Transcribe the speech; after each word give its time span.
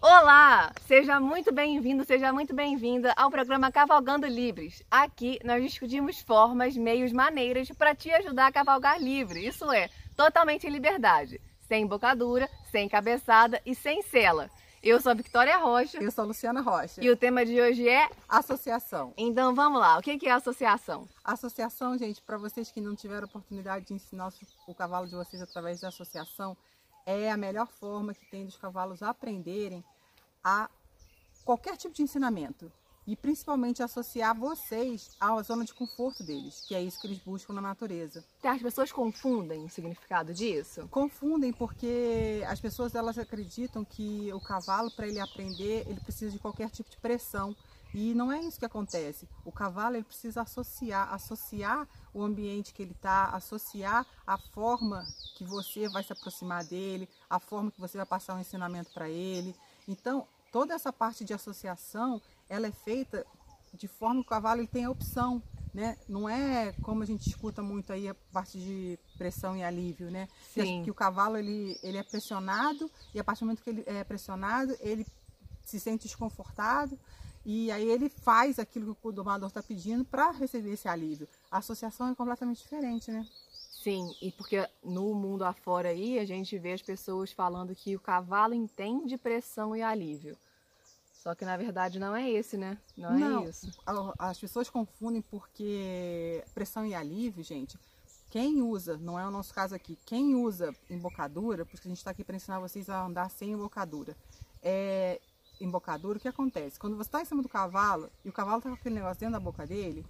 Olá! 0.00 0.72
Seja 0.86 1.18
muito 1.18 1.52
bem-vindo, 1.52 2.04
seja 2.04 2.32
muito 2.32 2.54
bem-vinda 2.54 3.12
ao 3.16 3.32
programa 3.32 3.72
Cavalgando 3.72 4.28
Livres. 4.28 4.80
Aqui 4.88 5.40
nós 5.44 5.60
discutimos 5.60 6.20
formas, 6.20 6.76
meios, 6.76 7.12
maneiras 7.12 7.68
para 7.72 7.96
te 7.96 8.08
ajudar 8.12 8.46
a 8.46 8.52
cavalgar 8.52 9.02
livre. 9.02 9.44
Isso 9.44 9.68
é, 9.72 9.90
totalmente 10.16 10.68
em 10.68 10.70
liberdade, 10.70 11.40
sem 11.66 11.82
embocadura, 11.82 12.48
sem 12.70 12.88
cabeçada 12.88 13.60
e 13.66 13.74
sem 13.74 14.00
cela. 14.02 14.48
Eu 14.80 15.00
sou 15.00 15.10
a 15.10 15.16
Victoria 15.16 15.58
Rocha. 15.58 15.98
Eu 15.98 16.12
sou 16.12 16.22
a 16.22 16.26
Luciana 16.28 16.60
Rocha. 16.60 17.02
E 17.02 17.10
o 17.10 17.16
tema 17.16 17.44
de 17.44 17.60
hoje 17.60 17.88
é 17.88 18.08
associação. 18.28 19.12
Então 19.16 19.52
vamos 19.52 19.80
lá, 19.80 19.98
o 19.98 20.00
que 20.00 20.28
é 20.28 20.30
associação? 20.30 21.08
Associação, 21.24 21.98
gente, 21.98 22.22
para 22.22 22.38
vocês 22.38 22.70
que 22.70 22.80
não 22.80 22.94
tiveram 22.94 23.26
oportunidade 23.26 23.86
de 23.86 23.94
ensinar 23.94 24.32
o 24.68 24.74
cavalo 24.76 25.08
de 25.08 25.16
vocês 25.16 25.42
através 25.42 25.80
da 25.80 25.88
associação, 25.88 26.56
é 27.08 27.30
a 27.30 27.38
melhor 27.38 27.66
forma 27.66 28.12
que 28.12 28.26
tem 28.26 28.44
dos 28.44 28.58
cavalos 28.58 29.02
aprenderem 29.02 29.82
a 30.44 30.68
qualquer 31.42 31.74
tipo 31.74 31.94
de 31.94 32.02
ensinamento 32.02 32.70
e 33.06 33.16
principalmente 33.16 33.82
associar 33.82 34.38
vocês 34.38 35.16
à 35.18 35.42
zona 35.42 35.64
de 35.64 35.72
conforto 35.72 36.22
deles, 36.22 36.62
que 36.68 36.74
é 36.74 36.82
isso 36.82 37.00
que 37.00 37.06
eles 37.06 37.18
buscam 37.20 37.54
na 37.54 37.62
natureza. 37.62 38.22
As 38.44 38.60
pessoas 38.60 38.92
confundem 38.92 39.64
o 39.64 39.70
significado 39.70 40.34
disso? 40.34 40.86
Confundem 40.90 41.50
porque 41.50 42.44
as 42.46 42.60
pessoas 42.60 42.94
elas 42.94 43.16
acreditam 43.16 43.82
que 43.86 44.30
o 44.34 44.40
cavalo 44.40 44.90
para 44.90 45.08
ele 45.08 45.18
aprender, 45.18 45.86
ele 45.88 46.00
precisa 46.00 46.30
de 46.30 46.38
qualquer 46.38 46.68
tipo 46.68 46.90
de 46.90 46.98
pressão. 46.98 47.56
E 47.94 48.14
não 48.14 48.30
é 48.30 48.40
isso 48.40 48.58
que 48.58 48.64
acontece. 48.64 49.28
O 49.44 49.52
cavalo 49.52 49.96
ele 49.96 50.04
precisa 50.04 50.42
associar, 50.42 51.12
associar 51.12 51.88
o 52.12 52.22
ambiente 52.22 52.74
que 52.74 52.82
ele 52.82 52.92
está, 52.92 53.26
associar 53.26 54.06
a 54.26 54.36
forma 54.36 55.06
que 55.36 55.44
você 55.44 55.88
vai 55.88 56.02
se 56.02 56.12
aproximar 56.12 56.64
dele, 56.64 57.08
a 57.28 57.38
forma 57.38 57.70
que 57.70 57.80
você 57.80 57.96
vai 57.96 58.06
passar 58.06 58.34
um 58.34 58.40
ensinamento 58.40 58.90
para 58.92 59.08
ele. 59.08 59.54
Então, 59.86 60.26
toda 60.52 60.74
essa 60.74 60.92
parte 60.92 61.24
de 61.24 61.32
associação 61.32 62.20
ela 62.48 62.66
é 62.66 62.72
feita 62.72 63.26
de 63.74 63.86
forma 63.86 64.22
que 64.22 64.26
o 64.26 64.30
cavalo 64.30 64.60
ele 64.60 64.68
tem 64.68 64.84
a 64.84 64.90
opção, 64.90 65.42
né? 65.74 65.98
Não 66.08 66.28
é 66.28 66.72
como 66.82 67.02
a 67.02 67.06
gente 67.06 67.28
escuta 67.28 67.62
muito 67.62 67.92
aí 67.92 68.08
a 68.08 68.14
parte 68.32 68.58
de 68.58 68.98
pressão 69.16 69.56
e 69.56 69.62
alívio, 69.62 70.10
né? 70.10 70.28
Sim. 70.52 70.78
Que, 70.78 70.84
que 70.84 70.90
o 70.90 70.94
cavalo 70.94 71.36
ele, 71.36 71.78
ele 71.82 71.98
é 71.98 72.02
pressionado 72.02 72.90
e 73.14 73.20
a 73.20 73.24
partir 73.24 73.40
do 73.40 73.46
momento 73.46 73.62
que 73.62 73.70
ele 73.70 73.84
é 73.86 74.02
pressionado, 74.04 74.74
ele 74.80 75.06
se 75.64 75.78
sente 75.78 76.06
desconfortado 76.06 76.98
e 77.50 77.72
aí 77.72 77.88
ele 77.88 78.10
faz 78.10 78.58
aquilo 78.58 78.94
que 78.94 79.08
o 79.08 79.10
domador 79.10 79.48
está 79.48 79.62
pedindo 79.62 80.04
para 80.04 80.30
receber 80.32 80.72
esse 80.72 80.86
alívio. 80.86 81.26
A 81.50 81.56
associação 81.56 82.10
é 82.10 82.14
completamente 82.14 82.60
diferente, 82.60 83.10
né? 83.10 83.26
Sim, 83.82 84.14
e 84.20 84.30
porque 84.30 84.68
no 84.84 85.14
mundo 85.14 85.44
afora 85.44 85.88
aí 85.88 86.18
a 86.18 86.26
gente 86.26 86.58
vê 86.58 86.74
as 86.74 86.82
pessoas 86.82 87.32
falando 87.32 87.74
que 87.74 87.96
o 87.96 88.00
cavalo 88.00 88.52
entende 88.52 89.16
pressão 89.16 89.74
e 89.74 89.80
alívio. 89.80 90.36
Só 91.22 91.34
que 91.34 91.46
na 91.46 91.56
verdade 91.56 91.98
não 91.98 92.14
é 92.14 92.30
esse, 92.30 92.58
né? 92.58 92.76
Não, 92.94 93.18
não 93.18 93.46
é 93.46 93.48
isso. 93.48 93.72
As 94.18 94.38
pessoas 94.38 94.68
confundem 94.68 95.22
porque 95.22 96.44
pressão 96.52 96.84
e 96.84 96.94
alívio, 96.94 97.42
gente, 97.42 97.78
quem 98.28 98.60
usa, 98.60 98.98
não 98.98 99.18
é 99.18 99.26
o 99.26 99.30
nosso 99.30 99.54
caso 99.54 99.74
aqui, 99.74 99.96
quem 100.04 100.34
usa 100.34 100.74
embocadura, 100.90 101.64
porque 101.64 101.88
a 101.88 101.90
gente 101.90 101.96
está 101.96 102.10
aqui 102.10 102.22
para 102.22 102.36
ensinar 102.36 102.60
vocês 102.60 102.90
a 102.90 103.06
andar 103.06 103.30
sem 103.30 103.52
embocadura. 103.52 104.14
É, 104.62 105.18
embocadura, 105.60 106.18
o 106.18 106.20
que 106.20 106.28
acontece? 106.28 106.78
Quando 106.78 106.96
você 106.96 107.08
está 107.08 107.20
em 107.22 107.24
cima 107.24 107.42
do 107.42 107.48
cavalo 107.48 108.10
e 108.24 108.28
o 108.28 108.32
cavalo 108.32 108.58
está 108.58 108.70
com 108.70 108.76
aquele 108.76 108.94
negócio 108.96 109.20
dentro 109.20 109.34
da 109.34 109.40
boca 109.40 109.66
dele, 109.66 110.04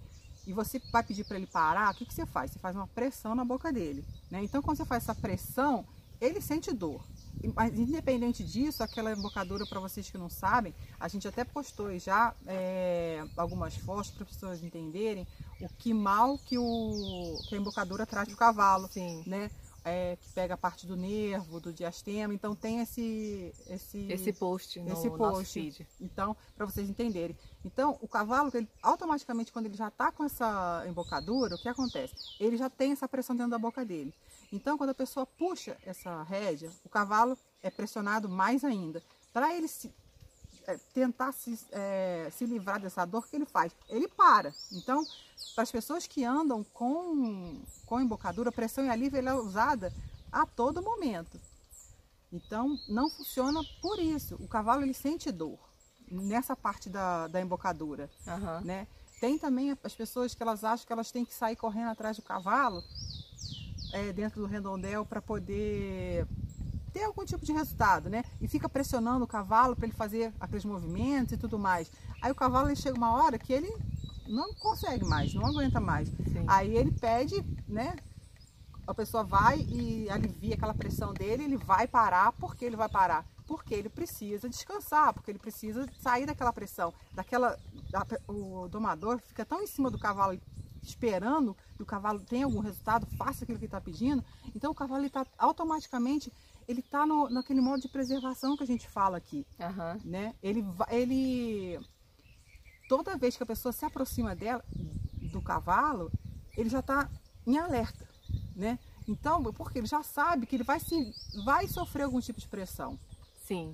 e 0.47 0.53
você 0.53 0.79
vai 0.91 1.03
pedir 1.03 1.25
para 1.25 1.37
ele 1.37 1.47
parar, 1.47 1.91
o 1.91 1.95
que, 1.95 2.05
que 2.05 2.13
você 2.13 2.25
faz? 2.25 2.51
Você 2.51 2.59
faz 2.59 2.75
uma 2.75 2.87
pressão 2.87 3.35
na 3.35 3.45
boca 3.45 3.71
dele. 3.71 4.03
Né? 4.31 4.43
Então, 4.43 4.61
quando 4.61 4.77
você 4.77 4.85
faz 4.85 5.03
essa 5.03 5.13
pressão, 5.13 5.85
ele 6.19 6.41
sente 6.41 6.73
dor. 6.73 7.03
Mas 7.55 7.77
independente 7.77 8.43
disso, 8.43 8.83
aquela 8.83 9.13
embocadura, 9.13 9.65
para 9.65 9.79
vocês 9.79 10.09
que 10.09 10.17
não 10.17 10.29
sabem, 10.29 10.73
a 10.99 11.07
gente 11.07 11.27
até 11.27 11.43
postou 11.43 11.97
já 11.97 12.33
é, 12.45 13.23
algumas 13.37 13.75
fotos 13.75 14.11
para 14.11 14.23
as 14.23 14.29
pessoas 14.29 14.63
entenderem 14.63 15.25
o 15.61 15.69
que 15.69 15.93
mal 15.93 16.37
que, 16.37 16.57
o, 16.57 17.39
que 17.47 17.55
a 17.55 17.57
embocadura 17.57 18.05
traz 18.05 18.27
para 18.27 18.35
o 18.35 18.37
cavalo. 18.37 18.89
Sim. 18.91 19.23
Né? 19.25 19.49
É, 19.89 20.15
que 20.15 20.29
pega 20.29 20.53
a 20.53 20.57
parte 20.57 20.85
do 20.85 20.95
nervo, 20.95 21.59
do 21.59 21.73
diastema, 21.73 22.33
então 22.33 22.55
tem 22.55 22.79
esse 22.79 23.53
esse 23.67 23.97
esse 24.09 24.31
post 24.33 24.79
no 24.79 24.93
esse 24.93 25.09
post. 25.09 25.53
feed. 25.53 25.87
Então, 25.99 26.35
para 26.55 26.65
vocês 26.65 26.87
entenderem. 26.89 27.35
Então, 27.65 27.97
o 28.01 28.07
cavalo, 28.07 28.51
ele, 28.53 28.69
automaticamente, 28.81 29.51
quando 29.51 29.65
ele 29.65 29.75
já 29.75 29.87
está 29.87 30.11
com 30.11 30.23
essa 30.23 30.83
embocadura, 30.87 31.55
o 31.55 31.57
que 31.57 31.67
acontece? 31.67 32.13
Ele 32.39 32.55
já 32.55 32.69
tem 32.69 32.91
essa 32.91 33.07
pressão 33.07 33.35
dentro 33.35 33.51
da 33.51 33.57
boca 33.57 33.83
dele. 33.83 34.13
Então, 34.51 34.77
quando 34.77 34.91
a 34.91 34.95
pessoa 34.95 35.25
puxa 35.25 35.77
essa 35.83 36.23
rédea, 36.23 36.71
o 36.83 36.89
cavalo 36.89 37.37
é 37.61 37.69
pressionado 37.69 38.29
mais 38.29 38.63
ainda. 38.63 39.01
Para 39.33 39.55
ele 39.55 39.67
se, 39.67 39.93
tentar 40.93 41.31
se, 41.31 41.59
é, 41.71 42.29
se 42.31 42.45
livrar 42.45 42.79
dessa 42.79 43.05
dor, 43.05 43.19
o 43.19 43.27
que 43.27 43.35
ele 43.35 43.45
faz? 43.45 43.75
Ele 43.87 44.07
para. 44.07 44.53
Então, 44.71 45.03
para 45.55 45.63
as 45.63 45.71
pessoas 45.71 46.07
que 46.07 46.23
andam 46.23 46.63
com, 46.63 47.61
com 47.85 47.99
embocadura, 47.99 48.51
pressão 48.51 48.85
e 48.85 48.89
alívio 48.89 49.27
é 49.27 49.33
usada 49.33 49.93
a 50.31 50.45
todo 50.45 50.81
momento. 50.81 51.39
Então, 52.31 52.77
não 52.87 53.09
funciona 53.09 53.61
por 53.81 53.99
isso. 53.99 54.35
O 54.35 54.47
cavalo 54.47 54.83
ele 54.83 54.93
sente 54.93 55.31
dor 55.31 55.59
nessa 56.09 56.55
parte 56.55 56.89
da, 56.89 57.27
da 57.27 57.41
embocadura, 57.41 58.09
uhum. 58.25 58.61
né? 58.65 58.87
Tem 59.19 59.37
também 59.37 59.77
as 59.83 59.93
pessoas 59.93 60.33
que 60.33 60.41
elas 60.41 60.63
acham 60.63 60.85
que 60.87 60.93
elas 60.93 61.11
têm 61.11 61.25
que 61.25 61.33
sair 61.33 61.55
correndo 61.55 61.89
atrás 61.89 62.15
do 62.15 62.23
cavalo 62.23 62.83
é, 63.91 64.13
dentro 64.13 64.41
do 64.41 64.47
redondel 64.47 65.05
para 65.05 65.21
poder 65.21 66.25
ter 66.99 67.05
algum 67.05 67.23
tipo 67.23 67.45
de 67.45 67.53
resultado, 67.53 68.09
né? 68.09 68.25
E 68.41 68.47
fica 68.47 68.67
pressionando 68.67 69.23
o 69.23 69.27
cavalo 69.27 69.73
para 69.73 69.85
ele 69.85 69.95
fazer 69.95 70.33
aqueles 70.37 70.65
movimentos 70.65 71.31
e 71.33 71.37
tudo 71.37 71.57
mais. 71.57 71.89
Aí 72.21 72.29
o 72.29 72.35
cavalo 72.35 72.67
ele 72.67 72.75
chega 72.75 72.97
uma 72.97 73.13
hora 73.13 73.39
que 73.39 73.53
ele 73.53 73.73
não 74.27 74.53
consegue 74.55 75.05
mais, 75.05 75.33
não 75.33 75.45
aguenta 75.45 75.79
mais. 75.79 76.09
Sim. 76.09 76.43
Aí 76.45 76.75
ele 76.75 76.91
pede, 76.91 77.41
né? 77.67 77.95
A 78.85 78.93
pessoa 78.93 79.23
vai 79.23 79.59
e 79.61 80.09
alivia 80.09 80.55
aquela 80.55 80.73
pressão 80.73 81.13
dele, 81.13 81.43
ele 81.43 81.57
vai 81.57 81.87
parar, 81.87 82.33
porque 82.33 82.65
ele 82.65 82.75
vai 82.75 82.89
parar? 82.89 83.25
Porque 83.47 83.73
ele 83.73 83.87
precisa 83.87 84.49
descansar, 84.49 85.13
porque 85.13 85.31
ele 85.31 85.39
precisa 85.39 85.87
sair 86.01 86.25
daquela 86.25 86.51
pressão, 86.51 86.93
daquela 87.13 87.57
o 88.27 88.67
domador 88.67 89.19
fica 89.19 89.45
tão 89.45 89.63
em 89.63 89.67
cima 89.67 89.89
do 89.89 89.97
cavalo 89.97 90.39
esperando 90.81 91.55
que 91.75 91.83
o 91.83 91.85
cavalo 91.85 92.19
tenha 92.19 92.45
algum 92.45 92.59
resultado, 92.59 93.05
faça 93.17 93.43
aquilo 93.43 93.59
que 93.59 93.65
está 93.65 93.81
pedindo, 93.81 94.23
então 94.55 94.71
o 94.71 94.75
cavalo 94.75 95.05
está 95.05 95.25
automaticamente 95.37 96.31
ele 96.69 96.81
está 96.81 97.03
naquele 97.31 97.61
modo 97.61 97.81
de 97.81 97.89
preservação 97.89 98.55
que 98.55 98.61
a 98.61 98.67
gente 98.67 98.87
fala 98.87 99.17
aqui, 99.17 99.43
uhum. 99.59 100.01
né? 100.05 100.35
Ele, 100.41 100.63
ele 100.91 101.79
toda 102.87 103.17
vez 103.17 103.35
que 103.35 103.41
a 103.41 103.45
pessoa 103.45 103.71
se 103.71 103.83
aproxima 103.85 104.35
dela 104.35 104.63
do 105.31 105.41
cavalo, 105.41 106.11
ele 106.55 106.69
já 106.69 106.79
está 106.79 107.09
em 107.47 107.57
alerta, 107.57 108.07
né? 108.55 108.77
Então, 109.07 109.41
porque 109.51 109.79
ele 109.79 109.87
já 109.87 110.03
sabe 110.03 110.45
que 110.45 110.55
ele 110.57 110.63
vai 110.63 110.79
se 110.79 111.11
vai 111.43 111.67
sofrer 111.67 112.03
algum 112.03 112.19
tipo 112.19 112.39
de 112.39 112.47
pressão. 112.47 112.99
Sim. 113.43 113.71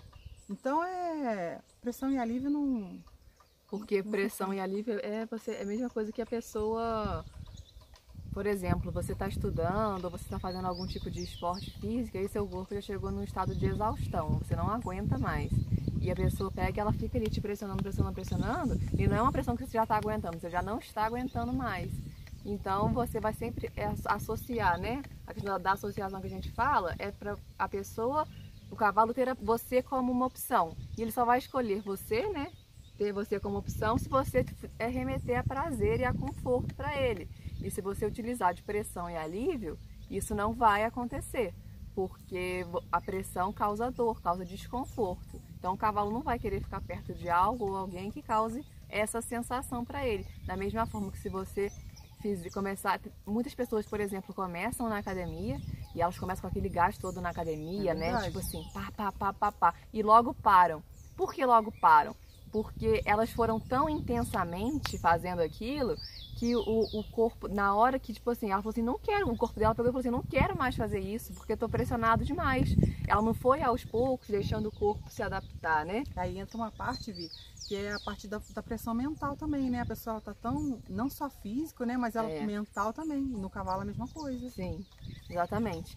Então 0.50 0.82
é 0.82 1.62
pressão 1.82 2.10
e 2.10 2.18
alívio 2.18 2.50
não 2.50 2.98
porque 3.68 4.02
pressão 4.04 4.54
e 4.54 4.60
alívio 4.62 5.00
é, 5.04 5.26
você, 5.26 5.52
é 5.52 5.64
a 5.64 5.66
mesma 5.66 5.90
coisa 5.90 6.14
que 6.14 6.22
a 6.22 6.26
pessoa, 6.26 7.26
por 8.36 8.46
exemplo, 8.46 8.92
você 8.92 9.14
está 9.14 9.30
estudando 9.30 10.04
ou 10.04 10.12
você 10.12 10.26
está 10.26 10.38
fazendo 10.38 10.66
algum 10.68 10.86
tipo 10.86 11.10
de 11.10 11.24
esporte 11.24 11.72
físico 11.80 12.18
e 12.18 12.28
seu 12.28 12.46
corpo 12.46 12.76
já 12.76 12.82
chegou 12.82 13.10
num 13.10 13.24
estado 13.24 13.56
de 13.56 13.66
exaustão, 13.66 14.40
você 14.40 14.58
não 14.58 14.70
aguenta 14.70 15.18
mais. 15.18 15.50
E 16.02 16.12
a 16.12 16.16
pessoa 16.16 16.52
pega 16.52 16.78
e 16.78 16.82
ela 16.82 16.92
fica 16.92 17.18
ali 17.18 17.30
te 17.30 17.40
pressionando, 17.40 17.82
pressionando, 17.82 18.14
pressionando, 18.14 18.80
e 19.00 19.08
não 19.08 19.16
é 19.16 19.22
uma 19.22 19.32
pressão 19.32 19.56
que 19.56 19.66
você 19.66 19.72
já 19.72 19.84
está 19.84 19.96
aguentando, 19.96 20.38
você 20.38 20.50
já 20.50 20.62
não 20.62 20.80
está 20.80 21.06
aguentando 21.06 21.54
mais. 21.54 21.90
Então 22.44 22.92
você 22.92 23.22
vai 23.22 23.34
sempre 23.34 23.72
associar, 24.04 24.78
né? 24.82 25.02
A 25.26 25.34
questão 25.34 25.58
da 25.58 25.72
associação 25.72 26.20
que 26.20 26.28
a 26.28 26.30
gente 26.30 26.52
fala 26.52 26.94
é 27.00 27.12
para 27.12 27.38
a 27.58 27.70
pessoa, 27.70 28.28
o 28.70 28.76
cavalo 28.76 29.14
ter 29.14 29.34
você 29.36 29.82
como 29.82 30.12
uma 30.12 30.26
opção. 30.26 30.76
E 30.98 31.02
ele 31.02 31.12
só 31.12 31.24
vai 31.24 31.40
escolher 31.40 31.82
você, 31.82 32.28
né? 32.28 32.52
ter 32.98 33.12
você 33.12 33.40
como 33.40 33.58
opção 33.58 33.98
se 33.98 34.08
você 34.08 34.46
é 34.80 34.88
remeter 34.88 35.40
a 35.40 35.44
prazer 35.44 36.00
e 36.00 36.06
a 36.06 36.14
conforto 36.14 36.74
para 36.76 37.00
ele. 37.00 37.28
E 37.66 37.72
se 37.72 37.82
você 37.82 38.06
utilizar 38.06 38.54
de 38.54 38.62
pressão 38.62 39.10
e 39.10 39.18
alívio, 39.18 39.76
isso 40.08 40.36
não 40.36 40.54
vai 40.54 40.84
acontecer, 40.84 41.52
porque 41.96 42.64
a 42.92 43.02
pressão 43.02 43.52
causa 43.52 43.90
dor, 43.90 44.22
causa 44.22 44.46
desconforto. 44.46 45.42
Então 45.58 45.74
o 45.74 45.78
cavalo 45.78 46.12
não 46.12 46.22
vai 46.22 46.38
querer 46.38 46.62
ficar 46.62 46.80
perto 46.80 47.12
de 47.16 47.28
algo 47.28 47.66
ou 47.72 47.76
alguém 47.76 48.12
que 48.12 48.22
cause 48.22 48.64
essa 48.88 49.20
sensação 49.20 49.84
para 49.84 50.06
ele. 50.06 50.28
Da 50.46 50.56
mesma 50.56 50.86
forma 50.86 51.12
que 51.12 51.18
se 51.18 51.28
você 51.28 51.72
fiz, 52.22 52.54
começar, 52.54 53.00
muitas 53.26 53.56
pessoas, 53.56 53.88
por 53.88 54.00
exemplo, 54.00 54.32
começam 54.32 54.88
na 54.88 55.00
academia 55.00 55.60
e 55.96 56.04
elas 56.04 56.20
começam 56.20 56.42
com 56.42 56.48
aquele 56.48 56.70
gás 56.70 57.00
todo 57.00 57.20
na 57.20 57.30
academia, 57.30 57.92
é 57.92 57.96
né? 57.96 58.22
Tipo 58.26 58.38
assim, 58.38 58.64
pá, 58.76 58.92
pá, 58.96 59.12
pá, 59.12 59.34
pá, 59.34 59.52
pá, 59.52 59.74
e 59.92 60.04
logo 60.04 60.36
param. 60.36 60.84
Por 61.18 61.34
que 61.34 61.44
logo 61.44 61.72
param? 61.82 62.16
Porque 62.56 63.02
elas 63.04 63.30
foram 63.32 63.60
tão 63.60 63.90
intensamente 63.90 64.98
fazendo 64.98 65.42
aquilo 65.42 65.98
que 66.38 66.56
o, 66.56 66.62
o 66.94 67.04
corpo, 67.12 67.50
na 67.50 67.76
hora 67.76 68.00
que, 68.00 68.14
tipo 68.14 68.32
assim, 68.32 68.50
ela 68.50 68.62
falou 68.62 68.72
assim, 68.72 68.82
não 68.82 68.98
quero, 68.98 69.30
o 69.30 69.36
corpo 69.36 69.60
dela 69.60 69.76
pegou 69.76 69.90
e 69.90 69.92
falou 69.92 70.00
assim, 70.00 70.10
não 70.10 70.24
quero 70.24 70.58
mais 70.58 70.74
fazer 70.74 71.00
isso, 71.02 71.34
porque 71.34 71.52
eu 71.52 71.58
tô 71.58 71.68
pressionado 71.68 72.24
demais. 72.24 72.70
Ela 73.06 73.22
não 73.22 73.34
foi 73.34 73.62
aos 73.62 73.84
poucos 73.84 74.30
deixando 74.30 74.68
o 74.68 74.72
corpo 74.72 75.04
se 75.10 75.22
adaptar, 75.22 75.86
né? 75.86 76.04
Aí 76.16 76.38
entra 76.38 76.56
uma 76.56 76.72
parte, 76.72 77.12
Vi, 77.12 77.30
que 77.68 77.76
é 77.76 77.92
a 77.92 78.00
parte 78.00 78.26
da, 78.26 78.40
da 78.54 78.64
pressão 78.64 78.94
mental 78.94 79.36
também, 79.36 79.70
né? 79.70 79.82
A 79.82 79.86
pessoa 79.86 80.22
tá 80.22 80.34
tão, 80.34 80.82
não 80.90 81.10
só 81.10 81.30
físico, 81.30 81.84
né? 81.84 81.98
Mas 81.98 82.16
ela 82.16 82.30
é. 82.30 82.46
mental 82.46 82.94
também. 82.94 83.22
No 83.22 83.50
cavalo 83.50 83.82
a 83.82 83.86
mesma 83.86 84.08
coisa. 84.08 84.50
Sim, 84.50 84.86
exatamente. 85.30 85.94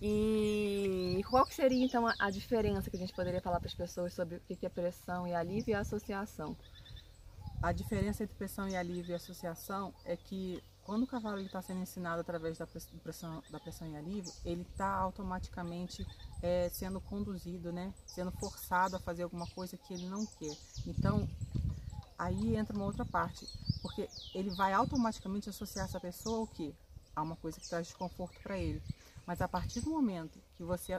E 0.00 1.22
qual 1.28 1.44
que 1.44 1.54
seria 1.54 1.84
então 1.84 2.06
a 2.18 2.30
diferença 2.30 2.88
que 2.88 2.96
a 2.96 3.00
gente 3.00 3.12
poderia 3.12 3.40
falar 3.40 3.58
para 3.58 3.68
as 3.68 3.74
pessoas 3.74 4.14
sobre 4.14 4.36
o 4.36 4.40
que 4.40 4.64
é 4.64 4.68
pressão 4.68 5.26
e 5.26 5.34
alívio 5.34 5.72
e 5.72 5.74
associação? 5.74 6.56
A 7.60 7.72
diferença 7.72 8.22
entre 8.22 8.36
pressão 8.36 8.68
e 8.68 8.76
alívio 8.76 9.12
e 9.12 9.14
associação 9.14 9.92
é 10.04 10.16
que 10.16 10.62
quando 10.88 11.02
o 11.02 11.06
cavalo 11.06 11.38
está 11.40 11.60
sendo 11.60 11.82
ensinado 11.82 12.20
através 12.20 12.56
da 12.56 12.66
pressão, 13.02 13.42
da 13.50 13.60
pressão 13.60 13.86
e 13.90 13.94
alívio, 13.94 14.32
ele 14.42 14.62
está 14.62 14.88
automaticamente 14.88 16.06
é, 16.40 16.70
sendo 16.70 16.98
conduzido, 16.98 17.70
né? 17.70 17.92
sendo 18.06 18.30
forçado 18.32 18.96
a 18.96 19.00
fazer 19.00 19.24
alguma 19.24 19.46
coisa 19.48 19.76
que 19.76 19.92
ele 19.92 20.08
não 20.08 20.24
quer. 20.24 20.56
Então, 20.86 21.28
aí 22.16 22.56
entra 22.56 22.74
uma 22.74 22.86
outra 22.86 23.04
parte, 23.04 23.46
porque 23.82 24.08
ele 24.34 24.48
vai 24.54 24.72
automaticamente 24.72 25.50
associar 25.50 25.84
essa 25.84 26.00
pessoa 26.00 26.38
ao 26.38 26.46
quê? 26.46 26.72
A 27.14 27.20
uma 27.20 27.36
coisa 27.36 27.60
que 27.60 27.68
traz 27.68 27.88
desconforto 27.88 28.40
para 28.40 28.56
ele. 28.56 28.80
Mas 29.28 29.42
a 29.42 29.46
partir 29.46 29.82
do 29.82 29.90
momento 29.90 30.40
que 30.56 30.62
você 30.62 30.98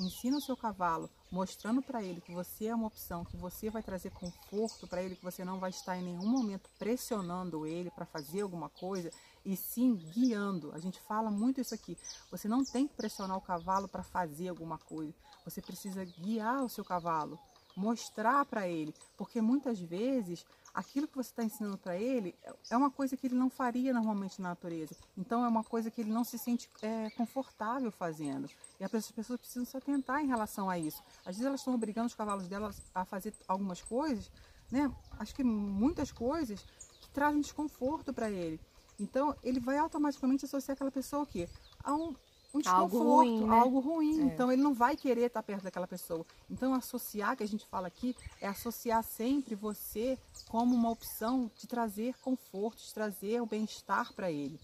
ensina 0.00 0.36
o 0.36 0.40
seu 0.40 0.56
cavalo, 0.56 1.08
mostrando 1.30 1.80
para 1.80 2.02
ele 2.02 2.20
que 2.20 2.34
você 2.34 2.66
é 2.66 2.74
uma 2.74 2.88
opção, 2.88 3.24
que 3.24 3.36
você 3.36 3.70
vai 3.70 3.84
trazer 3.84 4.10
conforto 4.10 4.88
para 4.88 5.00
ele, 5.00 5.14
que 5.14 5.22
você 5.22 5.44
não 5.44 5.60
vai 5.60 5.70
estar 5.70 5.96
em 5.96 6.02
nenhum 6.02 6.26
momento 6.26 6.68
pressionando 6.76 7.64
ele 7.64 7.88
para 7.92 8.04
fazer 8.04 8.40
alguma 8.40 8.68
coisa, 8.68 9.12
e 9.44 9.56
sim 9.56 9.94
guiando. 9.94 10.72
A 10.72 10.80
gente 10.80 11.00
fala 11.02 11.30
muito 11.30 11.60
isso 11.60 11.72
aqui. 11.72 11.96
Você 12.32 12.48
não 12.48 12.64
tem 12.64 12.88
que 12.88 12.96
pressionar 12.96 13.36
o 13.36 13.40
cavalo 13.40 13.86
para 13.86 14.02
fazer 14.02 14.48
alguma 14.48 14.78
coisa. 14.78 15.14
Você 15.44 15.62
precisa 15.62 16.04
guiar 16.04 16.64
o 16.64 16.68
seu 16.68 16.84
cavalo, 16.84 17.38
mostrar 17.76 18.44
para 18.44 18.66
ele, 18.66 18.92
porque 19.16 19.40
muitas 19.40 19.78
vezes 19.78 20.44
aquilo 20.74 21.08
que 21.08 21.16
você 21.16 21.30
está 21.30 21.42
ensinando 21.42 21.78
para 21.78 21.96
ele 21.96 22.34
é 22.70 22.76
uma 22.76 22.90
coisa 22.90 23.16
que 23.16 23.26
ele 23.26 23.34
não 23.34 23.50
faria 23.50 23.92
normalmente 23.92 24.40
na 24.40 24.50
natureza. 24.50 24.94
Então 25.16 25.44
é 25.44 25.48
uma 25.48 25.64
coisa 25.64 25.90
que 25.90 26.00
ele 26.00 26.10
não 26.10 26.24
se 26.24 26.38
sente 26.38 26.70
é, 26.82 27.10
confortável 27.10 27.90
fazendo. 27.90 28.48
E 28.78 28.84
as 28.84 28.90
pessoas 28.90 29.40
precisam 29.40 29.64
se 29.64 29.76
atentar 29.76 30.22
em 30.22 30.26
relação 30.26 30.68
a 30.68 30.78
isso. 30.78 31.02
Às 31.20 31.36
vezes 31.36 31.44
elas 31.44 31.60
estão 31.60 31.74
obrigando 31.74 32.06
os 32.06 32.14
cavalos 32.14 32.48
delas 32.48 32.80
a 32.94 33.04
fazer 33.04 33.34
algumas 33.46 33.82
coisas, 33.82 34.30
né? 34.70 34.90
Acho 35.18 35.34
que 35.34 35.44
muitas 35.44 36.12
coisas 36.12 36.64
que 37.00 37.10
trazem 37.10 37.40
desconforto 37.40 38.12
para 38.12 38.30
ele. 38.30 38.60
Então 38.98 39.34
ele 39.42 39.58
vai 39.58 39.78
automaticamente 39.78 40.44
associar 40.44 40.74
aquela 40.74 40.90
pessoa 40.90 41.22
o 41.22 41.26
quê? 41.26 41.48
A 41.82 41.94
um, 41.94 42.14
um 42.52 42.60
desconforto, 42.60 42.96
algo 42.96 43.16
ruim. 43.16 43.44
Né? 43.44 43.58
Algo 43.58 43.80
ruim. 43.80 44.20
É. 44.20 44.24
Então 44.24 44.52
ele 44.52 44.62
não 44.62 44.74
vai 44.74 44.96
querer 44.96 45.26
estar 45.26 45.42
perto 45.42 45.64
daquela 45.64 45.86
pessoa. 45.86 46.24
Então 46.50 46.74
associar, 46.74 47.36
que 47.36 47.42
a 47.42 47.48
gente 47.48 47.66
fala 47.66 47.86
aqui, 47.86 48.16
é 48.40 48.48
associar 48.48 49.02
sempre 49.02 49.54
você 49.54 50.18
como 50.48 50.74
uma 50.74 50.90
opção 50.90 51.50
de 51.56 51.66
trazer 51.66 52.14
conforto, 52.20 52.82
de 52.82 52.92
trazer 52.92 53.40
o 53.40 53.46
bem-estar 53.46 54.12
para 54.12 54.30
ele. 54.30 54.58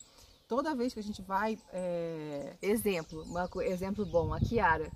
Toda 0.48 0.74
vez 0.74 0.94
que 0.94 1.00
a 1.00 1.02
gente 1.02 1.22
vai. 1.22 1.58
É... 1.72 2.54
Exemplo, 2.62 3.24
um 3.24 3.62
exemplo 3.62 4.04
bom, 4.06 4.32
a 4.32 4.40
Kiara. 4.40 4.90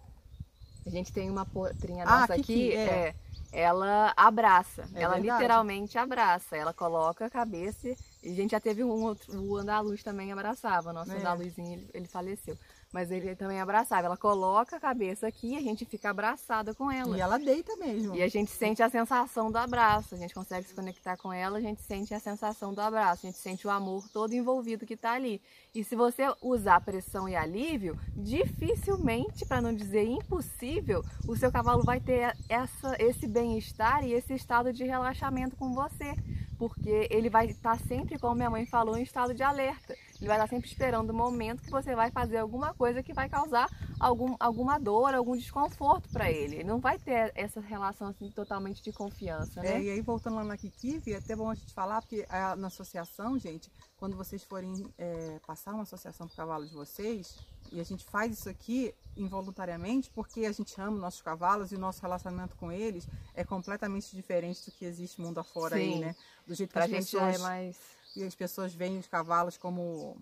A 0.87 0.91
gente 0.91 1.13
tem 1.13 1.29
uma 1.31 1.45
potrinha 1.45 2.05
ah, 2.05 2.21
nossa 2.21 2.35
aqui, 2.35 2.73
é. 2.73 2.79
é. 2.83 3.15
ela 3.53 4.13
abraça, 4.17 4.89
é 4.95 5.03
ela 5.03 5.15
verdade. 5.15 5.43
literalmente 5.43 5.99
abraça, 5.99 6.57
ela 6.57 6.73
coloca 6.73 7.27
a 7.27 7.31
cabeça 7.31 7.89
e 8.23 8.31
a 8.31 8.35
gente 8.35 8.53
já 8.53 8.61
teve 8.61 8.83
um 8.83 9.03
outro, 9.05 9.39
o 9.39 9.57
andaluz 9.59 10.03
também 10.03 10.33
abraçava, 10.33 10.93
nosso 10.93 11.13
é. 11.13 11.19
andaluzinho 11.19 11.73
ele, 11.73 11.91
ele 11.93 12.09
faleceu. 12.09 12.57
Mas 12.93 13.11
ele 13.11 13.37
também 13.37 13.61
abraçava. 13.61 14.07
Ela 14.07 14.17
coloca 14.17 14.77
a 14.77 14.81
cabeça 14.81 15.27
aqui 15.27 15.53
e 15.53 15.57
a 15.57 15.61
gente 15.61 15.85
fica 15.85 16.11
abraçada 16.11 16.75
com 16.75 16.91
ela. 16.91 17.17
E 17.17 17.21
ela 17.21 17.39
deita 17.39 17.77
mesmo. 17.77 18.17
E 18.17 18.23
a 18.23 18.29
gente 18.29 18.51
sente 18.51 18.83
a 18.83 18.91
sensação 18.91 19.51
do 19.51 19.57
abraço. 19.57 20.15
A 20.15 20.19
gente 20.19 20.35
consegue 20.35 20.67
se 20.67 20.75
conectar 20.75 21.17
com 21.17 21.33
ela, 21.33 21.59
a 21.59 21.61
gente 21.61 21.81
sente 21.83 22.13
a 22.13 22.19
sensação 22.19 22.75
do 22.75 22.81
abraço. 22.81 23.27
A 23.27 23.31
gente 23.31 23.39
sente 23.39 23.67
o 23.67 23.71
amor 23.71 24.09
todo 24.09 24.35
envolvido 24.35 24.85
que 24.85 24.95
está 24.95 25.13
ali. 25.13 25.41
E 25.73 25.85
se 25.85 25.95
você 25.95 26.25
usar 26.43 26.81
pressão 26.81 27.29
e 27.29 27.37
alívio, 27.37 27.97
dificilmente, 28.17 29.47
para 29.47 29.61
não 29.61 29.73
dizer 29.73 30.05
impossível, 30.05 31.05
o 31.29 31.37
seu 31.37 31.53
cavalo 31.53 31.85
vai 31.85 32.01
ter 32.01 32.37
essa, 32.49 32.97
esse 32.99 33.29
bem-estar 33.29 34.05
e 34.05 34.13
esse 34.13 34.35
estado 34.35 34.73
de 34.73 34.85
relaxamento 34.85 35.55
com 35.55 35.73
você. 35.73 36.17
Porque 36.59 37.07
ele 37.09 37.31
vai 37.31 37.47
estar 37.47 37.79
tá 37.79 37.85
sempre, 37.87 38.19
como 38.19 38.35
minha 38.35 38.51
mãe 38.51 38.67
falou, 38.67 38.97
em 38.97 39.03
estado 39.03 39.33
de 39.33 39.45
alerta. 39.45 39.97
Ele 40.21 40.29
vai 40.29 40.37
estar 40.37 40.49
sempre 40.49 40.69
esperando 40.69 41.11
o 41.11 41.15
momento 41.15 41.63
que 41.63 41.71
você 41.71 41.95
vai 41.95 42.11
fazer 42.11 42.37
alguma 42.37 42.75
coisa 42.75 43.03
que 43.03 43.15
vai 43.15 43.29
causar 43.29 43.69
algum, 43.99 44.37
alguma 44.39 44.79
dor, 44.79 45.15
algum 45.15 45.35
desconforto 45.35 46.11
para 46.11 46.31
ele. 46.31 46.57
Ele 46.57 46.65
não 46.65 46.79
vai 46.79 46.99
ter 46.99 47.33
essa 47.35 47.61
relação 47.61 48.09
assim 48.09 48.31
totalmente 48.31 48.83
de 48.83 48.93
confiança, 48.93 49.63
né? 49.63 49.77
É, 49.77 49.83
e 49.83 49.91
aí 49.91 50.01
voltando 50.03 50.37
lá 50.37 50.45
na 50.45 50.59
Kikiv, 50.59 51.11
é 51.11 51.17
até 51.17 51.35
bom 51.35 51.49
a 51.49 51.55
gente 51.55 51.73
falar, 51.73 52.03
porque 52.03 52.27
a, 52.29 52.55
na 52.55 52.67
associação, 52.67 53.39
gente, 53.39 53.73
quando 53.97 54.15
vocês 54.15 54.45
forem 54.45 54.93
é, 54.99 55.41
passar 55.47 55.73
uma 55.73 55.85
associação 55.85 56.27
para 56.27 56.35
o 56.35 56.37
cavalo 56.37 56.67
de 56.67 56.75
vocês, 56.75 57.39
e 57.73 57.81
a 57.81 57.85
gente 57.85 58.05
faz 58.05 58.33
isso 58.33 58.49
aqui 58.49 58.95
involuntariamente 59.17 60.11
porque 60.11 60.45
a 60.45 60.53
gente 60.53 60.81
ama 60.81 60.97
nossos 60.97 61.21
cavalos 61.21 61.73
e 61.73 61.77
o 61.77 61.79
nosso 61.79 62.01
relacionamento 62.01 62.57
com 62.57 62.71
eles 62.71 63.07
é 63.35 63.45
completamente 63.45 64.15
diferente 64.15 64.65
do 64.65 64.73
que 64.73 64.85
existe 64.85 65.21
mundo 65.21 65.39
afora 65.39 65.77
Sim. 65.77 65.95
aí, 65.95 65.99
né? 66.01 66.17
Do 66.47 66.55
jeito 66.55 66.71
que 66.71 66.75
pra 66.75 66.85
as 66.85 66.91
gente 66.91 67.03
pessoas... 67.03 67.35
é 67.35 67.39
mais 67.39 68.00
e 68.17 68.25
as 68.25 68.35
pessoas 68.35 68.75
veem 68.75 68.99
os 68.99 69.07
cavalos 69.07 69.57
como 69.57 70.17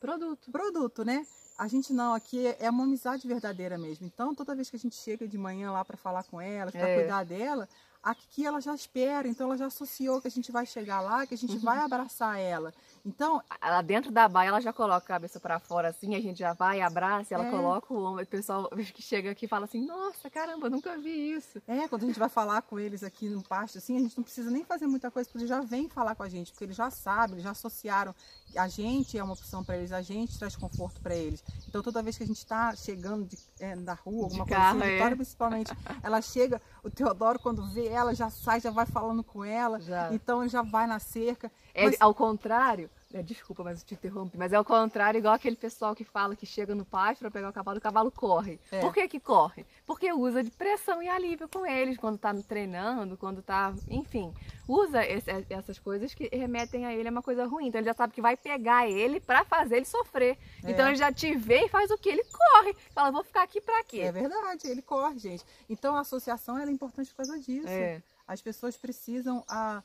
produto. 0.00 0.50
Produto, 0.50 1.04
né? 1.04 1.26
A 1.58 1.66
gente 1.66 1.92
não, 1.92 2.14
aqui 2.14 2.46
é, 2.60 2.70
uma 2.70 2.84
amizade 2.84 3.26
verdadeira 3.26 3.76
mesmo. 3.76 4.06
Então, 4.06 4.34
toda 4.34 4.54
vez 4.54 4.70
que 4.70 4.76
a 4.76 4.78
gente 4.78 4.94
chega 4.94 5.26
de 5.26 5.36
manhã 5.36 5.72
lá 5.72 5.84
para 5.84 5.96
falar 5.96 6.22
com 6.24 6.40
ela, 6.40 6.70
para 6.70 6.88
é. 6.88 6.98
cuidar 7.00 7.24
dela, 7.24 7.68
aqui 8.02 8.46
ela 8.46 8.60
já 8.60 8.74
espera, 8.74 9.26
então 9.26 9.48
ela 9.48 9.56
já 9.56 9.66
associou 9.66 10.20
que 10.20 10.28
a 10.28 10.30
gente 10.30 10.52
vai 10.52 10.64
chegar 10.64 11.00
lá, 11.00 11.26
que 11.26 11.34
a 11.34 11.38
gente 11.38 11.58
vai 11.58 11.78
abraçar 11.78 12.38
ela. 12.38 12.72
Então, 13.08 13.42
ela 13.58 13.80
dentro 13.80 14.12
da 14.12 14.28
baia 14.28 14.48
ela 14.48 14.60
já 14.60 14.70
coloca 14.70 14.98
a 14.98 15.00
cabeça 15.00 15.40
para 15.40 15.58
fora 15.58 15.88
assim, 15.88 16.14
a 16.14 16.20
gente 16.20 16.38
já 16.38 16.52
vai, 16.52 16.82
abraça, 16.82 17.34
ela 17.34 17.46
é. 17.46 17.50
coloca 17.50 17.94
o 17.94 18.04
ombro, 18.04 18.22
o 18.22 18.26
pessoal 18.26 18.68
que 18.92 19.00
chega 19.00 19.30
aqui 19.30 19.48
fala 19.48 19.64
assim: 19.64 19.86
"Nossa, 19.86 20.28
caramba, 20.28 20.68
nunca 20.68 20.94
vi 20.98 21.32
isso". 21.32 21.62
É, 21.66 21.88
quando 21.88 22.02
a 22.02 22.06
gente 22.06 22.18
vai 22.18 22.28
falar 22.28 22.60
com 22.60 22.78
eles 22.78 23.02
aqui 23.02 23.30
no 23.30 23.42
pasto 23.42 23.78
assim, 23.78 23.96
a 23.96 24.00
gente 24.00 24.14
não 24.14 24.22
precisa 24.22 24.50
nem 24.50 24.62
fazer 24.62 24.86
muita 24.86 25.10
coisa, 25.10 25.26
porque 25.26 25.38
eles 25.38 25.48
já 25.48 25.60
vêm 25.62 25.88
falar 25.88 26.14
com 26.14 26.22
a 26.22 26.28
gente, 26.28 26.52
porque 26.52 26.64
eles 26.64 26.76
já 26.76 26.90
sabem, 26.90 27.36
eles 27.36 27.44
já 27.44 27.52
associaram 27.52 28.14
a 28.56 28.68
gente 28.68 29.18
é 29.18 29.22
uma 29.22 29.32
opção 29.32 29.62
para 29.62 29.76
eles, 29.76 29.92
a 29.92 30.00
gente 30.00 30.38
traz 30.38 30.56
conforto 30.56 31.00
para 31.00 31.14
eles. 31.14 31.42
Então 31.68 31.82
toda 31.82 32.02
vez 32.02 32.16
que 32.16 32.22
a 32.22 32.26
gente 32.26 32.38
está 32.38 32.74
chegando 32.74 33.26
de, 33.26 33.36
é, 33.60 33.76
da 33.76 33.94
rua, 33.94 34.24
alguma 34.24 34.44
de 34.44 34.50
coisa 34.50 34.62
carro, 34.62 34.78
assim, 34.78 34.92
Vitória 34.92 35.12
é. 35.12 35.16
principalmente, 35.16 35.72
ela 36.02 36.22
chega, 36.22 36.62
o 36.82 36.90
Teodoro 36.90 37.38
quando 37.38 37.66
vê 37.72 37.88
ela 37.88 38.14
já 38.14 38.30
sai, 38.30 38.60
já 38.60 38.70
vai 38.70 38.86
falando 38.86 39.22
com 39.22 39.44
ela, 39.44 39.80
já. 39.80 40.12
então 40.12 40.42
ele 40.42 40.48
já 40.48 40.62
vai 40.62 40.86
na 40.86 40.98
cerca. 40.98 41.50
É, 41.74 41.86
mas... 41.86 41.96
Ao 42.00 42.14
contrário, 42.14 42.90
desculpa, 43.24 43.64
mas 43.64 43.80
eu 43.80 43.86
te 43.86 43.94
interrompi. 43.94 44.36
Mas 44.36 44.52
é 44.52 44.60
o 44.60 44.64
contrário, 44.64 45.18
igual 45.18 45.34
aquele 45.34 45.56
pessoal 45.56 45.94
que 45.94 46.04
fala 46.04 46.36
que 46.36 46.44
chega 46.44 46.74
no 46.74 46.84
pátio 46.84 47.20
para 47.20 47.30
pegar 47.30 47.48
o 47.48 47.52
cavalo, 47.52 47.78
o 47.78 47.80
cavalo 47.80 48.10
corre. 48.10 48.60
É. 48.70 48.80
Por 48.80 48.92
que 48.92 49.08
que 49.08 49.18
corre? 49.18 49.64
Porque 49.86 50.12
usa 50.12 50.42
de 50.42 50.50
pressão 50.50 51.02
e 51.02 51.08
alívio 51.08 51.48
com 51.48 51.64
eles, 51.64 51.96
quando 51.96 52.16
está 52.16 52.34
treinando, 52.34 53.16
quando 53.16 53.40
está, 53.40 53.72
enfim. 53.88 54.34
Usa 54.68 55.04
esse, 55.06 55.30
essas 55.48 55.78
coisas 55.78 56.12
que 56.12 56.28
remetem 56.28 56.84
a 56.84 56.94
ele 56.94 57.08
a 57.08 57.10
uma 57.10 57.22
coisa 57.22 57.46
ruim. 57.46 57.68
Então 57.68 57.80
ele 57.80 57.88
já 57.88 57.94
sabe 57.94 58.12
que 58.12 58.20
vai 58.20 58.36
pegar 58.36 58.86
ele 58.86 59.20
para 59.20 59.42
fazer 59.44 59.76
ele 59.76 59.86
sofrer. 59.86 60.36
É. 60.62 60.70
Então 60.70 60.86
ele 60.86 60.96
já 60.96 61.10
te 61.10 61.34
vê 61.34 61.64
e 61.64 61.68
faz 61.68 61.90
o 61.90 61.96
que? 61.96 62.10
Ele 62.10 62.24
corre. 62.24 62.74
Fala, 62.90 63.10
vou 63.10 63.24
ficar 63.24 63.42
aqui 63.42 63.60
para 63.60 63.82
quê? 63.84 64.00
É 64.00 64.12
verdade, 64.12 64.68
ele 64.68 64.82
corre, 64.82 65.18
gente. 65.18 65.44
Então 65.70 65.96
a 65.96 66.00
associação 66.00 66.58
é 66.58 66.70
importante 66.70 67.08
por 67.10 67.24
causa 67.24 67.38
disso. 67.40 67.68
É. 67.68 68.02
As 68.26 68.42
pessoas 68.42 68.76
precisam... 68.76 69.42
A 69.48 69.82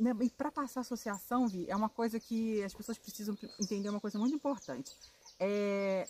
e 0.00 0.30
para 0.30 0.50
passar 0.50 0.80
associação, 0.80 1.46
Vi, 1.46 1.68
é 1.68 1.76
uma 1.76 1.88
coisa 1.88 2.18
que 2.18 2.62
as 2.62 2.72
pessoas 2.72 2.96
precisam 2.96 3.36
entender 3.60 3.90
uma 3.90 4.00
coisa 4.00 4.18
muito 4.18 4.34
importante. 4.34 4.96
É, 5.38 6.08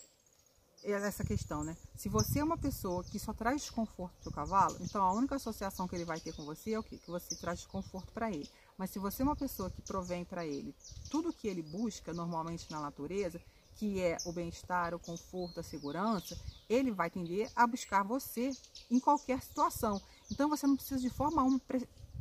é 0.85 0.93
essa 0.93 1.25
questão, 1.25 1.65
né? 1.65 1.77
Se 1.97 2.09
você 2.09 2.39
é 2.39 2.45
uma 2.45 2.57
pessoa 2.57 3.03
que 3.03 3.19
só 3.19 3.33
traz 3.33 3.63
desconforto 3.63 4.15
para 4.21 4.31
o 4.31 4.33
cavalo, 4.33 4.77
então 4.81 5.03
a 5.03 5.13
única 5.13 5.35
associação 5.35 5.89
que 5.89 5.97
ele 5.97 6.05
vai 6.05 6.21
ter 6.21 6.33
com 6.35 6.45
você 6.45 6.73
é 6.73 6.79
o 6.79 6.83
quê? 6.83 6.99
Que 6.99 7.11
você 7.11 7.35
traz 7.37 7.59
desconforto 7.59 8.13
para 8.13 8.31
ele. 8.31 8.49
Mas 8.79 8.91
se 8.91 8.99
você 8.99 9.23
é 9.23 9.25
uma 9.25 9.37
pessoa 9.37 9.71
que 9.71 9.83
provém 9.83 10.25
para 10.25 10.47
ele 10.47 10.75
tudo 11.11 11.33
que 11.33 11.49
ele 11.49 11.63
busca 11.63 12.15
normalmente 12.15 12.71
na 12.71 12.81
natureza, 12.81 13.41
que 13.77 14.01
é 14.01 14.17
o 14.25 14.33
bem-estar, 14.33 14.95
o 14.95 14.99
conforto, 14.99 15.61
a 15.61 15.63
segurança, 15.63 16.39
ele 16.69 16.91
vai 16.91 17.11
tender 17.11 17.51
a 17.57 17.67
buscar 17.67 18.03
você 18.03 18.51
em 18.91 19.01
qualquer 19.01 19.43
situação. 19.43 20.01
Então 20.31 20.49
você 20.49 20.67
não 20.67 20.77
precisa 20.77 21.01
de 21.01 21.11
forma 21.11 21.43
alguma 21.43 21.61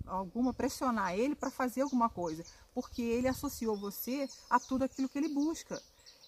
alguma 0.09 0.53
pressionar 0.53 1.13
ele 1.17 1.35
para 1.35 1.49
fazer 1.51 1.81
alguma 1.81 2.09
coisa, 2.09 2.43
porque 2.73 3.01
ele 3.01 3.27
associou 3.27 3.77
você 3.77 4.27
a 4.49 4.59
tudo 4.59 4.83
aquilo 4.83 5.07
que 5.09 5.17
ele 5.17 5.29
busca. 5.29 5.81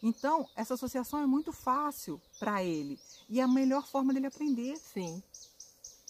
Então, 0.03 0.47
essa 0.55 0.73
associação 0.73 1.19
é 1.19 1.27
muito 1.27 1.51
fácil 1.51 2.19
para 2.39 2.63
ele 2.63 2.99
e 3.29 3.39
é 3.39 3.43
a 3.43 3.47
melhor 3.47 3.85
forma 3.87 4.13
dele 4.13 4.27
aprender. 4.27 4.75
Sim. 4.77 5.21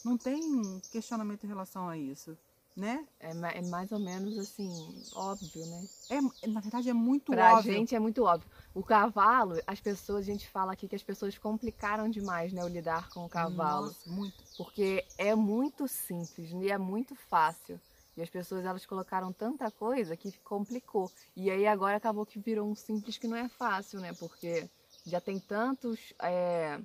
Não 0.06 0.18
tem 0.18 0.80
questionamento 0.92 1.44
em 1.44 1.48
relação 1.48 1.90
a 1.90 1.98
isso, 1.98 2.38
né? 2.76 3.06
É, 3.20 3.32
é 3.32 3.62
mais 3.70 3.92
ou 3.92 4.00
menos 4.00 4.38
assim, 4.40 4.70
óbvio, 5.14 5.66
né? 5.68 5.88
É, 6.10 6.48
na 6.48 6.62
verdade, 6.62 6.90
é 6.90 6.94
muito 6.94 7.32
Pra 7.34 7.58
óbvio. 7.58 7.74
gente 7.74 7.94
é 7.94 8.00
muito 8.00 8.24
óbvio. 8.24 8.50
O 8.74 8.82
cavalo, 8.82 9.56
as 9.68 9.80
pessoas, 9.82 10.20
a 10.22 10.32
gente 10.32 10.48
fala 10.48 10.72
aqui 10.72 10.88
que 10.88 10.96
as 10.96 11.04
pessoas 11.04 11.38
complicaram 11.38 12.10
demais, 12.10 12.54
né, 12.54 12.64
o 12.64 12.68
lidar 12.70 13.10
com 13.10 13.26
o 13.26 13.30
cavalo. 13.30 13.88
Nossa, 13.88 14.10
muito. 14.10 14.42
Porque 14.64 15.04
é 15.18 15.34
muito 15.34 15.88
simples 15.88 16.52
e 16.52 16.70
é 16.70 16.78
muito 16.78 17.16
fácil. 17.16 17.80
E 18.16 18.22
as 18.22 18.30
pessoas 18.30 18.64
elas 18.64 18.86
colocaram 18.86 19.34
tanta 19.34 19.72
coisa 19.72 20.16
que 20.16 20.32
complicou. 20.44 21.12
E 21.36 21.50
aí 21.50 21.66
agora 21.66 21.98
acabou 21.98 22.28
que 22.28 22.38
virou 22.38 22.70
um 22.70 22.76
simples 22.76 23.18
que 23.18 23.28
não 23.28 23.36
é 23.36 23.50
fácil, 23.50 24.00
né? 24.00 24.14
Porque 24.14 24.70
já 25.04 25.20
tem 25.20 25.40
tantos. 25.40 26.14
é, 26.22 26.80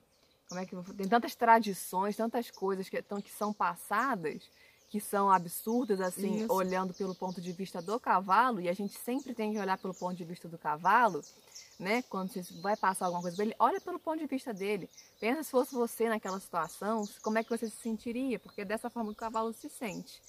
como 0.49 0.61
é 0.61 0.65
que 0.65 0.75
tem 0.95 1.07
tantas 1.07 1.35
tradições, 1.35 2.17
tantas 2.17 2.51
coisas 2.51 2.89
que, 2.89 3.03
que 3.03 3.33
são 3.33 3.53
passadas 3.53 4.49
que 4.89 5.01
são 5.01 5.31
absurdas, 5.31 6.01
assim, 6.01 6.43
Isso. 6.43 6.53
olhando 6.53 6.95
pelo 6.95 7.15
ponto 7.15 7.41
de 7.41 7.53
vista 7.53 7.83
do 7.83 7.99
cavalo, 7.99 8.61
e 8.61 8.69
a 8.69 8.73
gente 8.73 8.99
sempre 8.99 9.35
tem 9.35 9.53
que 9.53 9.59
olhar 9.59 9.77
pelo 9.79 9.95
ponto 9.95 10.17
de 10.17 10.25
vista 10.25 10.49
do 10.49 10.57
cavalo, 10.57 11.23
né? 11.79 12.03
Quando 12.03 12.33
você 12.33 12.43
vai 12.61 12.77
passar 12.77 13.07
alguma 13.07 13.23
coisa 13.23 13.37
pra 13.37 13.45
ele, 13.45 13.57
olha 13.59 13.81
pelo 13.81 13.99
ponto 13.99 14.19
de 14.19 14.27
vista 14.27 14.55
dele. 14.55 14.89
Pensa 15.19 15.43
se 15.43 15.51
fosse 15.51 15.75
você 15.75 16.09
naquela 16.09 16.39
situação, 16.39 17.05
como 17.23 17.39
é 17.39 17.45
que 17.45 17.51
você 17.51 17.69
se 17.69 17.77
sentiria? 17.77 18.39
Porque 18.39 18.61
é 18.61 18.65
dessa 18.65 18.89
forma 18.89 19.11
que 19.11 19.17
o 19.17 19.21
cavalo 19.21 19.53
se 19.53 19.69
sente. 19.69 20.23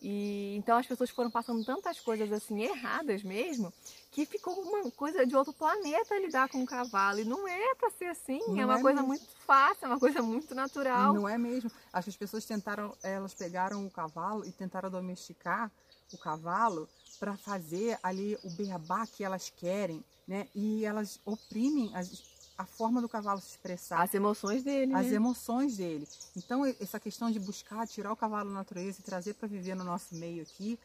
E 0.00 0.54
então 0.56 0.76
as 0.78 0.86
pessoas 0.86 1.10
foram 1.10 1.30
passando 1.30 1.64
tantas 1.64 1.98
coisas 1.98 2.30
assim 2.32 2.62
erradas 2.62 3.22
mesmo, 3.22 3.72
que 4.12 4.24
ficou 4.24 4.54
uma 4.60 4.90
coisa 4.92 5.26
de 5.26 5.34
outro 5.34 5.52
planeta 5.52 6.18
lidar 6.18 6.48
com 6.48 6.62
o 6.62 6.66
cavalo. 6.66 7.18
E 7.20 7.24
não 7.24 7.46
é 7.48 7.74
pra 7.74 7.90
ser 7.90 8.06
assim, 8.06 8.40
Não 8.48 8.60
é 8.60 8.64
uma 8.66 8.78
é 8.78 8.82
coisa 8.82 8.96
mesmo. 9.00 9.08
muito 9.08 9.26
fácil, 9.46 9.86
é 9.86 9.88
uma 9.88 9.98
coisa 9.98 10.22
muito 10.22 10.54
natural. 10.54 11.12
Não 11.12 11.28
é 11.28 11.36
mesmo? 11.36 11.70
Acho 11.92 12.04
que 12.04 12.10
as 12.10 12.16
pessoas 12.16 12.44
tentaram, 12.44 12.94
elas 13.02 13.34
pegaram 13.34 13.84
o 13.86 13.90
cavalo 13.90 14.44
e 14.46 14.52
tentaram 14.52 14.90
domesticar 14.90 15.70
o 16.12 16.18
cavalo 16.18 16.88
para 17.18 17.36
fazer 17.36 17.98
ali 18.02 18.38
o 18.44 18.50
beabá 18.50 19.04
que 19.06 19.24
elas 19.24 19.50
querem, 19.50 20.04
né? 20.26 20.46
E 20.54 20.84
elas 20.84 21.20
oprimem 21.24 21.90
as- 21.96 22.22
a 22.58 22.66
forma 22.66 23.00
do 23.00 23.08
cavalo 23.08 23.40
se 23.40 23.50
expressar. 23.50 24.02
As 24.02 24.12
emoções 24.12 24.64
dele, 24.64 24.92
as 24.92 25.06
né? 25.06 25.14
emoções 25.14 25.76
dele. 25.76 26.06
Então, 26.36 26.66
essa 26.66 26.98
questão 26.98 27.30
de 27.30 27.38
buscar 27.38 27.86
tirar 27.86 28.12
o 28.12 28.16
cavalo 28.16 28.50
da 28.50 28.54
natureza 28.56 28.98
e 28.98 29.04
trazer 29.04 29.34
para 29.34 29.46
viver 29.46 29.76
no 29.76 29.84
nosso 29.84 30.16
meio 30.16 30.42
aqui, 30.42 30.76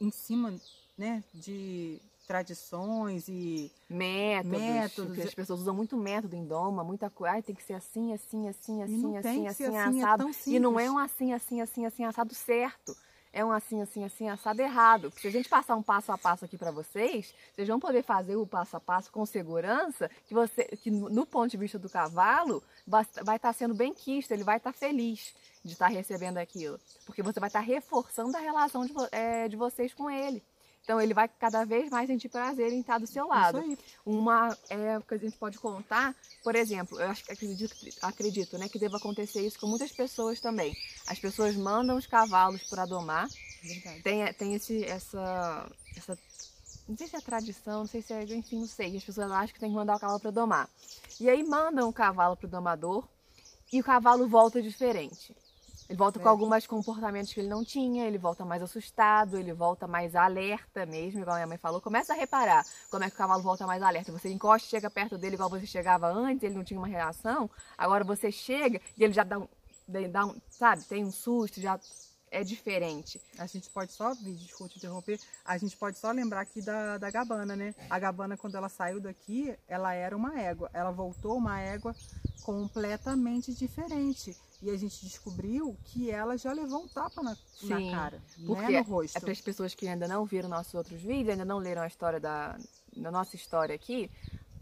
em 0.00 0.12
cima 0.12 0.54
né, 0.96 1.24
de 1.34 2.00
tradições 2.28 3.28
e 3.28 3.70
Métodos, 3.88 4.58
Métodos. 4.60 5.06
porque 5.06 5.22
as 5.22 5.34
pessoas 5.34 5.60
usam 5.60 5.74
muito 5.74 5.96
método 5.96 6.36
em 6.36 6.46
doma, 6.46 6.84
muita 6.84 7.10
coisa. 7.10 7.42
Tem 7.42 7.54
que 7.54 7.62
ser 7.62 7.74
assim, 7.74 8.12
assim, 8.12 8.48
assim, 8.48 8.82
assim, 8.82 9.16
assim, 9.16 9.46
assim, 9.48 9.66
assim, 9.66 10.00
é 10.00 10.04
assado. 10.04 10.30
e 10.46 10.58
não 10.60 10.78
é 10.78 10.90
um 10.90 10.96
assim, 10.96 11.32
assim, 11.32 11.60
assim, 11.60 11.84
assim, 11.84 12.04
assado 12.04 12.34
certo. 12.34 12.96
É 13.36 13.44
um 13.44 13.50
assim, 13.50 13.82
assim, 13.82 14.04
assim, 14.04 14.28
assado 14.28 14.62
errado. 14.62 15.12
Se 15.16 15.26
a 15.26 15.30
gente 15.30 15.48
passar 15.48 15.74
um 15.74 15.82
passo 15.82 16.12
a 16.12 16.16
passo 16.16 16.44
aqui 16.44 16.56
para 16.56 16.70
vocês, 16.70 17.34
vocês 17.52 17.66
vão 17.66 17.80
poder 17.80 18.04
fazer 18.04 18.36
o 18.36 18.46
passo 18.46 18.76
a 18.76 18.80
passo 18.80 19.10
com 19.10 19.26
segurança, 19.26 20.08
que 20.28 20.32
você, 20.32 20.62
que 20.80 20.88
no 20.88 21.26
ponto 21.26 21.50
de 21.50 21.56
vista 21.56 21.76
do 21.76 21.90
cavalo, 21.90 22.62
vai 22.86 23.34
estar 23.34 23.52
sendo 23.52 23.74
bem 23.74 23.92
quisto, 23.92 24.30
ele 24.30 24.44
vai 24.44 24.58
estar 24.58 24.72
feliz 24.72 25.34
de 25.64 25.72
estar 25.72 25.88
recebendo 25.88 26.38
aquilo. 26.38 26.78
Porque 27.04 27.24
você 27.24 27.40
vai 27.40 27.48
estar 27.48 27.58
reforçando 27.58 28.36
a 28.36 28.40
relação 28.40 28.86
de, 28.86 28.92
eh, 29.10 29.48
de 29.48 29.56
vocês 29.56 29.92
com 29.92 30.08
ele. 30.08 30.40
Então 30.84 31.00
ele 31.00 31.14
vai 31.14 31.26
cada 31.26 31.64
vez 31.64 31.90
mais 31.90 32.06
sentir 32.06 32.28
prazer 32.28 32.70
em 32.70 32.80
estar 32.80 32.98
do 32.98 33.06
seu 33.06 33.26
lado 33.26 33.58
isso 33.58 33.70
aí. 33.70 33.78
uma 34.04 34.56
é, 34.68 35.00
que 35.00 35.14
a 35.14 35.16
gente 35.18 35.36
pode 35.38 35.58
contar, 35.58 36.14
por 36.42 36.54
exemplo, 36.54 37.00
eu 37.00 37.08
acho 37.08 37.24
que 37.24 37.32
acredito, 37.32 37.74
acredito 38.02 38.58
né, 38.58 38.68
que 38.68 38.78
deva 38.78 38.98
acontecer 38.98 39.40
isso 39.40 39.58
com 39.58 39.66
muitas 39.66 39.90
pessoas 39.90 40.40
também. 40.40 40.76
As 41.06 41.18
pessoas 41.18 41.56
mandam 41.56 41.96
os 41.96 42.06
cavalos 42.06 42.62
para 42.64 42.84
domar, 42.84 43.28
Verdade. 43.62 44.02
tem, 44.02 44.32
tem 44.34 44.54
esse, 44.54 44.84
essa, 44.84 45.66
essa. 45.96 46.18
Não 46.86 46.98
sei 46.98 47.08
se 47.08 47.16
é 47.16 47.20
tradição, 47.20 47.78
não 47.80 47.86
sei 47.86 48.02
se 48.02 48.12
é. 48.12 48.22
Enfim, 48.22 48.60
não 48.60 48.66
sei. 48.66 48.94
As 48.94 49.04
pessoas 49.04 49.30
acham 49.30 49.54
que 49.54 49.60
tem 49.60 49.70
que 49.70 49.74
mandar 49.74 49.96
o 49.96 50.00
cavalo 50.00 50.20
para 50.20 50.30
domar. 50.30 50.68
E 51.18 51.30
aí 51.30 51.42
mandam 51.42 51.88
o 51.88 51.92
cavalo 51.94 52.36
para 52.36 52.46
o 52.46 52.50
domador 52.50 53.08
e 53.72 53.80
o 53.80 53.84
cavalo 53.84 54.28
volta 54.28 54.60
diferente. 54.60 55.34
Ele 55.88 55.98
volta 55.98 56.18
com 56.18 56.28
alguns 56.28 56.66
comportamentos 56.66 57.32
que 57.32 57.40
ele 57.40 57.48
não 57.48 57.64
tinha, 57.64 58.06
ele 58.06 58.18
volta 58.18 58.44
mais 58.44 58.62
assustado, 58.62 59.36
ele 59.36 59.52
volta 59.52 59.86
mais 59.86 60.14
alerta 60.14 60.86
mesmo, 60.86 61.20
igual 61.20 61.34
a 61.34 61.38
minha 61.38 61.46
mãe 61.46 61.58
falou. 61.58 61.80
Começa 61.80 62.12
a 62.12 62.16
reparar 62.16 62.64
como 62.90 63.04
é 63.04 63.08
que 63.08 63.14
o 63.14 63.18
cavalo 63.18 63.42
volta 63.42 63.66
mais 63.66 63.82
alerta. 63.82 64.12
Você 64.12 64.30
encosta, 64.30 64.68
chega 64.68 64.90
perto 64.90 65.18
dele 65.18 65.34
igual 65.34 65.50
você 65.50 65.66
chegava 65.66 66.08
antes, 66.08 66.42
ele 66.42 66.54
não 66.54 66.64
tinha 66.64 66.78
uma 66.78 66.88
reação. 66.88 67.50
Agora 67.76 68.02
você 68.04 68.32
chega 68.32 68.80
e 68.96 69.04
ele 69.04 69.12
já 69.12 69.24
dá 69.24 69.38
um, 69.38 69.48
dá 70.10 70.26
um 70.26 70.40
sabe, 70.48 70.84
tem 70.84 71.04
um 71.04 71.12
susto, 71.12 71.60
já 71.60 71.78
é 72.34 72.42
diferente. 72.42 73.20
A 73.38 73.46
gente 73.46 73.70
pode 73.70 73.92
só, 73.92 74.12
desculpa 74.12 74.72
te 74.72 74.78
interromper, 74.78 75.20
a 75.44 75.56
gente 75.56 75.76
pode 75.76 75.98
só 75.98 76.10
lembrar 76.10 76.40
aqui 76.40 76.60
da, 76.60 76.98
da 76.98 77.10
Gabana, 77.10 77.54
né? 77.54 77.74
A 77.88 77.98
Gabana, 77.98 78.36
quando 78.36 78.56
ela 78.56 78.68
saiu 78.68 79.00
daqui, 79.00 79.56
ela 79.68 79.94
era 79.94 80.16
uma 80.16 80.40
égua. 80.40 80.68
Ela 80.72 80.90
voltou 80.90 81.36
uma 81.36 81.60
égua 81.60 81.94
completamente 82.42 83.54
diferente. 83.54 84.36
E 84.64 84.70
a 84.70 84.76
gente 84.78 85.04
descobriu 85.04 85.76
que 85.84 86.10
ela 86.10 86.38
já 86.38 86.50
levou 86.50 86.84
um 86.84 86.88
tapa 86.88 87.22
na, 87.22 87.36
na 87.64 87.76
Sim, 87.76 87.90
cara, 87.90 88.22
porque 88.46 88.72
né? 88.72 88.80
no 88.80 88.84
rosto. 88.84 89.18
É 89.18 89.20
para 89.20 89.30
as 89.30 89.40
pessoas 89.42 89.74
que 89.74 89.86
ainda 89.86 90.08
não 90.08 90.24
viram 90.24 90.48
nossos 90.48 90.72
outros 90.72 90.98
vídeos, 91.02 91.28
ainda 91.28 91.44
não 91.44 91.58
leram 91.58 91.82
a 91.82 91.86
história 91.86 92.18
da, 92.18 92.56
da 92.96 93.10
nossa 93.10 93.36
história 93.36 93.74
aqui. 93.74 94.10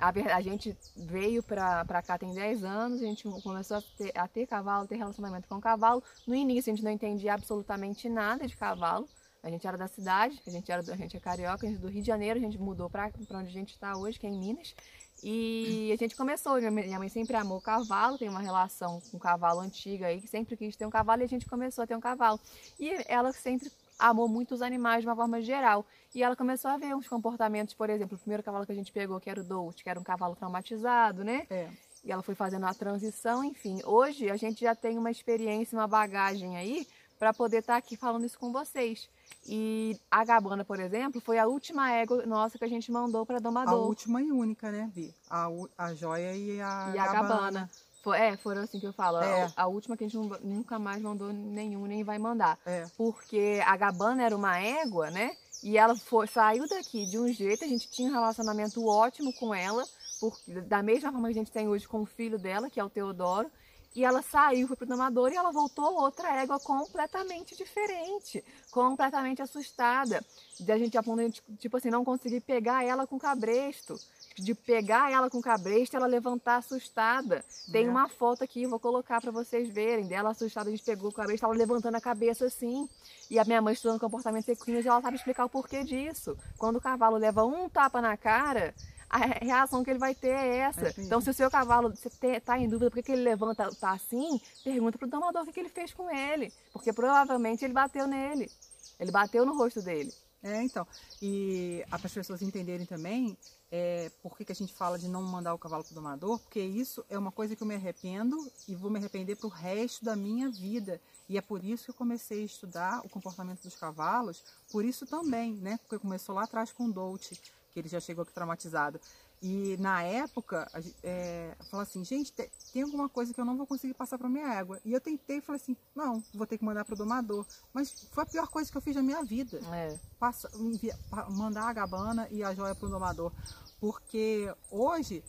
A, 0.00 0.40
gente 0.40 0.76
veio 0.96 1.40
pra 1.44 2.02
cá 2.04 2.18
tem 2.18 2.34
10 2.34 2.64
anos, 2.64 3.00
a 3.00 3.04
gente 3.04 3.22
começou 3.44 3.76
a 3.76 3.82
ter, 3.96 4.10
a 4.18 4.26
ter 4.26 4.48
cavalo, 4.48 4.88
ter 4.88 4.96
relacionamento 4.96 5.46
com 5.46 5.60
cavalo. 5.60 6.02
No 6.26 6.34
início 6.34 6.72
a 6.72 6.74
gente 6.74 6.84
não 6.84 6.90
entendia 6.90 7.34
absolutamente 7.34 8.08
nada 8.08 8.48
de 8.48 8.56
cavalo. 8.56 9.08
A 9.44 9.48
gente 9.48 9.64
era 9.64 9.78
da 9.78 9.86
cidade, 9.86 10.40
a 10.44 10.50
gente, 10.50 10.70
era, 10.72 10.82
do- 10.82 10.92
a 10.92 10.96
gente 10.96 11.16
é 11.16 11.20
carioca, 11.20 11.64
a 11.64 11.68
gente 11.70 11.78
é 11.78 11.80
do 11.80 11.88
Rio 11.88 12.00
de 12.00 12.06
Janeiro, 12.08 12.38
a 12.38 12.42
gente 12.42 12.58
mudou 12.58 12.90
pra 12.90 13.12
onde 13.30 13.48
a 13.48 13.52
gente 13.52 13.70
está 13.74 13.96
hoje, 13.96 14.18
que 14.18 14.26
é 14.26 14.30
em 14.30 14.38
Minas. 14.38 14.74
E 15.22 15.90
a 15.92 15.96
gente 15.96 16.16
começou, 16.16 16.60
minha 16.60 16.98
mãe 16.98 17.08
sempre 17.08 17.36
amou 17.36 17.60
cavalo, 17.60 18.18
tem 18.18 18.28
uma 18.28 18.40
relação 18.40 19.00
com 19.10 19.18
cavalo 19.18 19.60
antiga 19.60 20.06
aí, 20.06 20.20
que 20.20 20.26
sempre 20.26 20.56
quis 20.56 20.74
ter 20.74 20.84
um 20.84 20.90
cavalo 20.90 21.22
e 21.22 21.24
a 21.24 21.28
gente 21.28 21.46
começou 21.46 21.84
a 21.84 21.86
ter 21.86 21.94
um 21.94 22.00
cavalo. 22.00 22.40
E 22.78 22.90
ela 23.06 23.32
sempre 23.32 23.70
amou 23.98 24.28
muito 24.28 24.52
os 24.54 24.62
animais 24.62 25.02
de 25.02 25.08
uma 25.08 25.14
forma 25.14 25.40
geral. 25.40 25.86
E 26.14 26.22
ela 26.22 26.34
começou 26.34 26.70
a 26.70 26.76
ver 26.76 26.94
uns 26.94 27.06
comportamentos, 27.06 27.72
por 27.74 27.88
exemplo, 27.88 28.16
o 28.16 28.18
primeiro 28.18 28.42
cavalo 28.42 28.66
que 28.66 28.72
a 28.72 28.74
gente 28.74 28.92
pegou, 28.92 29.20
que 29.20 29.30
era 29.30 29.40
o 29.40 29.44
Dolt, 29.44 29.82
que 29.82 29.88
era 29.88 29.98
um 29.98 30.02
cavalo 30.02 30.34
traumatizado, 30.34 31.22
né? 31.24 31.46
É, 31.48 31.68
E 32.04 32.10
ela 32.10 32.22
foi 32.22 32.34
fazendo 32.34 32.66
a 32.66 32.74
transição, 32.74 33.44
enfim. 33.44 33.80
Hoje 33.84 34.28
a 34.28 34.36
gente 34.36 34.60
já 34.60 34.74
tem 34.74 34.98
uma 34.98 35.10
experiência, 35.10 35.78
uma 35.78 35.86
bagagem 35.86 36.56
aí 36.56 36.86
para 37.22 37.32
poder 37.32 37.58
estar 37.58 37.76
aqui 37.76 37.96
falando 37.96 38.26
isso 38.26 38.36
com 38.36 38.50
vocês. 38.50 39.08
E 39.46 39.96
a 40.10 40.24
Gabana, 40.24 40.64
por 40.64 40.80
exemplo, 40.80 41.20
foi 41.20 41.38
a 41.38 41.46
última 41.46 41.92
égua 41.92 42.26
nossa 42.26 42.58
que 42.58 42.64
a 42.64 42.68
gente 42.68 42.90
mandou 42.90 43.24
para 43.24 43.36
a 43.36 43.40
Domador. 43.40 43.86
última 43.86 44.20
e 44.20 44.32
única, 44.32 44.72
né, 44.72 44.90
Vi? 44.92 45.14
A, 45.30 45.46
a 45.78 45.94
joia 45.94 46.34
e 46.34 46.60
a, 46.60 46.90
E 46.92 46.98
a 46.98 47.12
Gabana. 47.12 47.70
Foi, 48.02 48.18
é, 48.18 48.36
foram 48.36 48.62
assim 48.62 48.80
que 48.80 48.86
eu 48.88 48.92
falo. 48.92 49.18
É. 49.18 49.44
A, 49.56 49.62
a 49.62 49.66
última 49.68 49.96
que 49.96 50.02
a 50.02 50.08
gente 50.08 50.16
nu- 50.16 50.36
nunca 50.42 50.80
mais 50.80 51.00
mandou 51.00 51.32
nenhum, 51.32 51.86
nem 51.86 52.02
vai 52.02 52.18
mandar. 52.18 52.58
É, 52.66 52.86
Porque 52.96 53.60
a 53.64 53.76
Gabana 53.76 54.24
era 54.24 54.34
uma 54.36 54.58
égua, 54.58 55.08
né? 55.08 55.30
E 55.62 55.78
ela 55.78 55.94
foi, 55.94 56.26
saiu 56.26 56.68
daqui 56.68 57.06
de 57.06 57.20
um 57.20 57.32
jeito, 57.32 57.64
a 57.64 57.68
gente 57.68 57.88
tinha 57.88 58.10
um 58.10 58.14
relacionamento 58.14 58.84
ótimo 58.84 59.32
com 59.34 59.54
ela, 59.54 59.84
por, 60.18 60.36
da 60.66 60.82
mesma 60.82 61.12
forma 61.12 61.28
que 61.28 61.34
a 61.34 61.38
gente 61.38 61.52
tem 61.52 61.68
hoje 61.68 61.86
com 61.86 62.02
o 62.02 62.06
filho 62.06 62.36
dela, 62.36 62.68
que 62.68 62.80
é 62.80 62.84
o 62.84 62.90
Teodoro. 62.90 63.48
E 63.94 64.04
ela 64.04 64.22
saiu, 64.22 64.66
foi 64.66 64.76
pro 64.76 64.86
domador 64.86 65.32
e 65.32 65.36
ela 65.36 65.52
voltou 65.52 66.00
outra 66.00 66.34
égua 66.40 66.58
completamente 66.58 67.54
diferente, 67.54 68.42
completamente 68.70 69.42
assustada. 69.42 70.24
De 70.58 70.72
a 70.72 70.78
gente, 70.78 70.96
a 70.96 71.02
ponto 71.02 71.16
de 71.16 71.22
a 71.22 71.26
gente, 71.26 71.42
tipo 71.58 71.76
assim, 71.76 71.90
não 71.90 72.04
conseguir 72.04 72.40
pegar 72.40 72.84
ela 72.84 73.06
com 73.06 73.18
cabresto. 73.18 73.98
De 74.38 74.54
pegar 74.54 75.12
ela 75.12 75.28
com 75.28 75.42
cabresto 75.42 75.94
e 75.94 75.96
ela 75.96 76.06
levantar 76.06 76.56
assustada. 76.56 77.44
Tem 77.70 77.84
né? 77.84 77.90
uma 77.90 78.08
foto 78.08 78.42
aqui, 78.42 78.66
vou 78.66 78.80
colocar 78.80 79.20
para 79.20 79.30
vocês 79.30 79.68
verem. 79.68 80.06
Dela 80.06 80.30
assustada, 80.30 80.68
a 80.68 80.70
gente 80.70 80.84
pegou 80.84 81.10
o 81.10 81.12
cabelo, 81.12 81.34
estava 81.34 81.52
levantando 81.52 81.96
a 81.96 82.00
cabeça 82.00 82.46
assim. 82.46 82.88
E 83.30 83.38
a 83.38 83.44
minha 83.44 83.60
mãe 83.60 83.74
estudando 83.74 84.00
comportamento 84.00 84.48
equinos 84.48 84.84
e 84.84 84.88
ela 84.88 85.02
sabe 85.02 85.16
explicar 85.16 85.44
o 85.44 85.50
porquê 85.50 85.84
disso. 85.84 86.36
Quando 86.56 86.76
o 86.76 86.80
cavalo 86.80 87.16
leva 87.18 87.44
um 87.44 87.68
tapa 87.68 88.00
na 88.00 88.16
cara, 88.16 88.74
a 89.12 89.18
re- 89.18 89.38
reação 89.42 89.84
que 89.84 89.90
ele 89.90 89.98
vai 89.98 90.14
ter 90.14 90.30
é 90.30 90.56
essa. 90.56 90.88
É 90.88 90.94
então, 90.98 91.20
se 91.20 91.30
o 91.30 91.34
seu 91.34 91.50
cavalo 91.50 91.90
você 91.94 92.08
te- 92.10 92.40
tá 92.40 92.58
em 92.58 92.68
dúvida 92.68 92.90
por 92.90 92.96
que 92.96 93.02
que 93.02 93.12
ele 93.12 93.22
levanta 93.22 93.70
tá 93.76 93.92
assim, 93.92 94.40
pergunta 94.64 94.96
pro 94.98 95.06
domador 95.06 95.42
o 95.42 95.46
que 95.46 95.52
que 95.52 95.60
ele 95.60 95.68
fez 95.68 95.92
com 95.92 96.10
ele. 96.10 96.52
Porque 96.72 96.92
provavelmente 96.92 97.64
ele 97.64 97.74
bateu 97.74 98.06
nele. 98.06 98.50
Ele 98.98 99.10
bateu 99.12 99.44
no 99.44 99.56
rosto 99.56 99.82
dele. 99.82 100.12
É, 100.42 100.62
então. 100.62 100.84
E 101.20 101.84
para 101.88 102.06
as 102.06 102.12
pessoas 102.12 102.42
entenderem 102.42 102.84
também 102.86 103.36
é, 103.70 104.10
por 104.22 104.36
que, 104.36 104.44
que 104.44 104.52
a 104.52 104.54
gente 104.54 104.72
fala 104.74 104.98
de 104.98 105.08
não 105.08 105.22
mandar 105.22 105.54
o 105.54 105.58
cavalo 105.58 105.84
pro 105.84 105.94
domador, 105.94 106.38
porque 106.40 106.60
isso 106.60 107.04
é 107.08 107.16
uma 107.16 107.30
coisa 107.30 107.54
que 107.54 107.62
eu 107.62 107.66
me 107.66 107.74
arrependo 107.74 108.36
e 108.66 108.74
vou 108.74 108.90
me 108.90 108.98
arrepender 108.98 109.36
pro 109.36 109.48
resto 109.48 110.04
da 110.04 110.16
minha 110.16 110.50
vida. 110.50 111.00
E 111.28 111.38
é 111.38 111.40
por 111.40 111.64
isso 111.64 111.84
que 111.84 111.90
eu 111.90 111.94
comecei 111.94 112.42
a 112.42 112.46
estudar 112.46 113.00
o 113.04 113.08
comportamento 113.08 113.62
dos 113.62 113.76
cavalos, 113.76 114.42
por 114.70 114.84
isso 114.84 115.06
também, 115.06 115.54
né? 115.54 115.78
Porque 115.82 115.98
começou 115.98 116.34
lá 116.34 116.42
atrás 116.42 116.72
com 116.72 116.86
o 116.86 116.92
Dolce, 116.92 117.38
que 117.72 117.80
ele 117.80 117.88
já 117.88 117.98
chegou 118.00 118.22
aqui 118.22 118.32
traumatizado. 118.32 119.00
E 119.40 119.76
na 119.78 120.02
época, 120.02 120.70
é, 121.02 121.56
falou 121.70 121.82
assim, 121.82 122.04
gente, 122.04 122.32
te- 122.32 122.48
tem 122.72 122.82
alguma 122.82 123.08
coisa 123.08 123.34
que 123.34 123.40
eu 123.40 123.44
não 123.44 123.56
vou 123.56 123.66
conseguir 123.66 123.94
passar 123.94 124.16
para 124.18 124.28
minha 124.28 124.46
égua. 124.54 124.78
E 124.84 124.92
eu 124.92 125.00
tentei 125.00 125.38
e 125.38 125.40
falei 125.40 125.60
assim, 125.60 125.76
não, 125.96 126.22
vou 126.32 126.46
ter 126.46 126.58
que 126.58 126.64
mandar 126.64 126.84
para 126.84 126.94
o 126.94 126.96
domador. 126.96 127.44
Mas 127.72 127.90
foi 128.12 128.22
a 128.22 128.26
pior 128.26 128.48
coisa 128.48 128.70
que 128.70 128.76
eu 128.76 128.82
fiz 128.82 128.94
na 128.94 129.02
minha 129.02 129.22
vida. 129.24 129.58
É. 129.72 129.98
Passa, 130.18 130.48
envia- 130.54 130.96
mandar 131.30 131.64
a 131.68 131.72
gabana 131.72 132.28
e 132.30 132.44
a 132.44 132.54
joia 132.54 132.74
para 132.74 132.86
o 132.86 132.90
domador. 132.90 133.32
Porque 133.80 134.52
hoje, 134.70 135.24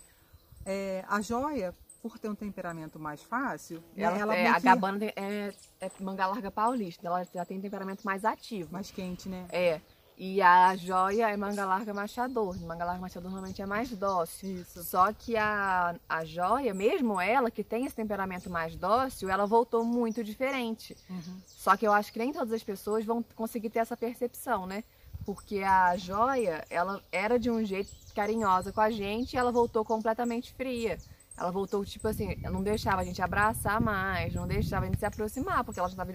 é, 0.66 1.04
a 1.08 1.20
joia, 1.22 1.74
por 2.02 2.20
ter 2.20 2.30
um 2.30 2.36
temperamento 2.36 3.00
mais 3.00 3.24
fácil, 3.24 3.78
né, 3.96 4.04
Ela, 4.04 4.18
ela 4.20 4.36
é, 4.36 4.48
a 4.48 4.56
que- 4.56 4.62
gabana 4.62 5.06
é, 5.16 5.54
é 5.80 5.92
manga 6.00 6.28
larga 6.28 6.52
paulista, 6.52 7.08
ela 7.08 7.24
já 7.24 7.46
tem 7.46 7.60
temperamento 7.60 8.04
mais 8.04 8.24
ativo. 8.26 8.72
mais 8.72 8.92
quente, 8.92 9.28
né? 9.30 9.48
É. 9.50 9.82
E 10.18 10.42
a 10.42 10.76
joia 10.76 11.30
é 11.30 11.38
manga 11.38 11.66
larga 11.66 11.94
machador. 11.94 12.58
Manga 12.62 12.86
larga 12.86 13.02
machador 13.02 13.32
normalmente 13.32 13.62
é 13.62 13.66
mais 13.66 13.90
dócil. 13.90 14.62
Isso. 14.62 14.84
Só 14.84 15.12
que 15.12 15.36
a, 15.36 15.96
a 16.08 16.24
joia, 16.24 16.74
mesmo 16.74 17.20
ela, 17.20 17.50
que 17.50 17.64
tem 17.64 17.86
esse 17.86 17.96
temperamento 17.96 18.50
mais 18.50 18.76
dócil, 18.76 19.30
ela 19.30 19.46
voltou 19.46 19.84
muito 19.84 20.24
diferente. 20.24 20.96
Uhum. 21.10 21.42
Só 21.48 21.76
que 21.76 21.88
eu 21.88 21.92
acho 21.92 22.14
que 22.14 22.20
nem 22.20 22.32
todas 22.32 22.54
as 22.54 22.64
pessoas 22.64 23.04
vão 23.04 23.24
conseguir 23.36 23.70
ter 23.70 23.80
essa 23.80 23.98
percepção, 23.98 24.68
né? 24.68 24.84
Porque 25.26 25.64
a 25.64 25.98
joia, 25.98 26.64
ela 26.70 27.02
era 27.12 27.40
de 27.40 27.50
um 27.50 27.64
jeito 27.66 27.92
carinhosa 28.14 28.72
com 28.72 28.82
a 28.82 28.92
gente 28.92 29.34
e 29.34 29.38
ela 29.38 29.52
voltou 29.52 29.84
completamente 29.84 30.54
fria. 30.54 30.98
Ela 31.36 31.50
voltou, 31.50 31.84
tipo 31.84 32.08
assim, 32.08 32.36
não 32.44 32.62
deixava 32.62 33.02
a 33.02 33.06
gente 33.06 33.22
abraçar 33.22 33.82
mais, 33.82 34.36
não 34.36 34.46
deixava 34.46 34.86
a 34.86 34.88
gente 34.88 35.00
se 35.00 35.06
aproximar, 35.06 35.64
porque 35.64 35.80
ela 35.80 35.90
já 35.90 35.94
estava 35.94 36.14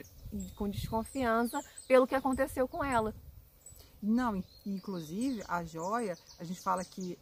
com 0.54 0.68
desconfiança 0.68 1.60
pelo 1.88 2.06
que 2.06 2.14
aconteceu 2.14 2.68
com 2.68 2.84
ela. 2.84 3.12
Não, 4.02 4.36
in- 4.36 4.44
inclusive 4.66 5.42
a 5.48 5.64
joia, 5.64 6.16
a 6.38 6.44
gente 6.44 6.60
fala 6.60 6.84
que, 6.84 7.18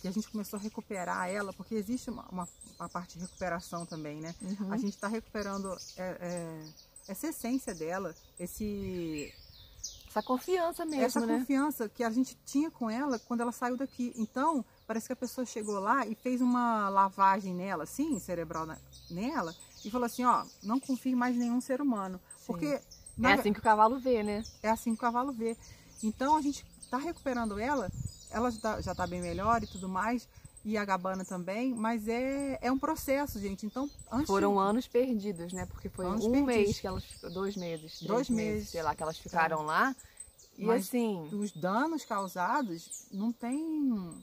que 0.00 0.08
a 0.08 0.10
gente 0.10 0.28
começou 0.28 0.58
a 0.58 0.62
recuperar 0.62 1.28
ela, 1.30 1.52
porque 1.52 1.74
existe 1.74 2.10
uma, 2.10 2.24
uma, 2.30 2.48
uma 2.78 2.88
parte 2.88 3.14
de 3.16 3.24
recuperação 3.24 3.86
também, 3.86 4.20
né? 4.20 4.34
Uhum. 4.42 4.72
A 4.72 4.76
gente 4.76 4.94
está 4.94 5.08
recuperando 5.08 5.72
é, 5.96 6.16
é, 6.20 6.64
essa 7.08 7.28
essência 7.28 7.74
dela, 7.74 8.14
esse, 8.38 9.32
Essa 10.08 10.22
confiança 10.22 10.84
mesmo, 10.84 11.04
essa 11.04 11.20
né? 11.26 11.38
confiança 11.38 11.88
que 11.88 12.02
a 12.04 12.10
gente 12.10 12.36
tinha 12.44 12.70
com 12.70 12.88
ela 12.90 13.18
quando 13.18 13.40
ela 13.42 13.52
saiu 13.52 13.76
daqui. 13.76 14.12
Então, 14.16 14.64
parece 14.86 15.06
que 15.06 15.12
a 15.12 15.16
pessoa 15.16 15.44
chegou 15.46 15.78
lá 15.78 16.06
e 16.06 16.14
fez 16.14 16.40
uma 16.40 16.88
lavagem 16.88 17.54
nela, 17.54 17.84
assim, 17.84 18.18
cerebral 18.18 18.66
na- 18.66 18.78
nela, 19.10 19.54
e 19.84 19.90
falou 19.90 20.06
assim, 20.06 20.24
ó, 20.24 20.44
não 20.62 20.80
confie 20.80 21.14
mais 21.14 21.36
em 21.36 21.40
nenhum 21.40 21.60
ser 21.60 21.80
humano. 21.80 22.18
Sim. 22.38 22.44
Porque 22.46 22.66
É 22.66 22.82
na- 23.16 23.34
assim 23.34 23.52
que 23.52 23.58
o 23.60 23.62
cavalo 23.62 23.98
vê, 23.98 24.22
né? 24.22 24.42
é 24.62 24.70
assim 24.70 24.90
que 24.90 24.96
o 24.98 25.00
cavalo 25.00 25.32
vê. 25.32 25.56
Então 26.06 26.36
a 26.36 26.42
gente 26.42 26.64
está 26.80 26.98
recuperando 26.98 27.58
ela, 27.58 27.90
ela 28.30 28.50
já 28.50 28.92
está 28.92 29.06
bem 29.06 29.20
melhor 29.20 29.62
e 29.62 29.66
tudo 29.66 29.88
mais, 29.88 30.28
e 30.64 30.78
a 30.78 30.84
Gabana 30.84 31.24
também, 31.24 31.74
mas 31.74 32.08
é, 32.08 32.58
é 32.62 32.72
um 32.72 32.78
processo, 32.78 33.38
gente. 33.38 33.66
Então, 33.66 33.88
antes 34.10 34.26
Foram 34.26 34.58
anos 34.58 34.88
perdidos, 34.88 35.52
né? 35.52 35.66
Porque 35.66 35.90
foi 35.90 36.06
Anos 36.06 36.24
um 36.24 36.30
perdidos. 36.30 36.56
mês 36.56 36.80
que 36.80 36.86
elas. 36.86 37.04
Dois 37.32 37.54
meses. 37.56 38.02
Dois 38.02 38.30
meses. 38.30 38.70
Sei 38.70 38.82
lá, 38.82 38.94
que 38.94 39.02
elas 39.02 39.18
ficaram 39.18 39.62
lá. 39.62 39.94
E 40.56 40.64
Mas 40.64 40.84
assim, 40.84 41.28
os 41.32 41.50
danos 41.52 42.04
causados 42.04 43.06
não 43.10 43.32
tem. 43.32 43.60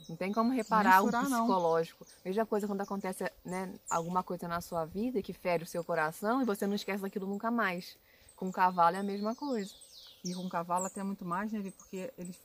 não 0.09 0.15
tem 0.17 0.31
como 0.31 0.51
reparar 0.51 1.03
o 1.03 1.11
não. 1.11 1.23
psicológico. 1.23 2.07
Veja 2.23 2.41
a 2.41 2.45
coisa 2.45 2.65
quando 2.65 2.81
acontece, 2.81 3.29
né, 3.45 3.71
alguma 3.89 4.23
coisa 4.23 4.47
na 4.47 4.61
sua 4.61 4.85
vida 4.85 5.21
que 5.21 5.33
fere 5.33 5.63
o 5.63 5.67
seu 5.67 5.83
coração 5.83 6.41
e 6.41 6.45
você 6.45 6.65
não 6.65 6.73
esquece 6.73 7.03
daquilo 7.03 7.27
nunca 7.27 7.51
mais. 7.51 7.97
Com 8.35 8.47
o 8.47 8.51
cavalo 8.51 8.95
é 8.95 8.99
a 8.99 9.03
mesma 9.03 9.35
coisa. 9.35 9.71
E 10.23 10.33
com 10.33 10.45
o 10.45 10.49
cavalo 10.49 10.85
até 10.85 11.03
muito 11.03 11.25
mais, 11.25 11.51
né, 11.51 11.59
Vi? 11.59 11.71
Porque 11.71 12.13
eles. 12.17 12.37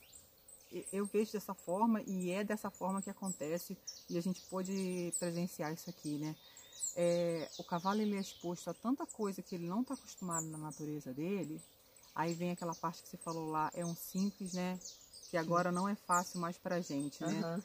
Eu 0.91 1.05
vejo 1.05 1.31
dessa 1.31 1.53
forma 1.53 2.01
e 2.01 2.29
é 2.29 2.43
dessa 2.43 2.69
forma 2.69 3.01
que 3.01 3.09
acontece 3.09 3.77
e 4.09 4.17
a 4.17 4.21
gente 4.21 4.41
pôde 4.49 5.13
presenciar 5.17 5.71
isso 5.73 5.89
aqui, 5.89 6.17
né? 6.17 6.35
É, 6.99 7.47
o 7.57 7.63
cavalo 7.63 8.01
ele 8.01 8.17
é 8.17 8.19
exposto 8.19 8.69
a 8.69 8.73
tanta 8.73 9.05
coisa 9.05 9.41
que 9.41 9.55
ele 9.55 9.67
não 9.67 9.81
está 9.81 9.93
acostumado 9.93 10.47
na 10.47 10.57
natureza 10.57 11.13
dele. 11.13 11.61
Aí 12.15 12.33
vem 12.33 12.51
aquela 12.51 12.73
parte 12.73 13.03
que 13.03 13.09
você 13.09 13.17
falou 13.17 13.51
lá, 13.51 13.69
é 13.75 13.85
um 13.85 13.95
simples, 13.95 14.53
né? 14.53 14.79
Que 15.29 15.37
agora 15.37 15.71
não 15.71 15.87
é 15.87 15.93
fácil 15.93 16.39
mais 16.39 16.57
pra 16.57 16.81
gente, 16.81 17.23
né? 17.23 17.39
Aham. 17.39 17.63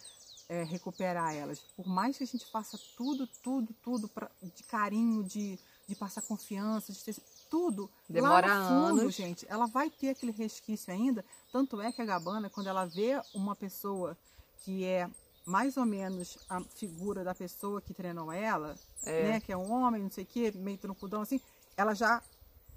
É, 0.48 0.62
recuperar 0.64 1.34
elas. 1.34 1.60
Por 1.74 1.86
mais 1.86 2.18
que 2.18 2.24
a 2.24 2.26
gente 2.26 2.44
faça 2.50 2.78
tudo, 2.94 3.26
tudo, 3.42 3.72
tudo 3.82 4.08
pra, 4.08 4.30
de 4.42 4.62
carinho, 4.64 5.24
de, 5.24 5.58
de 5.88 5.94
passar 5.96 6.20
confiança, 6.20 6.92
de 6.92 7.02
ter 7.02 7.14
tudo. 7.52 7.90
Demora 8.08 8.46
lá 8.46 8.58
no 8.60 8.68
fundo, 8.88 9.00
anos. 9.02 9.14
gente, 9.14 9.46
ela 9.46 9.66
vai 9.66 9.90
ter 9.90 10.08
aquele 10.08 10.32
resquício 10.32 10.90
ainda. 10.90 11.22
Tanto 11.52 11.82
é 11.82 11.92
que 11.92 12.00
a 12.00 12.04
Gabana, 12.06 12.48
quando 12.48 12.66
ela 12.68 12.86
vê 12.86 13.20
uma 13.34 13.54
pessoa 13.54 14.16
que 14.64 14.86
é 14.86 15.06
mais 15.44 15.76
ou 15.76 15.84
menos 15.84 16.38
a 16.48 16.62
figura 16.62 17.22
da 17.22 17.34
pessoa 17.34 17.82
que 17.82 17.92
treinou 17.92 18.32
ela, 18.32 18.74
É. 19.04 19.22
né, 19.24 19.40
que 19.40 19.52
é 19.52 19.56
um 19.56 19.70
homem, 19.70 20.02
não 20.02 20.10
sei 20.10 20.24
o 20.24 20.26
que, 20.26 20.50
meio 20.56 20.78
troncudão 20.78 21.20
assim, 21.20 21.38
ela 21.76 21.92
já 21.94 22.22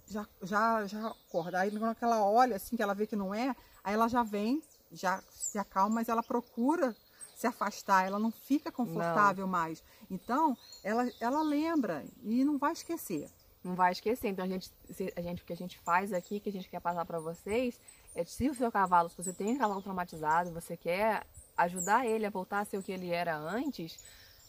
já 0.08 0.28
já 0.42 0.86
já 0.86 1.08
acorda. 1.08 1.60
Aí 1.62 1.72
quando 1.72 1.96
ela 2.02 2.26
olha 2.26 2.58
assim 2.58 2.76
que 2.76 2.84
ela 2.84 2.94
vê 2.94 3.08
que 3.08 3.16
não 3.16 3.34
é, 3.34 3.56
aí 3.82 3.94
ela 3.94 4.10
já 4.10 4.24
vem, 4.24 4.62
já 4.92 5.24
se 5.32 5.58
acalma, 5.58 5.96
mas 5.96 6.10
ela 6.10 6.22
procura 6.22 6.94
se 7.38 7.48
afastar, 7.48 8.06
ela 8.06 8.20
não 8.20 8.30
fica 8.32 8.72
confortável 8.74 9.48
mais. 9.48 9.82
Então, 10.12 10.58
ela 10.84 11.10
ela 11.22 11.42
lembra 11.44 12.06
e 12.24 12.44
não 12.44 12.58
vai 12.58 12.74
esquecer. 12.74 13.30
Não 13.66 13.74
vai 13.74 13.92
esquecer. 13.92 14.30
Então 14.30 14.46
a 14.46 14.48
gente, 14.48 14.72
a 15.16 15.22
gente, 15.22 15.42
o 15.42 15.46
que 15.46 15.54
a 15.54 15.58
gente 15.58 15.78
faz 15.80 16.14
aqui, 16.14 16.40
que 16.40 16.50
a 16.50 16.52
gente 16.52 16.70
quer 16.70 16.80
passar 16.80 17.04
para 17.04 17.20
vocês, 17.20 17.80
é 18.14 18.24
se 18.24 18.48
o 18.48 18.54
seu 18.54 18.72
cavalo, 18.72 19.10
se 19.10 19.18
você 19.18 19.34
tem 19.34 19.48
um 19.48 19.58
cavalo 19.58 19.82
traumatizado, 19.82 20.52
você 20.52 20.78
quer 20.78 21.26
ajudar 21.58 22.06
ele 22.06 22.28
a 22.28 22.30
voltar 22.30 22.60
a 22.60 22.66
ser 22.66 22.78
o 22.78 22.84
que 22.84 22.92
ele 22.92 23.10
era 23.10 23.36
antes, 23.36 24.00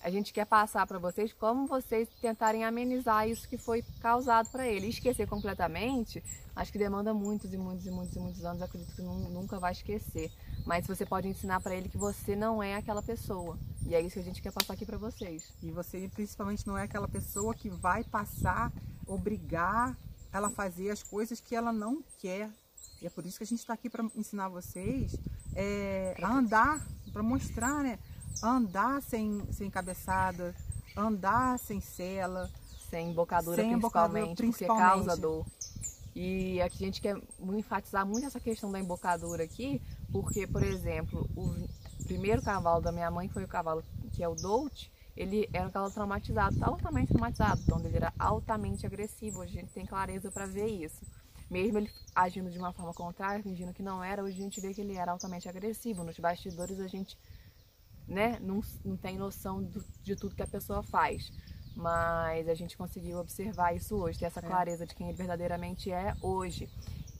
a 0.02 0.10
gente 0.10 0.32
quer 0.32 0.44
passar 0.44 0.86
para 0.86 0.98
vocês 0.98 1.32
como 1.32 1.66
vocês 1.66 2.06
tentarem 2.20 2.64
amenizar 2.64 3.26
isso 3.26 3.48
que 3.48 3.56
foi 3.56 3.82
causado 4.00 4.50
para 4.50 4.68
ele. 4.68 4.88
Esquecer 4.88 5.26
completamente, 5.26 6.22
acho 6.54 6.70
que 6.70 6.78
demanda 6.78 7.14
muitos 7.14 7.52
e 7.52 7.56
muitos 7.56 7.86
e 7.86 7.90
muitos 7.90 8.14
e 8.14 8.18
muitos 8.20 8.44
anos, 8.44 8.60
acredito 8.60 8.94
que 8.94 9.02
nu- 9.02 9.30
nunca 9.30 9.58
vai 9.58 9.72
esquecer. 9.72 10.30
Mas 10.66 10.86
você 10.86 11.06
pode 11.06 11.26
ensinar 11.26 11.60
para 11.60 11.74
ele 11.74 11.88
que 11.88 11.96
você 11.96 12.36
não 12.36 12.62
é 12.62 12.74
aquela 12.74 13.02
pessoa. 13.02 13.58
E 13.86 13.94
é 13.94 14.00
isso 14.00 14.14
que 14.14 14.20
a 14.20 14.24
gente 14.24 14.42
quer 14.42 14.52
passar 14.52 14.74
aqui 14.74 14.84
para 14.84 14.98
vocês. 14.98 15.52
E 15.62 15.70
você 15.70 16.08
principalmente 16.12 16.66
não 16.66 16.76
é 16.76 16.82
aquela 16.82 17.08
pessoa 17.08 17.54
que 17.54 17.70
vai 17.70 18.04
passar, 18.04 18.70
obrigar 19.06 19.96
ela 20.32 20.48
a 20.48 20.50
fazer 20.50 20.90
as 20.90 21.02
coisas 21.02 21.40
que 21.40 21.54
ela 21.54 21.72
não 21.72 22.02
quer. 22.18 22.50
E 23.00 23.06
é 23.06 23.10
por 23.10 23.24
isso 23.24 23.38
que 23.38 23.44
a 23.44 23.46
gente 23.46 23.60
está 23.60 23.74
aqui 23.74 23.88
para 23.88 24.04
ensinar 24.14 24.48
vocês 24.48 25.14
é, 25.54 26.16
a 26.22 26.32
andar, 26.32 26.86
para 27.12 27.22
mostrar, 27.22 27.82
né? 27.82 27.98
Andar 28.42 29.02
sem, 29.02 29.42
sem 29.52 29.70
cabeçada, 29.70 30.54
andar 30.96 31.58
sem 31.58 31.80
sela. 31.80 32.50
Sem 32.90 33.10
embocadura, 33.10 33.56
Sem 33.56 33.72
embocadura, 33.72 34.20
principalmente, 34.20 34.36
principalmente. 34.36 34.92
porque 34.92 35.06
causa 35.06 35.20
dor. 35.20 35.46
E 36.14 36.62
aqui 36.62 36.84
a 36.84 36.86
gente 36.86 37.00
quer 37.00 37.20
enfatizar 37.40 38.06
muito 38.06 38.26
essa 38.26 38.40
questão 38.40 38.70
da 38.70 38.80
embocadura 38.80 39.44
aqui, 39.44 39.82
porque, 40.10 40.46
por 40.46 40.62
exemplo, 40.62 41.28
o 41.36 41.68
primeiro 42.04 42.40
cavalo 42.40 42.80
da 42.80 42.92
minha 42.92 43.10
mãe 43.10 43.28
foi 43.28 43.44
o 43.44 43.48
cavalo 43.48 43.84
que 44.12 44.22
é 44.22 44.28
o 44.28 44.34
Dolt, 44.34 44.88
ele 45.16 45.48
era 45.52 45.66
um 45.66 45.70
cavalo 45.70 45.92
traumatizado, 45.92 46.56
altamente 46.62 47.08
traumatizado, 47.08 47.60
então 47.62 47.78
ele 47.84 47.96
era 47.96 48.12
altamente 48.18 48.84
agressivo, 48.86 49.40
hoje 49.40 49.56
a 49.58 49.60
gente 49.62 49.72
tem 49.72 49.86
clareza 49.86 50.30
para 50.30 50.46
ver 50.46 50.66
isso. 50.66 51.04
Mesmo 51.50 51.78
ele 51.78 51.90
agindo 52.14 52.50
de 52.50 52.58
uma 52.58 52.72
forma 52.72 52.92
contrária, 52.92 53.42
fingindo 53.42 53.72
que 53.72 53.82
não 53.82 54.02
era, 54.02 54.22
hoje 54.22 54.38
a 54.38 54.42
gente 54.42 54.60
vê 54.60 54.74
que 54.74 54.80
ele 54.80 54.96
era 54.96 55.12
altamente 55.12 55.48
agressivo. 55.48 56.02
Nos 56.02 56.18
bastidores 56.18 56.80
a 56.80 56.88
gente 56.88 57.16
né, 58.08 58.38
não, 58.40 58.60
não 58.84 58.96
tem 58.96 59.16
noção 59.16 59.62
do- 59.62 59.84
de 60.02 60.14
tudo 60.16 60.34
que 60.34 60.42
a 60.42 60.46
pessoa 60.46 60.82
faz. 60.82 61.32
Mas 61.74 62.48
a 62.48 62.54
gente 62.54 62.76
conseguiu 62.76 63.18
observar 63.18 63.74
isso 63.76 63.96
hoje, 63.96 64.18
ter 64.18 64.24
essa 64.26 64.40
É. 64.40 64.42
clareza 64.42 64.86
de 64.86 64.94
quem 64.94 65.08
ele 65.08 65.16
verdadeiramente 65.16 65.90
é 65.92 66.14
hoje. 66.22 66.68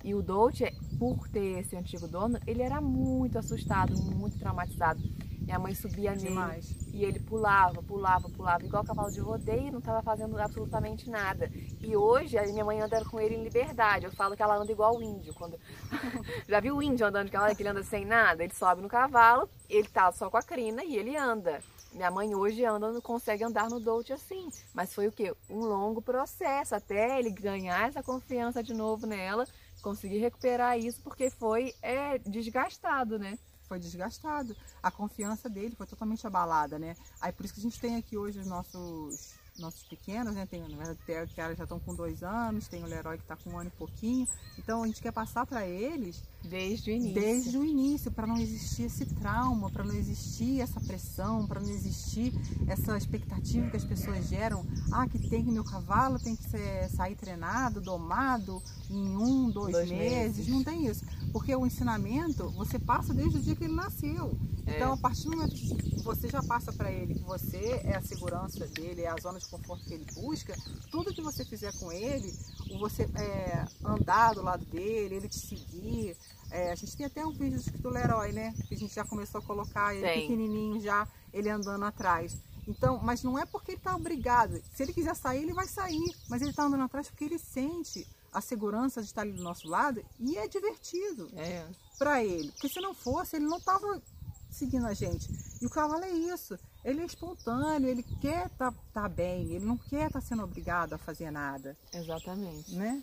E 0.05 0.15
o 0.15 0.23
Dolce, 0.23 0.73
por 0.99 1.29
ter 1.29 1.59
esse 1.61 1.77
antigo 1.77 2.07
dono, 2.09 2.39
ele 2.47 2.63
era 2.63 2.81
muito 2.81 3.39
assustado, 3.39 3.95
muito 4.01 4.39
traumatizado. 4.39 5.01
Minha 5.47 5.61
mãe 5.61 5.77
subia 5.77 6.11
nele 6.11 6.29
Demais. 6.31 6.75
e 6.93 7.05
ele 7.05 7.21
pulava, 7.21 7.81
pulava, 7.81 8.29
pulava, 8.29 8.65
igual 8.65 8.83
cavalo 8.83 9.13
de 9.13 9.21
rodeio, 9.21 9.71
não 9.71 9.79
estava 9.79 10.03
fazendo 10.03 10.37
absolutamente 10.41 11.09
nada. 11.09 11.49
E 11.81 11.97
hoje 11.97 12.37
a 12.37 12.43
minha 12.43 12.65
mãe 12.65 12.81
anda 12.81 13.05
com 13.05 13.21
ele 13.21 13.37
em 13.37 13.45
liberdade. 13.45 14.07
Eu 14.07 14.11
falo 14.11 14.35
que 14.35 14.43
ela 14.43 14.57
anda 14.57 14.73
igual 14.73 14.97
o 14.97 15.03
índio. 15.03 15.33
Quando... 15.35 15.57
Já 16.49 16.59
viu 16.59 16.77
o 16.77 16.83
índio 16.83 17.07
andando 17.07 17.27
de 17.27 17.31
cavalo, 17.31 17.55
que 17.55 17.63
ele 17.63 17.69
anda 17.69 17.85
sem 17.85 18.05
nada? 18.05 18.43
Ele 18.43 18.53
sobe 18.53 18.83
no 18.83 18.89
cavalo, 18.89 19.49
ele 19.71 19.87
tá 19.87 20.11
só 20.11 20.29
com 20.29 20.37
a 20.37 20.43
crina 20.43 20.83
e 20.83 20.97
ele 20.97 21.17
anda. 21.17 21.63
Minha 21.93 22.11
mãe 22.11 22.35
hoje 22.35 22.65
anda, 22.65 22.91
não 22.91 23.01
consegue 23.01 23.45
andar 23.45 23.71
no 23.71 23.79
Dolce 23.79 24.13
assim. 24.13 24.51
Mas 24.75 24.93
foi 24.93 25.07
o 25.07 25.13
quê? 25.13 25.33
Um 25.49 25.61
longo 25.61 26.03
processo 26.03 26.75
até 26.75 27.21
ele 27.21 27.31
ganhar 27.31 27.89
essa 27.89 28.03
confiança 28.03 28.65
de 28.65 28.75
novo 28.75 29.07
nela, 29.07 29.47
conseguir 29.81 30.19
recuperar 30.19 30.77
isso, 30.77 31.01
porque 31.03 31.31
foi 31.31 31.73
é, 31.81 32.19
desgastado, 32.19 33.17
né? 33.17 33.39
Foi 33.69 33.79
desgastado. 33.79 34.57
A 34.83 34.91
confiança 34.91 35.49
dele 35.49 35.75
foi 35.75 35.87
totalmente 35.87 36.27
abalada, 36.27 36.79
né? 36.79 36.97
Aí 37.21 37.33
por 37.33 37.45
isso 37.45 37.55
que 37.55 37.61
a 37.61 37.63
gente 37.63 37.81
tem 37.81 37.97
aqui 37.97 38.17
hoje 38.17 38.39
os 38.39 38.47
nossos 38.47 39.35
nossos 39.59 39.83
pequenos, 39.85 40.35
né? 40.35 40.47
Tem, 40.47 40.61
na 40.61 40.77
verdade, 40.77 40.99
Theo 41.07 41.25
e 41.25 41.29
Kiara 41.29 41.55
já 41.55 41.65
estão 41.65 41.79
com 41.79 41.95
dois 41.95 42.23
anos, 42.23 42.69
tem 42.69 42.83
o 42.83 42.87
Leroy 42.87 43.17
que 43.17 43.25
está 43.25 43.37
com 43.37 43.51
um 43.51 43.59
ano 43.59 43.71
e 43.75 43.79
pouquinho. 43.79 44.27
Então 44.59 44.83
a 44.83 44.87
gente 44.87 45.03
quer 45.03 45.13
passar 45.13 45.47
para 45.47 45.67
eles 45.67 46.23
desde 46.43 46.91
o 46.91 46.95
início, 46.95 47.15
desde 47.21 47.59
o 47.59 47.65
início, 47.65 48.11
para 48.11 48.27
não 48.27 48.37
existir 48.39 48.85
esse 48.85 49.05
trauma, 49.07 49.71
para 49.71 49.85
não 49.85 49.95
existir 49.95 50.61
essa 50.61 50.81
pressão, 50.81 51.47
para 51.47 51.61
não 51.61 51.69
existir 51.69 52.33
essa 52.69 52.97
expectativa 52.97 53.69
que 53.71 53.77
as 53.77 53.85
pessoas 53.85 54.29
geram. 54.29 54.65
Ah, 54.93 55.07
que 55.09 55.19
tem 55.29 55.45
que 55.45 55.51
meu 55.51 55.65
cavalo 55.65 56.19
tem 56.19 56.37
que 56.37 56.49
ser, 56.49 56.89
sair 56.91 57.17
treinado, 57.17 57.81
domado 57.81 58.63
em 58.91 59.17
um, 59.17 59.51
dois, 59.51 59.73
Dois 59.73 59.91
meses. 59.91 60.37
meses. 60.37 60.49
Não 60.49 60.63
tem 60.63 60.87
isso, 60.87 61.05
porque 61.33 61.55
o 61.55 61.67
ensinamento 61.67 62.49
você 62.51 62.79
passa 62.79 63.13
desde 63.13 63.39
o 63.39 63.43
dia 63.43 63.55
que 63.57 63.65
ele 63.65 63.75
nasceu. 63.75 64.37
É. 64.67 64.77
Então, 64.77 64.93
a 64.93 64.97
partir 64.97 65.25
do 65.25 65.37
momento 65.37 65.55
que 65.55 66.03
você 66.03 66.29
já 66.29 66.43
passa 66.43 66.73
para 66.73 66.91
ele 66.91 67.15
que 67.15 67.23
você 67.23 67.81
é 67.85 67.97
a 67.97 68.03
segurança 68.03 68.67
dele, 68.67 69.03
é 69.03 69.09
a 69.09 69.17
zona 69.17 69.39
de 69.39 69.46
conforto 69.49 69.85
que 69.85 69.95
ele 69.95 70.05
busca, 70.15 70.55
tudo 70.91 71.15
que 71.15 71.23
você 71.23 71.45
fizer 71.45 71.73
com 71.79 71.91
ele, 71.93 72.33
você 72.79 73.05
é, 73.15 73.67
andar 73.85 74.35
do 74.35 74.43
lado 74.43 74.65
dele, 74.67 75.17
ele 75.17 75.29
te 75.29 75.39
seguir. 75.39 76.17
é, 76.51 76.71
a 76.73 76.75
gente 76.75 76.97
tem 76.97 77.07
até 77.07 77.25
um 77.27 77.33
vídeo 77.33 77.61
do 77.81 77.89
Leroy, 77.91 78.33
né? 78.33 78.55
Que 78.69 78.75
a 78.75 78.79
gente 78.79 78.95
já 78.95 79.05
começou 79.05 79.41
a 79.41 79.45
colocar 79.45 79.95
ele 79.95 80.07
Tem. 80.07 80.21
pequenininho 80.23 80.81
já, 80.81 81.07
ele 81.33 81.49
andando 81.51 81.85
atrás. 81.85 82.37
Então, 82.69 82.99
mas 83.03 83.23
não 83.23 83.39
é 83.39 83.47
porque 83.47 83.73
ele 83.73 83.79
está 83.79 83.95
obrigado. 83.95 84.61
Se 84.75 84.83
ele 84.83 84.93
quiser 84.93 85.15
sair, 85.15 85.43
ele 85.43 85.53
vai 85.55 85.69
sair. 85.69 86.15
Mas 86.29 86.43
ele 86.43 86.51
está 86.51 86.65
andando 86.65 86.83
atrás 86.83 87.09
porque 87.09 87.25
ele 87.25 87.39
sente 87.39 88.07
a 88.33 88.41
segurança 88.41 89.01
de 89.01 89.07
estar 89.07 89.23
ali 89.23 89.33
do 89.33 89.43
nosso 89.43 89.67
lado 89.69 90.05
e 90.21 90.37
é 90.37 90.47
divertido 90.49 91.31
É, 91.37 91.65
para 91.99 92.25
ele. 92.25 92.51
Porque 92.53 92.69
se 92.69 92.81
não 92.81 92.93
fosse, 92.93 93.37
ele 93.37 93.47
não 93.47 93.61
tava 93.61 94.03
seguindo 94.51 94.87
a 94.87 94.93
gente. 94.95 95.29
E 95.63 95.67
o 95.67 95.71
cavalo 95.71 96.03
é 96.05 96.11
isso. 96.11 96.59
Ele 96.87 97.03
é 97.03 97.05
espontâneo, 97.05 97.89
ele 97.89 98.05
quer 98.21 98.47
estar 98.47 98.73
tá, 98.95 99.09
bem, 99.09 99.43
ele 99.53 99.65
não 99.65 99.77
quer 99.77 100.07
estar 100.07 100.21
sendo 100.21 100.45
obrigado 100.45 100.93
a 100.93 100.99
fazer 100.99 101.33
nada, 101.33 101.77
exatamente. 101.93 102.77
né? 102.77 103.03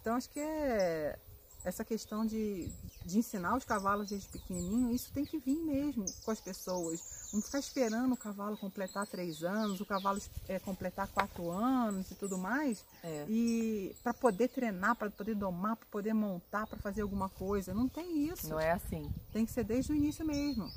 Então 0.00 0.14
acho 0.14 0.30
que 0.30 0.38
é 0.38 1.18
essa 1.64 1.84
questão 1.84 2.24
de, 2.24 2.70
de 3.04 3.18
ensinar 3.18 3.56
os 3.56 3.64
cavalos 3.64 4.10
desde 4.10 4.28
pequenininho, 4.28 4.94
isso 4.94 5.10
tem 5.12 5.24
que 5.24 5.38
vir 5.38 5.56
mesmo 5.56 6.04
com 6.24 6.30
as 6.30 6.40
pessoas. 6.40 7.00
Não 7.32 7.40
ficar 7.42 7.58
esperando 7.58 8.12
o 8.12 8.16
cavalo 8.16 8.56
completar 8.56 9.06
três 9.06 9.42
anos, 9.42 9.80
o 9.80 9.86
cavalo 9.86 10.20
é, 10.46 10.60
completar 10.60 11.08
quatro 11.08 11.50
anos 11.50 12.10
e 12.10 12.14
tudo 12.14 12.38
mais, 12.38 12.84
É. 13.02 13.24
e 13.28 13.96
para 14.02 14.14
poder 14.14 14.48
treinar, 14.48 14.94
para 14.94 15.10
poder 15.10 15.34
domar, 15.34 15.74
para 15.74 15.88
poder 15.90 16.12
montar, 16.12 16.66
para 16.66 16.78
fazer 16.78 17.00
alguma 17.02 17.28
coisa. 17.30 17.74
Não 17.74 17.88
tem 17.88 18.28
isso. 18.28 18.48
Não 18.48 18.60
é 18.60 18.70
assim. 18.70 19.10
Tem 19.32 19.44
que 19.44 19.50
ser 19.50 19.64
desde 19.64 19.90
o 19.90 19.96
início 19.96 20.24
mesmo. 20.24 20.70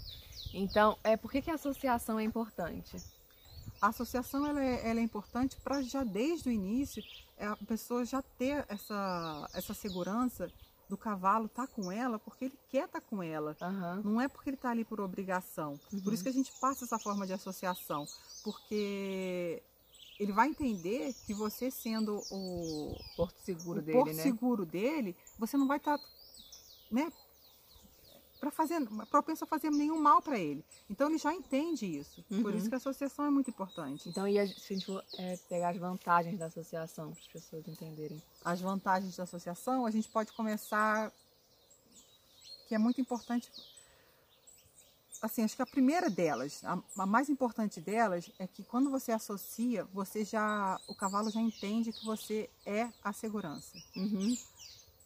Então, 0.53 0.97
é 1.03 1.15
por 1.17 1.31
que, 1.31 1.41
que 1.41 1.51
a 1.51 1.55
associação 1.55 2.19
é 2.19 2.23
importante? 2.23 2.97
A 3.81 3.87
associação 3.89 4.45
ela 4.45 4.63
é, 4.63 4.89
ela 4.89 4.99
é 4.99 5.03
importante 5.03 5.57
para 5.57 5.81
já 5.81 6.03
desde 6.03 6.49
o 6.49 6.51
início 6.51 7.03
é, 7.37 7.45
a 7.45 7.55
pessoa 7.55 8.03
já 8.03 8.21
ter 8.21 8.65
essa, 8.67 9.47
essa 9.53 9.73
segurança 9.73 10.51
do 10.89 10.97
cavalo 10.97 11.45
estar 11.47 11.67
com 11.67 11.91
ela 11.91 12.17
porque 12.17 12.45
ele 12.45 12.57
quer 12.69 12.85
estar 12.85 13.01
com 13.01 13.21
ela. 13.21 13.55
Aham. 13.61 14.01
Não 14.03 14.21
é 14.21 14.27
porque 14.27 14.49
ele 14.49 14.55
está 14.55 14.71
ali 14.71 14.83
por 14.85 14.99
obrigação. 15.01 15.77
Por 15.89 16.07
Uhum. 16.07 16.13
isso 16.13 16.23
que 16.23 16.29
a 16.29 16.33
gente 16.33 16.51
passa 16.59 16.85
essa 16.85 16.97
forma 16.97 17.27
de 17.27 17.33
associação. 17.33 18.07
Porque 18.43 19.61
ele 20.19 20.31
vai 20.31 20.47
entender 20.47 21.13
que 21.25 21.33
você 21.33 21.69
sendo 21.69 22.23
o, 22.31 22.95
Porto 23.15 23.37
seguro 23.41 23.79
o 23.79 23.81
dele, 23.83 23.97
porto 23.99 24.15
né? 24.15 24.23
seguro 24.23 24.65
dele, 24.65 25.15
você 25.37 25.57
não 25.57 25.67
vai 25.67 25.77
estar, 25.77 25.99
né, 26.89 27.11
para 28.39 28.51
fazer, 28.51 28.79
propenso 29.09 29.43
a 29.43 29.47
fazer 29.47 29.69
nenhum 29.71 29.99
mal 29.99 30.21
para 30.21 30.37
ele. 30.37 30.63
Então 30.89 31.09
ele 31.09 31.17
já 31.17 31.33
entende 31.33 31.85
isso. 31.85 32.23
Por 32.23 32.37
Uhum. 32.51 32.57
isso 32.57 32.69
que 32.69 32.75
a 32.75 32.77
associação 32.77 33.25
é 33.25 33.29
muito 33.29 33.49
importante. 33.49 34.07
Então, 34.09 34.27
e 34.27 34.37
a, 34.39 34.47
se 34.47 34.73
a 34.73 34.73
gente 34.75 34.85
for 34.85 35.03
é, 35.17 35.37
pegar 35.49 35.69
as 35.69 35.77
vantagens 35.77 36.37
da 36.37 36.45
associação, 36.45 37.11
para 37.11 37.19
as 37.21 37.27
pessoas 37.27 37.67
entenderem. 37.67 38.21
As 38.45 38.61
vantagens 38.61 39.15
da 39.15 39.23
associação, 39.23 39.85
a 39.85 39.91
gente 39.91 40.07
pode 40.09 40.31
começar 40.33 41.11
que 42.67 42.75
é 42.75 42.77
muito 42.77 42.99
importante. 43.01 43.49
Assim, 45.21 45.41
acho 45.43 45.55
que 45.55 45.61
a 45.63 45.65
primeira 45.65 46.09
delas, 46.11 46.63
a, 46.63 46.77
a 46.99 47.05
mais 47.05 47.27
importante 47.27 47.81
delas, 47.81 48.29
é 48.37 48.45
que 48.45 48.63
quando 48.63 48.91
você 48.91 49.11
associa, 49.11 49.83
você 49.85 50.23
já, 50.23 50.79
o 50.87 50.93
cavalo 50.93 51.31
já 51.31 51.41
entende 51.41 51.91
que 51.91 52.05
você 52.05 52.47
é 52.65 52.87
a 53.03 53.11
segurança. 53.13 53.75
Uhum. 53.95 54.37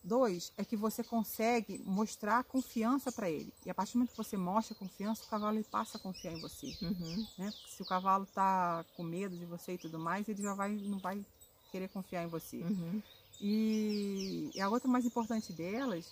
Dois, 0.03 0.51
é 0.57 0.65
que 0.65 0.75
você 0.75 1.03
consegue 1.03 1.79
mostrar 1.85 2.43
confiança 2.43 3.11
para 3.11 3.29
ele. 3.29 3.53
E 3.65 3.69
a 3.69 3.73
partir 3.73 3.93
do 3.93 3.99
momento 3.99 4.11
que 4.11 4.17
você 4.17 4.35
mostra 4.35 4.73
confiança, 4.73 5.23
o 5.23 5.27
cavalo 5.27 5.57
ele 5.57 5.63
passa 5.63 5.97
a 5.97 6.01
confiar 6.01 6.33
em 6.33 6.41
você. 6.41 6.75
Uhum. 6.81 7.27
Né? 7.37 7.53
Se 7.67 7.81
o 7.83 7.85
cavalo 7.85 8.25
tá 8.25 8.83
com 8.95 9.03
medo 9.03 9.37
de 9.37 9.45
você 9.45 9.73
e 9.73 9.77
tudo 9.77 9.99
mais, 9.99 10.27
ele 10.27 10.41
já 10.41 10.55
vai, 10.55 10.71
não 10.71 10.97
vai 10.97 11.23
querer 11.71 11.87
confiar 11.89 12.23
em 12.23 12.27
você. 12.27 12.57
Uhum. 12.57 13.01
E, 13.39 14.51
e 14.55 14.61
a 14.61 14.69
outra 14.69 14.89
mais 14.89 15.05
importante 15.05 15.53
delas 15.53 16.11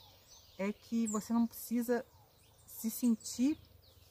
é 0.58 0.71
que 0.71 1.08
você 1.08 1.34
não 1.34 1.47
precisa 1.47 2.06
se 2.67 2.91
sentir 2.91 3.58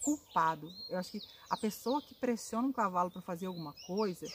culpado. 0.03 0.73
Eu 0.89 0.99
acho 0.99 1.13
que 1.13 1.23
a 1.49 1.57
pessoa 1.57 2.03
que 2.03 2.15
pressiona 2.15 2.67
um 2.67 2.73
cavalo 2.73 3.11
para 3.11 3.23
fazer 3.23 3.47
alguma 3.47 3.75
coisa, 3.87 4.27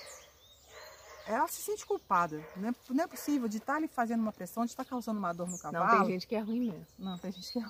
ela 1.26 1.48
se 1.48 1.62
sente 1.62 1.86
culpada. 1.86 2.44
Não 2.56 2.70
é, 2.70 2.76
não 2.90 3.04
é 3.04 3.08
possível 3.08 3.48
de 3.48 3.58
estar 3.58 3.76
ali 3.76 3.88
fazendo 3.88 4.22
uma 4.22 4.32
pressão, 4.34 4.66
de 4.66 4.72
estar 4.72 4.86
causando 4.86 5.20
uma 5.20 5.34
dor 5.34 5.46
no 5.48 5.54
Não, 5.54 5.60
cavalo. 5.60 6.00
tem 6.06 6.14
gente 6.14 6.28
que 6.28 6.36
é 6.36 6.40
ruim 6.40 6.60
mesmo. 6.72 6.86
Não, 7.00 7.18
tem 7.18 7.32
gente 7.32 7.52
que 7.52 7.60
é. 7.60 7.66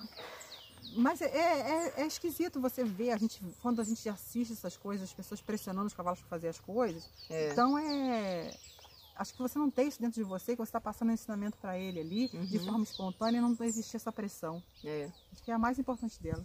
Mas 0.96 1.20
é, 1.22 1.26
é, 1.26 1.94
é 2.02 2.06
esquisito 2.06 2.60
você 2.60 2.84
ver, 2.84 3.10
a 3.10 3.16
gente, 3.16 3.40
quando 3.62 3.80
a 3.80 3.84
gente 3.84 4.08
assiste 4.08 4.52
essas 4.52 4.76
coisas, 4.76 5.08
as 5.08 5.14
pessoas 5.14 5.40
pressionando 5.40 5.86
os 5.86 5.94
cavalos 5.94 6.20
para 6.20 6.28
fazer 6.28 6.48
as 6.48 6.58
coisas. 6.60 7.08
É. 7.30 7.50
Então 7.52 7.76
é. 7.78 8.54
Acho 9.16 9.32
que 9.32 9.38
você 9.38 9.58
não 9.60 9.70
tem 9.70 9.86
isso 9.86 10.00
dentro 10.00 10.16
de 10.20 10.24
você, 10.24 10.52
que 10.52 10.58
você 10.58 10.70
está 10.70 10.80
passando 10.80 11.10
um 11.10 11.12
ensinamento 11.12 11.56
para 11.58 11.78
ele 11.78 12.00
ali, 12.00 12.28
de 12.28 12.58
Uhum. 12.58 12.64
forma 12.64 12.82
espontânea, 12.84 13.38
e 13.38 13.40
não 13.40 13.56
existe 13.60 13.94
essa 13.96 14.10
pressão. 14.10 14.60
É. 14.84 15.08
Acho 15.32 15.42
que 15.42 15.50
é 15.52 15.54
a 15.54 15.58
mais 15.58 15.78
importante 15.78 16.20
delas. 16.20 16.44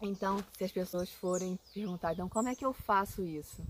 Então, 0.00 0.42
se 0.56 0.62
as 0.64 0.70
pessoas 0.72 1.10
forem 1.10 1.58
perguntar, 1.72 2.12
então, 2.12 2.28
como 2.28 2.48
é 2.48 2.54
que 2.54 2.64
eu 2.64 2.72
faço 2.72 3.22
isso? 3.24 3.60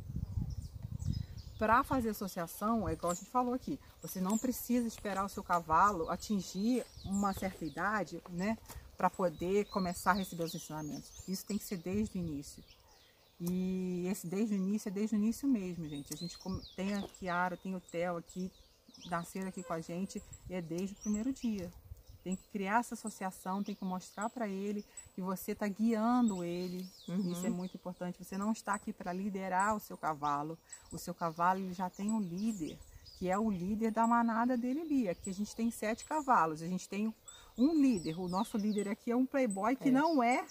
Para 1.59 1.85
fazer 1.85 2.11
associação, 2.11 2.89
é 2.89 2.93
igual 2.95 3.13
a 3.13 3.15
gente 3.15 3.31
falou 3.31 3.55
aqui, 3.55 3.79
você 4.03 4.21
não 4.21 4.37
precisa 4.37 4.89
esperar 4.89 5.25
o 5.25 5.29
seu 5.29 5.43
cavalo 5.43 6.11
atingir 6.11 6.85
uma 7.05 7.33
certa 7.33 7.65
idade, 7.65 8.21
né, 8.31 8.59
para 8.97 9.09
poder 9.09 9.67
começar 9.67 10.13
a 10.13 10.15
receber 10.15 10.45
os 10.45 10.55
ensinamentos. 10.55 11.11
Isso 11.29 11.45
tem 11.47 11.57
que 11.57 11.65
ser 11.65 11.79
desde 11.79 12.19
o 12.19 12.21
início. 12.21 12.63
E 13.41 14.07
esse 14.09 14.27
desde 14.27 14.55
o 14.55 14.57
início 14.57 14.89
é 14.89 14.93
desde 14.93 15.15
o 15.15 15.19
início 15.19 15.49
mesmo, 15.49 15.89
gente. 15.89 16.13
A 16.13 16.17
gente 16.17 16.37
tem 16.77 16.95
a 16.95 17.03
Kiara, 17.03 17.57
tem 17.57 17.75
o 17.75 17.81
Theo 17.81 18.17
aqui, 18.17 18.51
nasceram 19.07 19.49
aqui 19.49 19.63
com 19.63 19.73
a 19.73 19.81
gente, 19.81 20.23
e 20.49 20.55
é 20.55 20.63
desde 20.63 20.95
o 20.95 20.99
primeiro 20.99 21.33
dia. 21.33 21.73
Tem 22.25 22.35
que 22.35 22.49
criar 22.49 22.81
essa 22.81 22.95
associação, 22.95 23.63
tem 23.63 23.75
que 23.75 23.85
mostrar 23.85 24.31
para 24.31 24.49
ele 24.49 24.83
que 25.15 25.21
você 25.21 25.53
está 25.53 25.69
guiando 25.69 26.43
ele. 26.43 26.89
Uhum. 27.07 27.31
Isso 27.31 27.47
é 27.47 27.51
muito 27.51 27.77
importante. 27.77 28.25
Você 28.25 28.39
não 28.39 28.51
está 28.51 28.73
aqui 28.75 28.95
para 28.95 29.13
liderar 29.13 29.77
o 29.77 29.81
seu 29.81 29.97
cavalo. 29.99 30.59
O 30.91 30.97
seu 30.97 31.15
cavalo 31.15 31.61
ele 31.61 31.75
já 31.75 31.91
tem 31.91 32.11
um 32.11 32.21
líder, 32.21 32.79
que 33.19 33.29
é 33.29 33.39
o 33.39 33.51
líder 33.51 33.91
da 33.91 34.07
manada 34.07 34.57
dele 34.57 34.81
ali. 34.81 35.09
Aqui 35.09 35.29
a 35.29 35.35
gente 35.35 35.55
tem 35.55 35.71
sete 35.71 36.07
cavalos. 36.07 36.63
A 36.63 36.67
gente 36.67 36.89
tem 36.89 37.15
um 37.59 37.75
líder. 37.75 38.19
O 38.19 38.27
nosso 38.27 38.57
líder 38.57 38.89
aqui 38.89 39.11
é 39.11 39.17
um 39.17 39.27
playboy 39.27 39.77
que 39.77 39.91
É. 39.91 39.93
não 39.93 40.23
é 40.23 40.47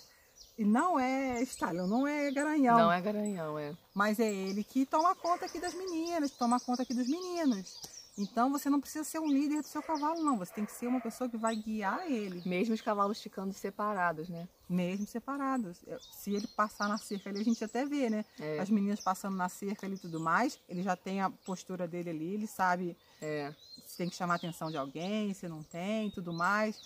e 0.57 0.63
não 0.63 0.99
é 0.99 1.41
stallion, 1.41 1.87
não 1.87 2.07
é 2.07 2.29
garanhão. 2.31 2.77
Não 2.77 2.91
é 2.91 3.01
garanhão, 3.01 3.57
é. 3.57 3.75
Mas 3.93 4.19
é 4.19 4.31
ele 4.31 4.63
que 4.63 4.85
toma 4.85 5.15
conta 5.15 5.45
aqui 5.45 5.59
das 5.59 5.73
meninas, 5.73 6.31
toma 6.31 6.59
conta 6.59 6.83
aqui 6.83 6.93
dos 6.93 7.07
meninos. 7.07 7.81
Então 8.17 8.51
você 8.51 8.69
não 8.69 8.79
precisa 8.79 9.03
ser 9.03 9.19
um 9.19 9.27
líder 9.27 9.61
do 9.61 9.67
seu 9.67 9.81
cavalo, 9.81 10.21
não. 10.23 10.37
Você 10.37 10.53
tem 10.53 10.65
que 10.65 10.71
ser 10.71 10.85
uma 10.87 11.01
pessoa 11.01 11.27
que 11.29 11.35
vai 11.35 11.55
guiar 11.55 12.09
ele, 12.11 12.43
Mesmo 12.47 12.75
os 12.75 12.81
cavalos 12.81 13.19
ficando 13.21 13.51
separados, 13.53 14.29
né? 14.29 14.47
mesmo 14.69 15.05
separados. 15.05 15.83
Se 16.11 16.33
ele 16.33 16.47
passar 16.47 16.87
na 16.87 16.97
cerca 16.97 17.29
ali, 17.29 17.41
a 17.41 17.43
gente 17.43 17.63
até 17.63 17.85
vê, 17.85 18.09
né? 18.09 18.23
É. 18.39 18.59
As 18.59 18.69
meninas 18.69 18.99
passando 18.99 19.35
na 19.35 19.49
cerca 19.49 19.85
ali 19.85 19.95
e 19.95 19.99
tudo 19.99 20.19
mais. 20.19 20.59
Ele 20.69 20.81
já 20.83 20.95
tem 20.95 21.21
a 21.21 21.29
postura 21.29 21.87
dele 21.87 22.09
ali, 22.11 22.33
ele 22.35 22.47
sabe 22.47 22.95
É. 23.21 23.53
se 23.85 23.97
tem 23.97 24.09
que 24.09 24.15
chamar 24.15 24.33
a 24.33 24.37
atenção 24.37 24.69
de 24.71 24.77
alguém, 24.77 25.33
se 25.33 25.47
não 25.47 25.61
tem, 25.63 26.09
tudo 26.11 26.31
mais. 26.33 26.79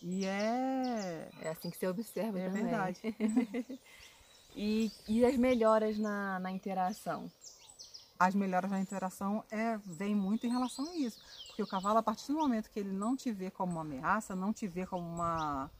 E 0.00 0.24
é. 0.24 1.28
É 1.42 1.48
assim 1.50 1.70
que 1.70 1.76
você 1.76 1.86
observa 1.88 2.38
É 2.38 2.46
também. 2.48 2.62
verdade. 2.62 3.00
E, 4.54 4.92
e 5.08 5.24
as 5.24 5.34
melhoras 5.38 5.96
na, 5.98 6.38
na 6.38 6.50
interação? 6.52 7.32
As 8.26 8.34
melhoras 8.34 8.70
na 8.70 8.80
interação 8.80 9.44
é, 9.50 9.76
vem 9.84 10.14
muito 10.14 10.46
em 10.46 10.50
relação 10.50 10.88
a 10.90 10.96
isso. 10.96 11.20
Porque 11.48 11.62
o 11.62 11.66
cavalo, 11.66 11.98
a 11.98 12.02
partir 12.02 12.28
do 12.28 12.38
momento 12.38 12.70
que 12.70 12.80
ele 12.80 12.92
não 12.92 13.16
te 13.16 13.32
vê 13.32 13.50
como 13.50 13.72
uma 13.72 13.80
ameaça, 13.82 14.34
não 14.36 14.52
te 14.52 14.66
vê 14.66 14.86
como 14.86 15.06
uma, 15.06 15.70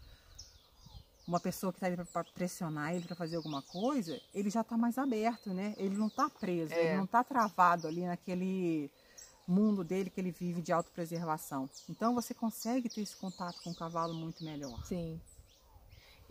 uma 1.27 1.41
pessoa 1.41 1.73
que 1.73 1.79
está 1.79 1.87
ali 1.87 1.97
para 1.97 2.25
pressionar 2.25 2.95
ele 2.95 3.07
para 3.07 3.17
fazer 3.17 3.37
alguma 3.37 3.63
coisa, 3.63 4.21
ele 4.35 4.51
já 4.51 4.63
está 4.63 4.77
mais 4.77 4.99
aberto, 4.99 5.51
né? 5.55 5.75
Ele 5.77 5.97
não 5.97 6.09
está 6.09 6.29
preso, 6.29 6.73
É. 6.73 6.87
ele 6.87 6.97
não 6.97 7.05
está 7.05 7.23
travado 7.23 7.87
ali 7.87 8.05
naquele 8.05 8.91
mundo 9.47 9.83
dele 9.83 10.11
que 10.11 10.21
ele 10.21 10.31
vive 10.31 10.63
de 10.63 10.73
autopreservação. 10.73 11.69
Então 11.89 12.15
você 12.15 12.33
consegue 12.35 12.89
ter 12.89 13.03
esse 13.03 13.17
contato 13.17 13.61
com 13.63 13.71
o 13.71 13.75
cavalo 13.75 14.15
muito 14.15 14.45
melhor. 14.45 14.85
Sim. 14.85 15.21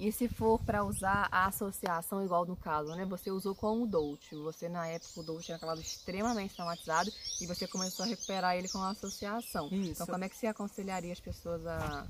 E 0.01 0.11
se 0.11 0.27
for 0.27 0.57
para 0.57 0.83
usar 0.83 1.27
a 1.31 1.45
associação, 1.45 2.25
igual 2.25 2.43
no 2.43 2.55
caso, 2.55 2.89
né? 2.95 3.05
Você 3.05 3.29
usou 3.29 3.53
com 3.53 3.83
o 3.83 3.85
Dolt. 3.85 4.31
Você, 4.31 4.67
na 4.67 4.87
época, 4.87 5.19
o 5.19 5.23
Dolt 5.23 5.45
tinha 5.45 5.57
acabado 5.57 5.79
extremamente 5.79 6.55
traumatizado 6.55 7.11
e 7.39 7.45
você 7.45 7.67
começou 7.67 8.03
a 8.03 8.07
recuperar 8.07 8.55
ele 8.55 8.67
com 8.67 8.79
a 8.79 8.89
associação. 8.89 9.67
Isso. 9.67 9.91
Então, 9.91 10.07
como 10.07 10.23
é 10.23 10.27
que 10.27 10.35
você 10.35 10.47
aconselharia 10.47 11.13
as 11.13 11.19
pessoas 11.19 11.63
a, 11.67 12.07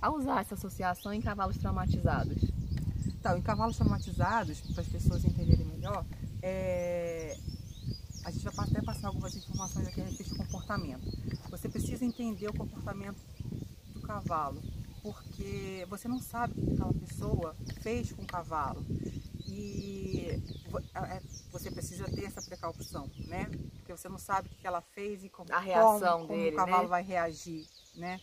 a 0.00 0.10
usar 0.12 0.42
essa 0.42 0.54
associação 0.54 1.12
em 1.12 1.20
cavalos 1.20 1.58
traumatizados? 1.58 2.40
Então, 3.08 3.36
em 3.36 3.42
cavalos 3.42 3.76
traumatizados, 3.76 4.60
para 4.60 4.82
as 4.82 4.88
pessoas 4.88 5.24
entenderem 5.24 5.66
melhor, 5.66 6.06
é, 6.40 7.36
a 8.24 8.30
gente 8.30 8.44
vai 8.44 8.68
até 8.68 8.80
passar 8.82 9.08
algumas 9.08 9.34
informações 9.34 9.88
aqui 9.88 10.00
a 10.00 10.04
respeito 10.04 10.30
de 10.30 10.38
comportamento. 10.38 11.10
Você 11.50 11.68
precisa 11.68 12.04
entender 12.04 12.46
o 12.46 12.56
comportamento 12.56 13.18
do 13.94 14.00
cavalo, 14.00 14.62
porque 15.02 15.84
você 15.88 16.06
não 16.06 16.20
sabe 16.20 16.52
o 16.52 16.66
que 16.66 16.74
aquela 16.74 16.94
pessoa 16.94 17.56
fez 17.82 18.12
com 18.12 18.22
o 18.22 18.26
cavalo. 18.26 18.84
E 19.46 20.40
é, 20.94 21.20
você 21.50 21.70
precisa 21.70 22.04
ter 22.04 22.24
essa 22.24 22.40
precaução, 22.40 23.10
né? 23.26 23.50
Porque 23.78 23.92
você 23.92 24.08
não 24.08 24.18
sabe 24.18 24.48
o 24.48 24.50
que 24.56 24.66
ela 24.66 24.80
fez 24.80 25.24
e 25.24 25.28
como, 25.28 25.52
a 25.52 25.58
reação 25.58 26.20
como, 26.20 26.28
dele, 26.28 26.52
como 26.52 26.62
o 26.62 26.66
cavalo 26.66 26.82
né? 26.84 26.88
vai 26.88 27.02
reagir, 27.02 27.66
né? 27.94 28.20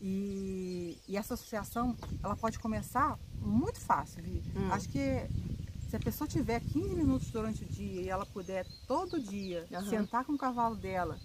E, 0.00 0.98
e 1.08 1.16
essa 1.16 1.34
associação, 1.34 1.96
ela 2.22 2.36
pode 2.36 2.58
começar 2.58 3.18
muito 3.40 3.80
fácil. 3.80 4.22
Hum. 4.54 4.70
Acho 4.70 4.88
que 4.88 5.26
se 5.88 5.96
a 5.96 6.00
pessoa 6.00 6.28
tiver 6.28 6.60
15 6.60 6.94
minutos 6.94 7.30
durante 7.30 7.64
o 7.64 7.66
dia 7.66 8.02
e 8.02 8.08
ela 8.08 8.26
puder 8.26 8.66
todo 8.86 9.20
dia 9.20 9.66
Aham. 9.72 9.84
sentar 9.84 10.24
com 10.24 10.32
o 10.32 10.38
cavalo 10.38 10.74
dela, 10.74 11.18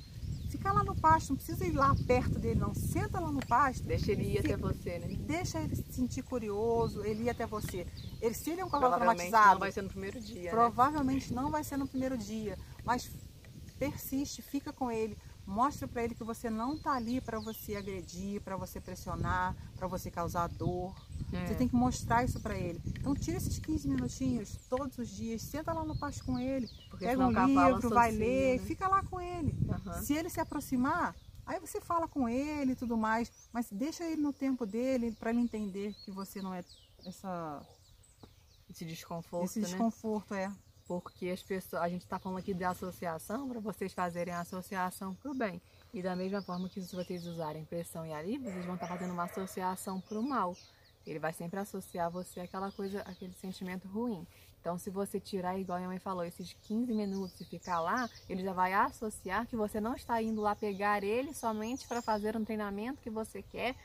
ficar 0.58 0.74
lá 0.74 0.84
no 0.84 0.96
pasto, 0.96 1.30
não 1.30 1.38
precisa 1.38 1.66
ir 1.66 1.72
lá 1.72 1.96
perto 2.08 2.38
dele 2.40 2.60
não, 2.60 2.74
senta 2.74 3.20
lá 3.20 3.32
no 3.32 3.46
pasto, 3.46 3.84
Deixa 3.84 4.12
ele 4.12 4.24
ir 4.24 4.42
Fica- 4.42 4.54
até 4.56 4.58
você, 4.58 5.00
né? 5.00 5.08
deixa 5.22 5.60
ele 5.62 5.76
se 5.76 5.84
sentir 5.92 6.22
curioso, 6.24 7.04
ele 7.06 7.24
ir 7.24 7.30
até 7.30 7.46
você. 7.46 7.86
Ele, 8.22 8.34
se 8.34 8.50
ele 8.50 8.62
é 8.62 8.66
um 8.66 8.70
cavalo 8.70 8.92
Provavelmente 8.94 9.30
traumatizado, 9.30 9.54
não 9.54 9.60
vai 9.60 9.72
ser 9.72 9.82
no 9.84 9.90
primeiro 9.90 10.20
dia, 10.20 10.44
né? 10.44 10.50
provavelmente 10.50 11.34
não 11.34 11.50
vai 11.52 11.64
ser 11.64 11.78
no 11.78 11.88
primeiro 11.88 12.18
dia, 12.18 12.58
mas 12.84 13.10
persiste, 13.80 14.42
fica 14.42 14.74
com 14.74 14.92
ele, 14.92 15.18
mostra 15.48 15.88
para 15.88 16.04
ele 16.04 16.14
que 16.14 16.24
você 16.26 16.50
não 16.50 16.76
está 16.76 16.92
ali 16.92 17.22
para 17.22 17.40
você 17.40 17.76
agredir, 17.76 18.42
para 18.42 18.58
você 18.58 18.82
pressionar, 18.82 19.56
para 19.78 19.88
você 19.88 20.12
causar 20.12 20.48
dor. 20.50 20.94
É. 21.32 21.48
Você 21.48 21.56
tem 21.56 21.68
que 21.68 21.76
mostrar 21.76 22.24
isso 22.26 22.40
para 22.40 22.58
ele. 22.58 22.82
Então 23.00 23.16
tira 23.16 23.38
esses 23.38 23.58
15 23.58 23.88
minutinhos 23.88 24.58
todos 24.70 24.98
os 24.98 25.08
dias, 25.08 25.42
senta 25.42 25.72
lá 25.74 25.84
no 25.86 25.98
pasto 25.98 26.24
com 26.26 26.38
ele, 26.38 26.68
Porque 26.90 27.06
pega 27.06 27.26
um 27.26 27.46
livro, 27.46 27.90
vai 27.90 28.12
ler, 28.12 28.60
né? 28.60 28.66
fica 28.66 28.88
lá 28.88 29.02
com 29.04 29.20
ele. 29.20 29.58
Aham. 29.70 30.02
Se 30.02 30.14
ele 30.14 30.30
se 30.30 30.40
aproximar, 30.40 31.16
aí 31.46 31.60
você 31.60 31.80
fala 31.80 32.08
com 32.08 32.28
ele 32.28 32.74
e 32.74 32.76
tudo 32.76 32.98
mais, 32.98 33.32
mas 33.54 33.68
deixa 33.72 34.04
ele 34.04 34.22
no 34.22 34.34
tempo 34.34 34.66
dele 34.66 35.14
para 35.14 35.30
ele 35.30 35.40
entender 35.40 35.94
que 36.04 36.12
você 36.12 36.42
não 36.42 36.54
é 36.54 36.64
essa 37.06 37.66
Esse 38.70 38.84
desconforto, 38.86 39.46
esse 39.46 39.62
né? 39.62 39.68
desconforto 39.68 40.34
é. 40.34 40.52
Porque 40.88 41.30
as 41.30 41.44
pessoas, 41.44 41.82
a 41.82 41.90
gente 41.90 42.04
está 42.04 42.18
falando 42.18 42.40
aqui 42.40 42.54
de 42.54 42.64
associação 42.64 43.48
para 43.50 43.60
vocês 43.60 43.94
fazerem 43.94 44.34
a 44.34 44.40
associação 44.40 45.14
para 45.14 45.32
o 45.32 45.34
bem. 45.34 45.62
E 45.94 46.02
da 46.02 46.16
mesma 46.16 46.42
forma 46.42 46.70
que 46.70 46.82
se 46.82 46.96
vocês 46.96 47.26
usarem 47.26 47.66
pressão 47.66 48.06
e 48.06 48.14
alívio, 48.14 48.52
vocês 48.52 48.66
vão 48.66 48.76
estar 48.76 48.88
fazendo 48.88 49.12
uma 49.12 49.26
associação 49.26 50.00
para 50.00 50.18
o 50.18 50.24
mal. 50.24 50.56
Ele 51.06 51.20
vai 51.20 51.34
sempre 51.34 51.60
associar 51.60 52.10
você 52.10 52.42
àquela 52.42 52.72
coisa, 52.72 53.02
aquele 53.02 53.34
sentimento 53.34 53.88
ruim. 53.88 54.26
Então, 54.60 54.78
se 54.78 54.90
você 54.90 55.20
tirar, 55.20 55.58
igual 55.58 55.78
a 55.78 55.80
minha 55.80 55.90
mãe 55.90 56.00
falou, 56.00 56.26
esses 56.26 56.52
15 56.64 56.94
minutos 56.94 57.40
e 57.40 57.46
ficar 57.46 57.80
lá, 57.80 58.10
ele 58.28 58.44
já 58.44 58.52
vai 58.52 58.74
associar 58.74 59.48
que 59.48 59.56
você 59.56 59.80
não 59.80 59.96
está 59.96 60.22
indo 60.22 60.42
lá 60.42 60.56
pegar 60.56 61.04
ele 61.04 61.34
somente 61.34 61.88
para 61.88 62.02
fazer 62.02 62.36
um 62.36 62.44
treinamento 62.44 63.02
que 63.02 63.10
você 63.10 63.42
quer, 63.42 63.76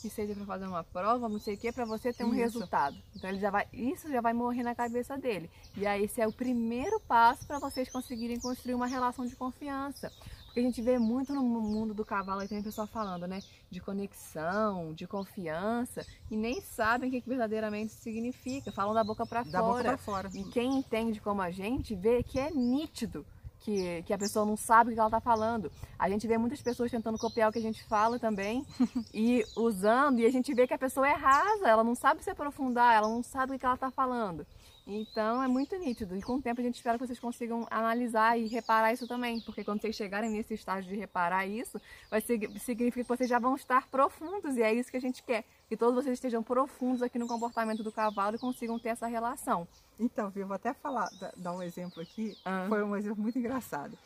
que 0.00 0.10
seja 0.10 0.34
para 0.34 0.44
fazer 0.44 0.66
uma 0.66 0.84
prova, 0.84 1.28
não 1.28 1.38
sei 1.38 1.54
o 1.54 1.58
que, 1.58 1.72
para 1.72 1.84
você 1.84 2.12
ter 2.12 2.24
um 2.24 2.28
Isso. 2.28 2.36
resultado. 2.36 2.96
Então, 3.16 3.30
ele 3.30 3.38
já 3.38 3.50
vai, 3.50 3.66
isso 3.72 4.08
já 4.10 4.20
vai 4.20 4.32
morrer 4.32 4.62
na 4.62 4.74
cabeça 4.74 5.16
dele. 5.16 5.50
E 5.76 5.86
aí, 5.86 6.04
esse 6.04 6.20
é 6.20 6.26
o 6.26 6.32
primeiro 6.32 7.00
passo 7.00 7.46
para 7.46 7.58
vocês 7.58 7.88
conseguirem 7.90 8.38
construir 8.38 8.74
uma 8.74 8.86
relação 8.86 9.26
de 9.26 9.34
confiança. 9.34 10.12
Porque 10.46 10.60
a 10.60 10.62
gente 10.62 10.80
vê 10.82 10.98
muito 11.00 11.34
no 11.34 11.42
mundo 11.42 11.92
do 11.92 12.04
cavalo, 12.04 12.40
aí 12.40 12.46
tem 12.46 12.62
pessoal 12.62 12.86
falando, 12.86 13.26
né? 13.26 13.40
De 13.70 13.80
conexão, 13.80 14.92
de 14.94 15.04
confiança, 15.06 16.06
e 16.30 16.36
nem 16.36 16.60
sabem 16.60 17.08
o 17.08 17.12
que 17.12 17.28
verdadeiramente 17.28 17.92
significa. 17.92 18.70
Falam 18.70 18.94
da 18.94 19.02
boca 19.02 19.26
para 19.26 19.42
Da 19.42 19.60
boca 19.60 19.72
fora. 19.72 19.88
para 19.88 19.98
fora. 19.98 20.30
E 20.32 20.44
quem 20.44 20.76
entende 20.78 21.20
como 21.20 21.42
a 21.42 21.50
gente 21.50 21.96
vê 21.96 22.22
que 22.22 22.38
é 22.38 22.50
nítido 22.52 23.26
que, 23.64 24.02
que 24.02 24.12
a 24.12 24.18
pessoa 24.18 24.44
não 24.44 24.56
sabe 24.56 24.90
o 24.90 24.92
que 24.92 25.00
ela 25.00 25.08
está 25.08 25.20
falando. 25.20 25.72
A 25.98 26.08
gente 26.08 26.26
vê 26.26 26.36
muitas 26.36 26.60
pessoas 26.60 26.90
tentando 26.90 27.18
copiar 27.18 27.48
o 27.48 27.52
que 27.52 27.58
a 27.58 27.62
gente 27.62 27.82
fala 27.84 28.18
também 28.18 28.64
e 29.12 29.42
usando, 29.56 30.20
e 30.20 30.26
a 30.26 30.30
gente 30.30 30.52
vê 30.54 30.66
que 30.66 30.74
a 30.74 30.78
pessoa 30.78 31.08
é 31.08 31.14
rasa, 31.14 31.66
ela 31.66 31.82
não 31.82 31.94
sabe 31.94 32.22
se 32.22 32.30
aprofundar, 32.30 32.94
ela 32.94 33.08
não 33.08 33.22
sabe 33.22 33.56
o 33.56 33.58
que 33.58 33.64
ela 33.64 33.74
está 33.74 33.90
falando. 33.90 34.46
Então 34.86 35.42
é 35.42 35.48
muito 35.48 35.74
nítido. 35.78 36.14
E 36.14 36.20
com 36.20 36.34
o 36.36 36.42
tempo 36.42 36.60
a 36.60 36.64
gente 36.64 36.74
espera 36.76 36.98
que 36.98 37.06
vocês 37.06 37.18
consigam 37.18 37.66
analisar 37.70 38.38
e 38.38 38.46
reparar 38.46 38.92
isso 38.92 39.08
também. 39.08 39.40
Porque 39.40 39.64
quando 39.64 39.80
vocês 39.80 39.96
chegarem 39.96 40.28
nesse 40.30 40.52
estágio 40.54 40.90
de 40.90 40.96
reparar 40.96 41.46
isso, 41.46 41.80
vai 42.10 42.20
sig- 42.20 42.58
significa 42.60 43.02
que 43.02 43.08
vocês 43.08 43.28
já 43.30 43.38
vão 43.38 43.54
estar 43.54 43.88
profundos. 43.88 44.56
E 44.56 44.62
é 44.62 44.72
isso 44.74 44.90
que 44.90 44.96
a 44.98 45.00
gente 45.00 45.22
quer. 45.22 45.44
Que 45.68 45.76
todos 45.76 45.94
vocês 45.94 46.14
estejam 46.14 46.42
profundos 46.42 47.00
aqui 47.02 47.18
no 47.18 47.26
comportamento 47.26 47.82
do 47.82 47.90
cavalo 47.90 48.36
e 48.36 48.38
consigam 48.38 48.78
ter 48.78 48.90
essa 48.90 49.06
relação. 49.06 49.66
Então, 49.98 50.28
Vi, 50.28 50.40
eu 50.40 50.46
vou 50.46 50.54
até 50.56 50.74
falar, 50.74 51.08
da- 51.18 51.32
dar 51.36 51.52
um 51.52 51.62
exemplo 51.62 52.02
aqui. 52.02 52.36
Ah. 52.44 52.66
Foi 52.68 52.82
um 52.82 52.94
exemplo 52.94 53.22
muito 53.22 53.38
engraçado. 53.38 53.96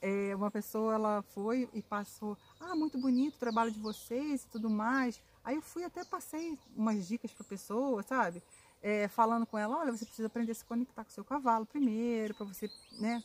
É, 0.00 0.36
uma 0.36 0.48
pessoa, 0.52 0.94
ela 0.94 1.22
foi 1.34 1.68
e 1.74 1.82
passou, 1.82 2.36
ah, 2.60 2.76
muito 2.76 2.96
bonito 2.96 3.34
o 3.34 3.38
trabalho 3.38 3.72
de 3.72 3.80
vocês 3.80 4.44
e 4.44 4.48
tudo 4.48 4.70
mais. 4.70 5.20
Aí 5.44 5.56
eu 5.56 5.62
fui 5.62 5.82
até 5.82 6.04
passei 6.04 6.56
umas 6.76 7.08
dicas 7.08 7.32
para 7.32 7.44
a 7.44 7.48
pessoa, 7.48 8.02
sabe? 8.04 8.40
É, 8.80 9.08
falando 9.08 9.44
com 9.44 9.58
ela, 9.58 9.76
olha, 9.76 9.90
você 9.90 10.04
precisa 10.04 10.28
aprender 10.28 10.52
a 10.52 10.54
se 10.54 10.64
conectar 10.64 11.02
com 11.02 11.10
o 11.10 11.12
seu 11.12 11.24
cavalo 11.24 11.66
primeiro, 11.66 12.32
para 12.34 12.46
você, 12.46 12.70
né, 13.00 13.22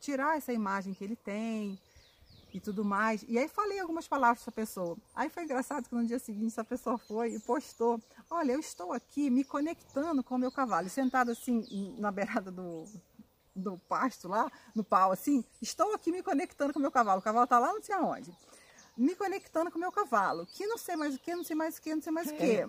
tirar 0.00 0.36
essa 0.36 0.52
imagem 0.52 0.92
que 0.92 1.02
ele 1.02 1.16
tem 1.16 1.78
e 2.52 2.60
tudo 2.60 2.84
mais. 2.84 3.24
E 3.28 3.38
aí 3.38 3.48
falei 3.48 3.78
algumas 3.78 4.06
palavras 4.06 4.42
para 4.42 4.50
a 4.50 4.54
pessoa. 4.54 4.96
Aí 5.14 5.28
foi 5.28 5.44
engraçado 5.44 5.88
que 5.88 5.94
no 5.94 6.06
dia 6.06 6.18
seguinte 6.18 6.48
essa 6.48 6.64
pessoa 6.64 6.98
foi 6.98 7.34
e 7.34 7.40
postou, 7.40 8.00
olha, 8.30 8.52
eu 8.52 8.60
estou 8.60 8.92
aqui 8.92 9.30
me 9.30 9.44
conectando 9.44 10.22
com 10.22 10.34
o 10.34 10.38
meu 10.38 10.52
cavalo, 10.52 10.88
sentado 10.88 11.30
assim 11.30 11.96
na 11.98 12.10
beirada 12.10 12.50
do, 12.50 12.84
do 13.54 13.78
pasto 13.88 14.28
lá, 14.28 14.50
no 14.74 14.84
pau 14.84 15.10
assim, 15.10 15.44
estou 15.60 15.94
aqui 15.94 16.12
me 16.12 16.22
conectando 16.22 16.72
com 16.72 16.78
o 16.78 16.82
meu 16.82 16.90
cavalo. 16.90 17.20
O 17.20 17.22
cavalo 17.22 17.44
está 17.44 17.58
lá 17.58 17.72
não 17.72 17.82
sei 17.82 17.94
aonde. 17.94 18.32
Me 18.96 19.14
conectando 19.14 19.70
com 19.70 19.76
o 19.76 19.80
meu 19.80 19.92
cavalo. 19.92 20.46
Que 20.46 20.66
não 20.66 20.78
sei 20.78 20.96
mais 20.96 21.14
o 21.14 21.18
que, 21.18 21.34
não 21.34 21.44
sei 21.44 21.56
mais 21.56 21.76
o 21.76 21.82
que, 21.82 21.94
não 21.94 22.02
sei 22.02 22.12
mais 22.12 22.30
o 22.30 22.34
que. 22.34 22.66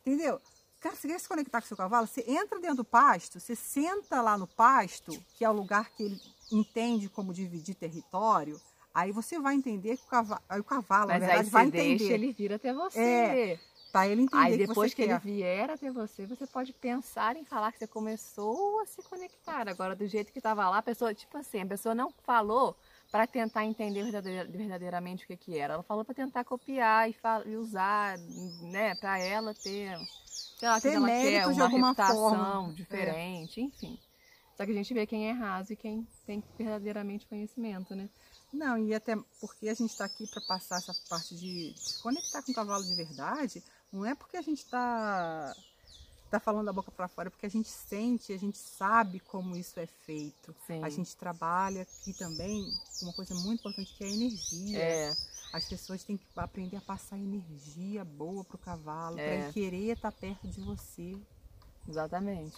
Entendeu? 0.00 0.40
Cara, 0.80 0.96
você 0.96 1.08
quer 1.08 1.20
se 1.20 1.28
conectar 1.28 1.60
com 1.60 1.66
seu 1.68 1.76
cavalo? 1.76 2.06
Você 2.06 2.24
entra 2.26 2.58
dentro 2.58 2.78
do 2.78 2.84
pasto, 2.84 3.38
você 3.38 3.54
senta 3.54 4.20
lá 4.22 4.38
no 4.38 4.46
pasto, 4.46 5.22
que 5.34 5.44
é 5.44 5.50
o 5.50 5.52
lugar 5.52 5.90
que 5.90 6.02
ele 6.02 6.20
entende 6.50 7.08
como 7.08 7.32
dividir 7.34 7.74
território. 7.74 8.60
Aí 8.92 9.12
você 9.12 9.38
vai 9.38 9.54
entender 9.54 9.96
que 9.96 10.04
o 10.04 10.06
cavalo, 10.08 10.42
aí 10.48 10.58
o 10.60 10.64
cavalo 10.64 11.08
Mas 11.08 11.20
na 11.20 11.26
aí 11.26 11.28
verdade, 11.28 11.44
você 11.44 11.50
vai 11.52 11.70
deixa 11.70 11.92
entender. 11.92 12.14
ele 12.14 12.32
vir 12.32 12.52
até 12.52 12.72
você. 12.72 12.98
É, 12.98 13.60
Pra 13.92 14.06
ele 14.06 14.22
entender 14.22 14.42
Aí 14.42 14.52
que 14.52 14.66
depois 14.68 14.92
você 14.92 14.96
que 14.96 15.02
ele 15.02 15.18
vier 15.18 15.68
até 15.68 15.90
você, 15.90 16.24
você 16.24 16.46
pode 16.46 16.72
pensar 16.72 17.34
em 17.36 17.44
falar 17.44 17.72
que 17.72 17.78
você 17.78 17.88
começou 17.88 18.78
a 18.80 18.86
se 18.86 19.02
conectar. 19.02 19.68
Agora, 19.68 19.96
do 19.96 20.06
jeito 20.06 20.32
que 20.32 20.38
estava 20.38 20.68
lá, 20.70 20.78
a 20.78 20.82
pessoa, 20.82 21.12
tipo 21.12 21.36
assim, 21.36 21.60
a 21.62 21.66
pessoa 21.66 21.92
não 21.92 22.12
falou 22.24 22.76
para 23.10 23.26
tentar 23.26 23.64
entender 23.64 24.04
verdadeira- 24.04 24.48
verdadeiramente 24.48 25.24
o 25.24 25.26
que, 25.26 25.36
que 25.36 25.58
era. 25.58 25.74
Ela 25.74 25.82
falou 25.82 26.04
para 26.04 26.14
tentar 26.14 26.44
copiar 26.44 27.10
e, 27.10 27.16
e 27.46 27.56
usar, 27.56 28.16
né, 28.62 28.94
para 28.94 29.18
ela 29.18 29.52
ter, 29.54 29.98
sei 30.60 30.68
lá, 30.68 30.80
Ter 30.80 31.00
mérito 31.00 31.54
de 31.54 31.54
uma 31.54 31.64
alguma 31.64 31.94
forma. 31.94 32.68
É. 32.70 32.72
diferente, 32.74 33.60
enfim. 33.62 33.98
Só 34.56 34.66
que 34.66 34.72
a 34.72 34.74
gente 34.74 34.92
vê 34.92 35.06
quem 35.06 35.30
é 35.30 35.32
raso 35.32 35.72
e 35.72 35.76
quem 35.76 36.06
tem 36.26 36.44
verdadeiramente 36.58 37.26
conhecimento, 37.26 37.94
né? 37.94 38.10
Não, 38.52 38.76
e 38.76 38.94
até 38.94 39.16
porque 39.40 39.70
a 39.70 39.74
gente 39.74 39.90
está 39.90 40.04
aqui 40.04 40.26
para 40.26 40.42
passar 40.42 40.76
essa 40.76 40.94
parte 41.08 41.34
de, 41.34 41.72
de 41.72 41.80
se 41.80 42.02
conectar 42.02 42.42
com 42.42 42.52
o 42.52 42.54
cavalo 42.54 42.84
de 42.84 42.94
verdade, 42.94 43.64
não 43.90 44.04
é 44.04 44.14
porque 44.14 44.36
a 44.36 44.42
gente 44.42 44.58
está 44.58 45.54
tá 46.30 46.38
falando 46.38 46.66
da 46.66 46.74
boca 46.74 46.90
para 46.90 47.08
fora, 47.08 47.28
é 47.28 47.30
porque 47.30 47.46
a 47.46 47.50
gente 47.50 47.70
sente, 47.70 48.34
a 48.34 48.38
gente 48.38 48.58
sabe 48.58 49.18
como 49.20 49.56
isso 49.56 49.80
é 49.80 49.86
feito. 49.86 50.54
Sim. 50.66 50.84
A 50.84 50.90
gente 50.90 51.16
trabalha 51.16 51.82
aqui 51.82 52.12
também 52.12 52.62
uma 53.00 53.14
coisa 53.14 53.34
muito 53.34 53.60
importante 53.60 53.94
que 53.96 54.04
é 54.04 54.08
a 54.08 54.10
energia. 54.10 54.78
É, 54.78 55.12
As 55.52 55.68
pessoas 55.68 56.04
têm 56.04 56.16
que 56.16 56.24
aprender 56.36 56.76
a 56.76 56.80
passar 56.80 57.18
energia 57.18 58.04
boa 58.04 58.44
pro 58.44 58.56
cavalo, 58.58 59.18
É. 59.18 59.24
para 59.26 59.34
ele 59.44 59.52
querer 59.52 59.92
estar 59.92 60.12
perto 60.12 60.46
de 60.48 60.60
você. 60.60 61.16
Exatamente. 61.88 62.56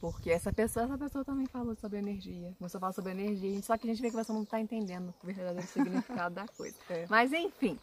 Porque 0.00 0.30
essa 0.30 0.52
pessoa, 0.52 0.84
essa 0.86 0.96
pessoa 0.96 1.24
também 1.24 1.46
falou 1.46 1.74
sobre 1.74 1.98
energia. 1.98 2.54
Começou 2.56 2.78
a 2.78 2.80
falar 2.80 2.92
sobre 2.92 3.10
energia, 3.12 3.60
só 3.62 3.76
que 3.76 3.86
a 3.86 3.90
gente 3.92 4.00
vê 4.00 4.10
que 4.10 4.16
você 4.16 4.32
não 4.32 4.44
está 4.44 4.60
entendendo 4.60 5.12
o 5.22 5.26
verdadeiro 5.26 5.66
significado 5.66 6.34
da 6.36 6.46
coisa. 6.48 6.76
É. 6.88 7.06
Mas 7.10 7.32
enfim, 7.32 7.78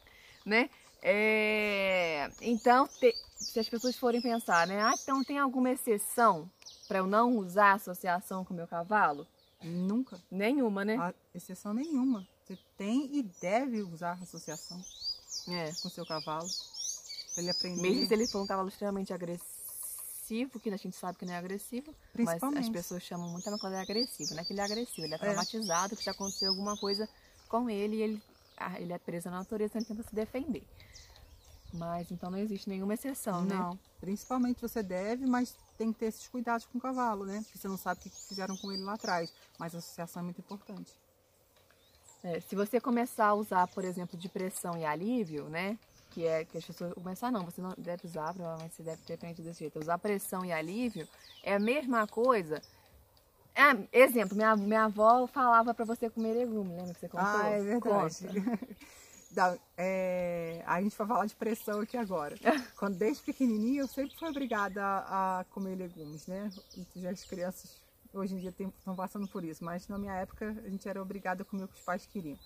né? 0.45 0.69
É, 1.01 2.31
Então, 2.41 2.87
te- 2.87 3.13
se 3.35 3.59
as 3.59 3.69
pessoas 3.69 3.95
forem 3.95 4.21
pensar, 4.21 4.65
né? 4.65 4.81
Ah, 4.81 4.93
então 5.01 5.23
tem 5.23 5.37
alguma 5.37 5.69
exceção 5.69 6.49
para 6.87 6.97
eu 6.99 7.05
não 7.05 7.35
usar 7.37 7.73
associação 7.73 8.43
com 8.45 8.53
o 8.53 8.57
meu 8.57 8.67
cavalo? 8.67 9.27
Nunca, 9.61 10.19
Nenhuma, 10.31 10.83
né? 10.85 10.95
há 10.97 11.13
exceção 11.33 11.73
nenhuma. 11.73 12.27
Você 12.45 12.57
tem 12.77 13.09
e 13.17 13.23
deve 13.41 13.81
usar 13.81 14.13
associação 14.21 14.79
É. 15.47 15.73
com 15.81 15.87
o 15.87 15.91
seu 15.91 16.05
cavalo. 16.05 16.47
Pra 17.33 17.41
ele 17.41 17.49
aprender. 17.49 17.81
Mesmo 17.81 18.05
se 18.05 18.13
ele 18.13 18.27
for 18.27 18.41
um 18.41 18.45
cavalo 18.47 18.69
extremamente 18.69 19.11
agressivo. 19.11 20.59
que 20.59 20.69
a 20.69 20.77
gente 20.77 20.95
sabe 20.95 21.17
que 21.19 21.25
não 21.25 21.33
é 21.33 21.37
agressivo, 21.37 21.93
mas 22.17 22.41
as 22.41 22.69
pessoas 22.69 23.03
chamam 23.03 23.29
muito 23.29 23.47
a 23.47 23.67
ele 23.67 23.75
é 23.75 23.79
agressivo, 23.79 24.33
não 24.33 24.41
é 24.41 24.45
que 24.45 24.53
ele 24.53 24.59
é 24.61 24.63
agressivo, 24.63 25.05
ele 25.05 25.13
é 25.13 25.17
traumatizado, 25.19 25.95
que 25.95 26.03
já 26.03 26.11
aconteceu 26.11 26.49
alguma 26.49 26.75
coisa 26.77 27.07
com 27.47 27.69
ele 27.69 27.97
e 27.97 28.01
ele, 28.01 28.23
ah, 28.57 28.79
ele 28.79 28.91
é 28.91 28.97
preso 28.97 29.29
na 29.29 29.37
natureza, 29.37 29.77
ele 29.77 29.85
tenta 29.85 30.01
se 30.01 30.15
defender. 30.15 30.63
Mas 31.71 32.09
então 32.09 32.31
não 32.31 32.39
existe 32.39 32.67
nenhuma 32.69 32.95
exceção, 32.95 33.43
né? 33.45 33.53
Não, 33.55 33.79
principalmente 33.99 34.61
você 34.61 34.81
deve, 34.81 35.27
mas 35.27 35.55
tem 35.77 35.93
que 35.93 35.99
ter 35.99 36.07
esses 36.07 36.27
cuidados 36.27 36.65
com 36.65 36.77
o 36.77 36.81
cavalo, 36.81 37.25
né? 37.25 37.41
Porque 37.43 37.59
você 37.59 37.67
não 37.67 37.77
sabe 37.77 37.99
o 37.99 38.03
que 38.03 38.09
fizeram 38.27 38.57
com 38.57 38.71
ele 38.71 38.81
lá 38.81 38.93
atrás. 38.93 39.31
Mas 39.59 39.75
a 39.75 39.77
associação 39.77 40.21
é 40.21 40.23
muito 40.23 40.39
importante. 40.39 40.91
É, 42.25 42.39
se 42.39 42.55
você 42.55 42.81
começar 42.81 43.27
a 43.27 43.33
usar, 43.35 43.67
por 43.67 43.85
exemplo, 43.85 44.17
de 44.17 44.27
pressão 44.27 44.75
e 44.75 44.83
alívio, 44.83 45.47
né? 45.47 45.77
Que 46.09 46.25
é 46.25 46.43
que 46.43 46.57
as 46.57 46.65
pessoas. 46.65 46.91
Começar 46.95 47.31
não, 47.31 47.45
você 47.45 47.61
não 47.61 47.71
deve 47.77 48.07
usar, 48.07 48.33
provavelmente 48.33 48.73
você 48.73 48.81
deve 48.81 49.01
ter 49.03 49.13
aprendido 49.13 49.45
desse 49.45 49.59
jeito. 49.59 49.79
Usar 49.79 49.99
pressão 49.99 50.43
e 50.43 50.51
alívio 50.51 51.07
é 51.43 51.53
a 51.53 51.59
mesma 51.59 52.07
coisa. 52.07 52.59
Ah, 53.55 53.77
exemplo, 53.93 54.35
minha, 54.35 54.55
minha 54.55 54.85
avó 54.85 55.27
falava 55.27 55.71
pra 55.71 55.85
você 55.85 56.09
comer 56.09 56.33
legume, 56.33 56.75
lembra 56.75 56.95
que 56.95 56.99
você 56.99 57.07
contou? 57.07 57.27
Ah, 57.27 57.47
é 57.49 57.61
verdade. 57.61 58.27
Da- 59.29 59.55
é, 59.77 60.63
a 60.65 60.81
gente 60.81 60.97
vai 60.97 61.07
falar 61.07 61.25
de 61.27 61.35
pressão 61.35 61.79
aqui 61.79 61.95
agora. 61.95 62.35
Quando 62.75 62.97
desde 62.97 63.21
pequenininha 63.21 63.81
eu 63.81 63.87
sempre 63.87 64.17
fui 64.17 64.29
obrigada 64.29 64.83
a, 64.83 65.39
a 65.41 65.43
comer 65.45 65.75
legumes, 65.75 66.25
né? 66.25 66.49
E 66.95 67.07
As 67.07 67.23
crianças 67.23 67.84
hoje 68.15 68.35
em 68.35 68.39
dia 68.39 68.53
estão 68.57 68.95
passando 68.95 69.27
por 69.27 69.43
isso, 69.43 69.63
mas 69.63 69.87
na 69.87 69.97
minha 69.97 70.13
época 70.13 70.49
a 70.65 70.69
gente 70.69 70.87
era 70.87 71.01
obrigada 71.01 71.41
a 71.43 71.45
comer 71.45 71.63
o 71.63 71.67
que 71.67 71.75
os 71.75 71.81
pais 71.81 72.05
queriam. 72.05 72.37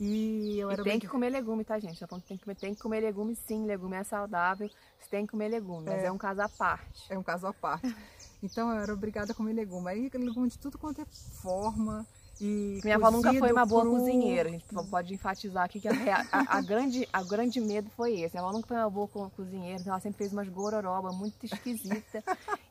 E 0.00 0.58
eu 0.58 0.70
E 0.70 0.72
era 0.72 0.82
tem 0.82 0.92
obrigada- 0.94 1.00
que 1.00 1.06
comer 1.08 1.30
legume, 1.30 1.64
tá, 1.64 1.78
gente? 1.78 2.04
Tem 2.26 2.36
que, 2.36 2.44
comer, 2.44 2.56
tem 2.56 2.74
que 2.74 2.82
comer 2.82 3.00
legume 3.00 3.36
sim, 3.36 3.64
legume 3.64 3.96
é 3.96 4.02
saudável, 4.02 4.68
você 4.98 5.08
tem 5.08 5.24
que 5.24 5.30
comer 5.30 5.48
legume, 5.48 5.84
mas 5.88 6.02
É. 6.02 6.06
é 6.06 6.12
um 6.12 6.18
caso 6.18 6.40
à 6.42 6.48
parte. 6.48 7.12
É 7.12 7.16
um 7.18 7.22
caso 7.22 7.46
à 7.46 7.52
parte. 7.52 7.82
Então 8.42 8.70
eu 8.74 8.78
era 8.82 8.92
obrigada 8.92 9.32
a 9.32 9.34
comer 9.34 9.54
legume. 9.54 9.88
Aí 9.88 10.10
legume 10.12 10.48
de 10.48 10.58
tudo 10.58 10.76
quanto 10.76 11.00
é 11.00 11.06
forma. 11.06 12.06
E 12.40 12.80
Minha 12.82 12.96
avó 12.96 13.10
nunca 13.10 13.32
foi 13.34 13.52
uma 13.52 13.64
boa 13.64 13.82
cru. 13.82 13.92
cozinheira. 13.92 14.48
A 14.48 14.52
gente 14.52 14.64
pode 14.90 15.14
enfatizar 15.14 15.64
aqui 15.64 15.80
que 15.80 15.88
a, 15.88 15.92
a- 16.32 16.58
a 16.58 16.60
grande, 16.60 17.08
a 17.12 17.22
grande 17.22 17.60
medo 17.60 17.88
foi 17.96 18.20
esse. 18.20 18.34
Minha 18.34 18.42
avó 18.44 18.52
nunca 18.52 18.66
foi 18.68 18.76
uma 18.76 18.90
boa 18.90 19.06
co- 19.08 19.30
cozinheira, 19.30 19.80
então 19.80 19.92
ela 19.92 20.00
sempre 20.00 20.18
fez 20.18 20.32
umas 20.32 20.48
gororoba 20.48 21.12
muito 21.12 21.46
esquisita. 21.46 22.22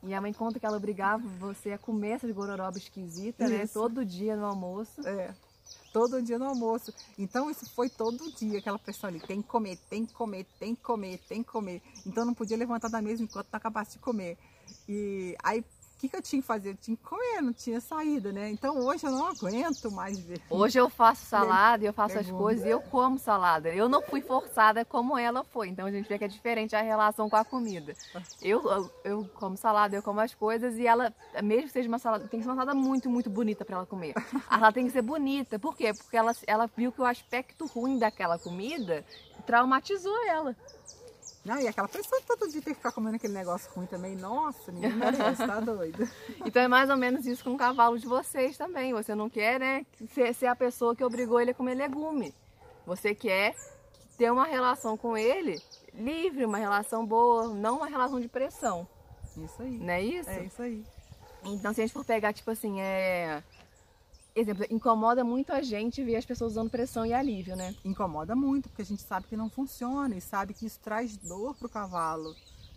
e 0.02 0.06
minha 0.06 0.20
mãe 0.20 0.34
conta 0.34 0.60
que 0.60 0.66
ela 0.66 0.78
obrigava 0.78 1.24
você 1.40 1.72
a 1.72 1.78
comer 1.78 2.12
essas 2.12 2.32
gororoba 2.32 2.78
esquisitas, 2.78 3.50
né? 3.50 3.66
Todo 3.68 4.04
dia 4.06 4.36
no 4.36 4.46
almoço. 4.46 5.08
É. 5.08 5.34
Todo 5.94 6.22
dia 6.22 6.38
no 6.40 6.46
almoço. 6.46 6.94
Então 7.18 7.50
isso 7.50 7.66
foi 7.68 7.88
todo 7.88 8.32
dia, 8.34 8.60
aquela 8.60 8.78
pressão 8.80 9.08
ali. 9.10 9.20
Tem 9.20 9.42
que 9.42 9.48
comer, 9.48 9.78
tem 9.90 10.06
que 10.06 10.14
comer, 10.14 10.46
tem 10.60 10.76
que 10.76 10.82
comer, 10.82 11.20
tem 11.30 11.42
que 11.44 11.50
comer. 11.50 11.82
Então 12.06 12.26
não 12.26 12.34
podia 12.34 12.58
levantar 12.58 12.90
da 12.90 13.02
mesa 13.02 13.24
enquanto 13.24 13.48
não 13.52 13.58
acabasse 13.58 13.94
de 13.94 14.00
comer. 14.00 14.38
E 14.90 15.36
aí, 15.44 15.64
que, 16.04 16.10
que 16.10 16.16
eu 16.18 16.22
tinha 16.22 16.42
que 16.42 16.48
fazer? 16.48 16.72
Eu 16.72 16.76
tinha 16.76 16.98
que 16.98 17.04
comer, 17.04 17.42
não 17.42 17.54
tinha 17.54 17.80
saída, 17.80 18.32
né? 18.34 18.50
Então 18.50 18.78
hoje 18.78 19.08
eu 19.08 19.12
não 19.12 19.26
aguento 19.26 19.90
mais 19.90 20.20
ver. 20.20 20.42
Hoje 20.50 20.78
eu 20.78 20.90
faço 20.90 21.26
salada 21.26 21.86
eu 21.86 21.94
faço 21.94 22.18
as 22.20 22.26
legume. 22.26 22.44
coisas 22.44 22.66
e 22.66 22.70
eu 22.70 22.82
como 22.82 23.18
salada. 23.18 23.70
Eu 23.70 23.88
não 23.88 24.02
fui 24.02 24.22
forçada 24.22 24.84
como 24.84 25.18
ela 25.18 25.44
foi. 25.46 25.70
Então 25.70 25.86
a 25.86 25.92
gente 25.92 26.08
vê 26.08 26.18
que 26.18 26.26
é 26.26 26.28
diferente 26.28 26.76
a 26.76 26.82
relação 26.82 27.30
com 27.30 27.36
a 27.38 27.46
comida. 27.46 27.94
Eu, 28.42 28.62
eu, 28.70 28.92
eu 29.04 29.30
como 29.36 29.56
salada, 29.56 29.96
eu 29.96 30.04
como 30.04 30.20
as 30.20 30.34
coisas 30.34 30.78
e 30.78 30.86
ela, 30.86 31.14
mesmo 31.42 31.68
que 31.68 31.74
seja 31.74 31.88
uma 31.88 32.00
salada, 32.00 32.28
tem 32.28 32.40
que 32.40 32.44
ser 32.44 32.50
uma 32.50 32.56
salada 32.56 32.78
muito, 32.78 33.10
muito 33.10 33.30
bonita 33.30 33.64
para 33.64 33.78
ela 33.78 33.86
comer. 33.86 34.14
Ela 34.52 34.72
tem 34.72 34.86
que 34.86 34.92
ser 34.92 35.02
bonita. 35.02 35.58
Por 35.58 35.76
quê? 35.76 35.94
Porque 35.94 36.16
ela, 36.16 36.32
ela 36.46 36.70
viu 36.76 36.92
que 36.92 37.02
o 37.02 37.06
aspecto 37.06 37.66
ruim 37.66 37.98
daquela 37.98 38.38
comida 38.38 39.06
traumatizou 39.46 40.16
ela. 40.28 40.56
Não, 41.46 41.60
e 41.60 41.68
aquela 41.68 41.90
pressão 41.90 42.20
de 42.20 42.26
todo 42.26 42.50
dia 42.50 42.62
ter 42.62 42.70
que 42.72 42.78
ficar 42.78 42.94
comendo 42.94 43.18
aquele 43.18 43.34
negócio 43.34 43.70
ruim 43.74 43.86
também. 43.86 44.16
Nossa, 44.16 44.72
ninguém 44.72 44.94
merece, 44.96 45.46
tá 45.46 45.60
doido. 45.60 46.08
Então 46.46 46.62
é 46.62 46.68
mais 46.68 46.90
ou 46.90 46.96
menos 46.96 47.26
isso 47.26 47.44
com 47.44 47.52
o 47.52 47.58
cavalo 47.58 48.00
de 48.00 48.08
vocês 48.08 48.58
também. 48.58 48.94
Você 48.94 49.14
não 49.14 49.30
quer, 49.30 49.60
né, 49.60 49.86
ser, 50.14 50.34
ser 50.34 50.48
a 50.48 50.56
pessoa 50.56 50.96
que 50.96 51.04
obrigou 51.04 51.42
ele 51.42 51.52
a 51.52 51.54
comer 51.54 51.76
legume. 51.76 52.34
Você 52.86 53.14
quer 53.14 53.56
ter 54.18 54.32
uma 54.32 54.46
relação 54.46 54.96
com 54.96 55.18
ele 55.18 55.62
livre, 55.94 56.46
uma 56.46 56.58
relação 56.58 57.06
boa, 57.06 57.50
não 57.50 57.78
uma 57.78 57.88
relação 57.88 58.20
de 58.22 58.28
pressão. 58.30 58.88
Isso 59.38 59.62
aí. 59.62 59.78
Não 59.78 59.94
é 59.94 60.02
isso? 60.02 60.30
É 60.30 60.44
isso 60.46 60.62
aí. 60.62 60.84
Então 61.44 61.74
se 61.74 61.82
a 61.82 61.86
gente 61.86 61.94
for 61.94 62.06
pegar, 62.06 62.32
tipo 62.32 62.50
assim, 62.50 62.80
é. 62.80 63.44
Exemplo, 64.36 64.66
incomoda 64.72 65.24
muito 65.24 65.54
a 65.54 65.62
gente 65.62 66.04
ver 66.04 66.16
as 66.16 66.26
pessoas 66.26 66.54
usando 66.54 66.70
pressão 66.70 67.06
e 67.06 67.14
alívio, 67.14 67.56
né? 67.56 67.76
incomoda 67.86 68.36
muito, 68.36 68.68
porque 68.68 68.82
a 68.82 68.86
gente 68.86 69.04
sabe 69.04 69.28
que 69.28 69.38
não 69.38 69.48
funciona 69.48 70.16
e 70.16 70.22
sabe 70.22 70.56
que 70.56 70.66
isso 70.66 70.80
traz 70.80 71.16
dor 71.18 71.56
pro 71.56 71.70
cavalo. 71.70 72.36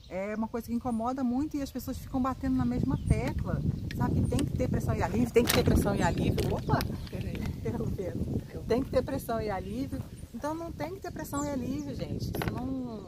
É 0.09 0.35
uma 0.37 0.47
coisa 0.47 0.67
que 0.67 0.75
incomoda 0.75 1.25
muito 1.25 1.57
e 1.57 1.63
as 1.63 1.71
pessoas 1.71 1.97
ficam 1.97 2.21
batendo 2.21 2.57
na 2.57 2.65
mesma 2.65 2.99
tecla, 3.09 3.61
sabe? 3.97 4.21
Tem 4.29 4.39
que 4.39 4.53
ter 4.57 4.69
pressão 4.69 4.95
e 4.95 5.03
alívio, 5.03 5.33
tem 5.33 5.45
que 5.45 5.55
ter 5.55 5.65
pressão 5.65 5.95
e 5.97 6.03
alívio. 6.03 6.55
Opa, 6.55 6.79
Peraí. 7.11 7.35
interrompendo. 7.35 8.25
Tem 8.69 8.83
que 8.83 8.91
ter 8.91 9.03
pressão 9.03 9.41
e 9.41 9.51
alívio. 9.51 10.01
Então 10.35 10.55
não 10.55 10.71
tem 10.71 10.95
que 10.95 11.01
ter 11.01 11.11
pressão 11.11 11.45
e 11.45 11.49
alívio, 11.49 11.95
gente. 11.95 12.25
Isso 12.25 12.53
não, 12.53 13.05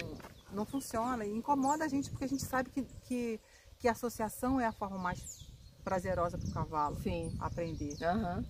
não 0.53 0.65
funciona 0.65 1.25
e 1.25 1.37
incomoda 1.37 1.85
a 1.85 1.89
gente 1.89 2.11
porque 2.11 2.25
a 2.25 2.29
gente 2.29 2.43
sabe 2.45 2.71
que, 2.71 2.83
que, 3.05 3.39
que 3.79 3.87
a 3.87 3.93
associação 3.93 4.59
é 4.59 4.67
a 4.67 4.73
forma 4.73 4.99
mais 4.99 5.48
prazerosa 5.89 6.37
para 6.37 6.49
o 6.49 6.53
cavalo 6.53 7.01
Sim. 7.01 7.35
aprender. 7.41 7.97
Aham. 8.05 8.45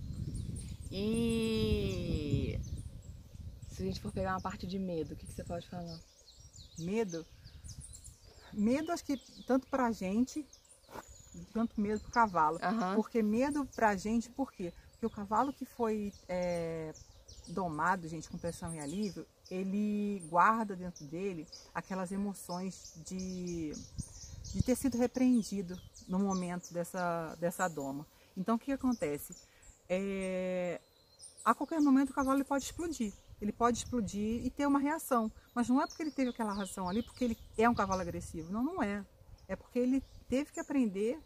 E 0.90 2.58
se 3.70 3.82
a 3.82 3.86
gente 3.86 4.00
for 4.00 4.10
pegar 4.12 4.32
uma 4.32 4.40
parte 4.40 4.66
de 4.66 4.76
medo, 4.76 5.14
o 5.14 5.16
que, 5.16 5.24
que 5.24 5.32
você 5.32 5.44
pode 5.44 5.68
falar? 5.68 6.00
Medo. 6.76 7.24
Medo, 8.52 8.90
acho 8.90 9.04
que 9.04 9.16
tanto 9.46 9.68
pra 9.68 9.92
gente, 9.92 10.44
quanto 11.52 11.80
medo 11.80 12.00
pro 12.00 12.10
cavalo. 12.10 12.58
Aham. 12.60 12.96
Porque 12.96 13.22
medo 13.22 13.64
pra 13.66 13.94
gente, 13.94 14.28
por 14.30 14.52
quê? 14.52 14.72
Porque 14.90 15.06
o 15.06 15.10
cavalo 15.10 15.52
que 15.52 15.64
foi 15.64 16.12
é, 16.28 16.92
domado, 17.46 18.08
gente, 18.08 18.28
com 18.28 18.36
pressão 18.36 18.74
e 18.74 18.80
alívio, 18.80 19.24
ele 19.48 20.20
guarda 20.28 20.74
dentro 20.74 21.04
dele 21.04 21.46
aquelas 21.72 22.10
emoções 22.10 22.94
de, 23.06 23.72
de 24.52 24.62
ter 24.62 24.74
sido 24.74 24.98
repreendido 24.98 25.80
no 26.08 26.18
momento 26.18 26.72
dessa, 26.72 27.36
dessa 27.38 27.68
doma. 27.68 28.06
Então, 28.36 28.56
o 28.56 28.58
que 28.58 28.72
acontece? 28.72 29.36
É, 29.88 30.80
a 31.44 31.54
qualquer 31.54 31.80
momento 31.80 32.10
o 32.10 32.14
cavalo 32.14 32.44
pode 32.44 32.64
explodir. 32.64 33.12
Ele 33.40 33.52
pode 33.52 33.78
explodir 33.78 34.44
e 34.44 34.50
ter 34.50 34.66
uma 34.66 34.78
reação. 34.78 35.30
Mas 35.54 35.68
não 35.68 35.80
é 35.80 35.86
porque 35.86 36.02
ele 36.02 36.10
teve 36.10 36.30
aquela 36.30 36.52
reação 36.52 36.88
ali 36.88 37.02
porque 37.02 37.24
ele 37.24 37.38
é 37.56 37.68
um 37.68 37.74
cavalo 37.74 38.00
agressivo. 38.00 38.52
Não, 38.52 38.62
não 38.62 38.82
é. 38.82 39.04
É 39.46 39.54
porque 39.54 39.78
ele 39.78 40.02
teve 40.28 40.50
que 40.50 40.60
aprender 40.60 41.20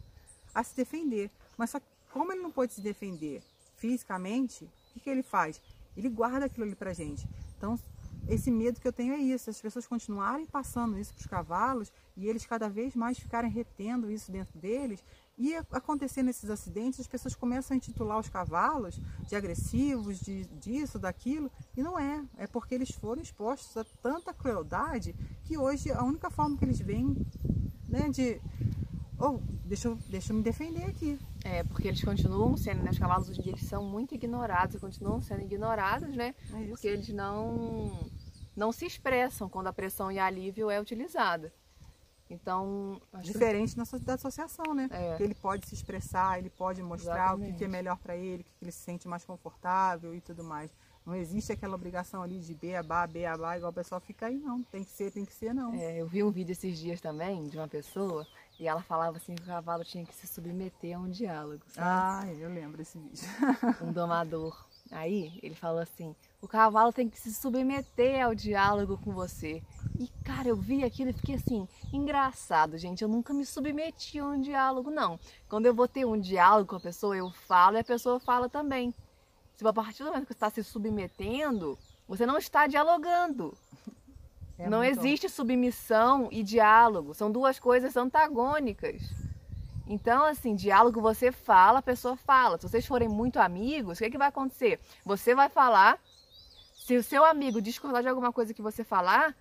a 0.53 0.63
se 0.63 0.75
defender. 0.75 1.31
Mas 1.57 1.71
só 1.71 1.79
que 1.79 1.85
como 2.11 2.31
ele 2.31 2.41
não 2.41 2.51
pôde 2.51 2.73
se 2.73 2.81
defender 2.81 3.41
fisicamente, 3.77 4.65
o 4.65 4.93
que, 4.93 4.99
que 4.99 5.09
ele 5.09 5.23
faz? 5.23 5.59
Ele 5.97 6.09
guarda 6.09 6.45
aquilo 6.45 6.65
ali 6.65 6.75
pra 6.75 6.93
gente. 6.93 7.27
Então, 7.57 7.79
esse 8.27 8.49
medo 8.49 8.79
que 8.79 8.87
eu 8.87 8.93
tenho 8.93 9.13
é 9.13 9.17
isso, 9.17 9.49
as 9.49 9.61
pessoas 9.61 9.85
continuarem 9.85 10.45
passando 10.45 10.97
isso 10.97 11.13
para 11.13 11.21
os 11.21 11.27
cavalos 11.27 11.91
e 12.15 12.27
eles 12.27 12.45
cada 12.45 12.69
vez 12.69 12.95
mais 12.95 13.17
ficarem 13.17 13.49
retendo 13.49 14.09
isso 14.09 14.31
dentro 14.31 14.57
deles 14.57 15.03
e 15.37 15.55
acontecendo 15.71 16.29
esses 16.29 16.49
acidentes, 16.49 16.99
as 16.99 17.07
pessoas 17.07 17.35
começam 17.35 17.73
a 17.73 17.77
intitular 17.77 18.19
os 18.19 18.29
cavalos 18.29 18.99
de 19.27 19.35
agressivos, 19.35 20.19
de 20.19 20.45
disso, 20.59 20.99
daquilo, 20.99 21.51
e 21.75 21.81
não 21.81 21.97
é. 21.97 22.23
É 22.37 22.45
porque 22.45 22.75
eles 22.75 22.91
foram 22.91 23.21
expostos 23.21 23.75
a 23.75 23.83
tanta 24.01 24.33
crueldade 24.33 25.15
que 25.43 25.57
hoje 25.57 25.91
a 25.91 26.03
única 26.03 26.29
forma 26.29 26.55
que 26.55 26.65
eles 26.65 26.79
veem, 26.79 27.17
né, 27.89 28.09
de 28.09 28.39
oh, 29.19 29.39
deixa 29.65 29.95
deixa 30.07 30.31
eu 30.31 30.37
me 30.37 30.43
defender 30.43 30.83
aqui. 30.83 31.17
É, 31.43 31.63
porque 31.63 31.89
eles 31.89 32.03
continuam 32.03 32.55
sendo, 32.55 32.83
né? 32.83 32.91
Os 32.91 32.97
cavalos 32.97 33.29
hoje 33.29 33.39
em 33.39 33.43
dia 33.43 33.51
eles 33.53 33.65
são 33.67 33.83
muito 33.83 34.15
ignorados 34.15 34.75
e 34.75 34.79
continuam 34.79 35.21
sendo 35.21 35.41
ignorados, 35.41 36.15
né? 36.15 36.33
É. 36.53 36.67
Porque 36.67 36.87
eles 36.87 37.09
não, 37.09 38.09
não 38.55 38.71
se 38.71 38.85
expressam 38.85 39.49
quando 39.49 39.67
a 39.67 39.73
pressão 39.73 40.11
e 40.11 40.17
alívio 40.19 40.69
é 40.69 40.79
utilizada. 40.79 41.53
Então, 42.29 42.99
acho 43.11 43.27
que 43.27 43.33
Diferente 43.33 43.75
da, 43.75 43.85
so- 43.85 43.99
da 43.99 44.13
associação, 44.13 44.73
né? 44.73 44.87
É. 44.91 45.17
Ele 45.21 45.35
pode 45.35 45.67
se 45.67 45.75
expressar, 45.75 46.39
ele 46.39 46.49
pode 46.49 46.81
mostrar 46.81 47.35
o 47.35 47.37
que, 47.37 47.43
é 47.43 47.47
Exatamente. 47.49 47.67
melhor 47.67 47.97
para 47.97 48.15
ele, 48.15 48.41
o 48.41 48.45
que, 48.45 48.51
que 48.57 48.63
ele 48.63 48.71
se 48.71 48.79
sente 48.79 49.07
mais 49.07 49.25
confortável 49.25 50.15
e 50.15 50.21
tudo 50.21 50.43
mais. 50.43 50.73
Não 51.05 51.13
existe 51.13 51.51
aquela 51.51 51.75
obrigação 51.75 52.23
ali 52.23 52.39
de 52.39 52.55
beabá, 52.55 53.05
beabá, 53.05 53.57
igual 53.57 53.71
o 53.71 53.75
pessoal 53.75 53.99
fica 53.99 54.27
aí, 54.27 54.37
não. 54.39 54.63
Tem 54.63 54.83
que 54.83 54.89
ser, 54.89 55.11
tem 55.11 55.25
que 55.25 55.33
ser, 55.33 55.53
não. 55.53 55.73
É, 55.73 55.99
eu 56.01 56.07
vi 56.07 56.23
um 56.23 56.31
vídeo 56.31 56.53
esses 56.53 56.79
dias 56.79 57.01
também 57.01 57.43
de 57.49 57.57
uma 57.57 57.67
pessoa 57.67 58.25
e 58.63 58.67
ela 58.67 58.81
falava 58.81 59.17
assim 59.17 59.35
que 59.35 59.43
o 59.43 59.45
cavalo 59.45 59.83
tinha 59.83 60.05
que 60.05 60.15
se 60.15 60.25
submeter 60.25 60.95
a 60.95 60.99
um 60.99 61.09
diálogo, 61.09 61.61
sabe? 61.67 61.85
Ah, 61.85 62.33
eu 62.33 62.47
lembro 62.47 62.77
desse 62.77 62.97
vídeo. 62.97 63.27
Um 63.81 63.91
domador. 63.91 64.65
Aí 64.89 65.37
ele 65.43 65.53
falou 65.53 65.81
assim: 65.81 66.15
o 66.41 66.47
cavalo 66.47 66.93
tem 66.93 67.09
que 67.09 67.19
se 67.19 67.33
submeter 67.33 68.23
ao 68.23 68.33
diálogo 68.33 68.97
com 68.97 69.11
você. 69.11 69.61
E 69.99 70.07
cara, 70.23 70.47
eu 70.47 70.55
vi 70.55 70.81
aquilo 70.81 71.09
e 71.09 71.13
fiquei 71.13 71.35
assim: 71.35 71.67
engraçado, 71.91 72.77
gente. 72.77 73.01
Eu 73.01 73.09
nunca 73.09 73.33
me 73.33 73.45
submeti 73.45 74.19
a 74.19 74.25
um 74.25 74.39
diálogo, 74.39 74.89
não. 74.89 75.19
Quando 75.49 75.65
eu 75.65 75.73
vou 75.73 75.87
ter 75.87 76.05
um 76.05 76.17
diálogo 76.17 76.69
com 76.69 76.77
a 76.77 76.79
pessoa, 76.79 77.17
eu 77.17 77.29
falo 77.31 77.75
e 77.75 77.81
a 77.81 77.83
pessoa 77.83 78.17
fala 78.17 78.47
também. 78.47 78.95
Se 79.57 79.67
a 79.67 79.73
partir 79.73 80.03
do 80.03 80.09
momento 80.09 80.21
que 80.21 80.27
você 80.27 80.37
está 80.37 80.49
se 80.49 80.63
submetendo, 80.63 81.77
você 82.07 82.25
não 82.25 82.37
está 82.37 82.65
dialogando. 82.65 83.57
É 84.57 84.69
não 84.69 84.83
existe 84.83 85.27
submissão 85.27 86.29
e 86.31 86.43
diálogo. 86.43 87.13
São 87.13 87.31
duas 87.31 87.59
coisas 87.59 87.97
antagônicas. 87.97 89.01
Então, 89.87 90.23
assim, 90.25 90.55
diálogo 90.55 91.01
você 91.01 91.31
fala, 91.31 91.79
a 91.79 91.81
pessoa 91.81 92.15
fala. 92.15 92.57
Se 92.57 92.67
vocês 92.67 92.85
forem 92.85 93.09
muito 93.09 93.39
amigos, 93.39 93.97
o 93.97 94.03
que, 94.03 94.11
que 94.11 94.17
vai 94.17 94.29
acontecer? 94.29 94.79
Você 95.05 95.35
vai 95.35 95.49
falar. 95.49 95.99
Se 96.73 96.97
o 96.97 97.03
seu 97.03 97.23
amigo 97.23 97.61
discordar 97.61 98.01
de 98.01 98.09
alguma 98.09 98.31
coisa 98.31 98.53
que 98.53 98.61
você 98.61 98.83
falar, 98.83 99.35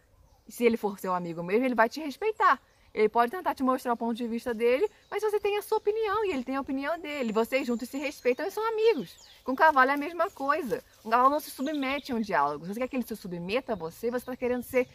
se 0.49 0.65
ele 0.65 0.77
for 0.77 0.99
seu 0.99 1.15
amigo 1.15 1.43
mesmo, 1.43 1.65
ele 1.65 1.75
vai 1.75 1.89
te 1.89 2.01
respeitar. 2.01 2.61
Ele 2.95 3.09
pode 3.09 3.31
tentar 3.31 3.55
te 3.55 3.63
mostrar 3.63 3.93
o 3.93 3.97
ponto 3.97 4.15
de 4.15 4.27
vista 4.27 4.53
dele, 4.53 4.87
mas 5.11 5.23
você 5.23 5.41
tem 5.41 5.57
a 5.57 5.63
sua 5.63 5.79
opinião 5.79 6.25
e 6.27 6.33
ele 6.33 6.45
tem 6.45 6.57
a 6.57 6.61
opinião 6.61 6.99
dele. 6.99 7.33
Vocês 7.33 7.67
juntos 7.67 7.89
se 7.89 7.97
respeitam 7.97 8.47
e 8.47 8.51
são 8.51 8.67
amigos. 8.69 9.17
Com 9.45 9.53
o 9.53 9.57
cavalo 9.57 9.91
é 9.91 9.95
a 9.95 9.97
mesma 9.97 10.31
coisa. 10.31 10.85
Um 11.05 11.09
cavalo 11.11 11.31
não 11.31 11.41
se 11.41 11.51
submete 11.51 12.13
a 12.13 12.15
um 12.17 12.21
diálogo. 12.21 12.67
Se 12.67 12.75
você 12.75 12.81
quer 12.81 12.89
que 12.89 12.97
ele 12.97 13.07
se 13.07 13.17
submeta 13.17 13.73
a 13.73 13.77
você, 13.77 14.11
você 14.11 14.19
está 14.19 14.37
querendo 14.37 14.63
ser. 14.63 14.87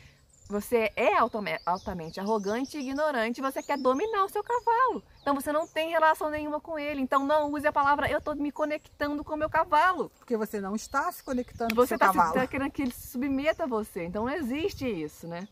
Você 0.49 0.93
é 0.95 1.13
altame- 1.17 1.59
altamente 1.65 2.21
arrogante 2.21 2.77
e 2.77 2.79
ignorante, 2.79 3.41
você 3.41 3.61
quer 3.61 3.77
dominar 3.77 4.23
o 4.23 4.29
seu 4.29 4.41
cavalo. 4.41 5.03
Então 5.21 5.35
você 5.35 5.51
não 5.51 5.67
tem 5.67 5.89
relação 5.89 6.29
nenhuma 6.29 6.61
com 6.61 6.79
ele. 6.79 7.01
Então 7.01 7.25
não 7.25 7.51
use 7.51 7.67
a 7.67 7.71
palavra 7.73 8.09
eu 8.09 8.19
estou 8.19 8.33
me 8.33 8.49
conectando 8.49 9.23
com 9.25 9.33
o 9.33 9.37
meu 9.37 9.49
cavalo. 9.49 10.09
Porque 10.19 10.37
você 10.37 10.61
não 10.61 10.73
está 10.73 11.11
se 11.11 11.21
conectando 11.21 11.75
com 11.75 11.81
o 11.81 11.85
Você 11.85 11.89
seu 11.89 11.95
está 11.95 12.13
cavalo. 12.13 12.47
querendo 12.47 12.71
que 12.71 12.81
ele 12.83 12.93
se 12.93 13.07
submeta 13.07 13.63
a 13.63 13.67
você. 13.67 14.05
Então 14.05 14.23
não 14.23 14.31
existe 14.31 14.87
isso, 14.87 15.27
né? 15.27 15.45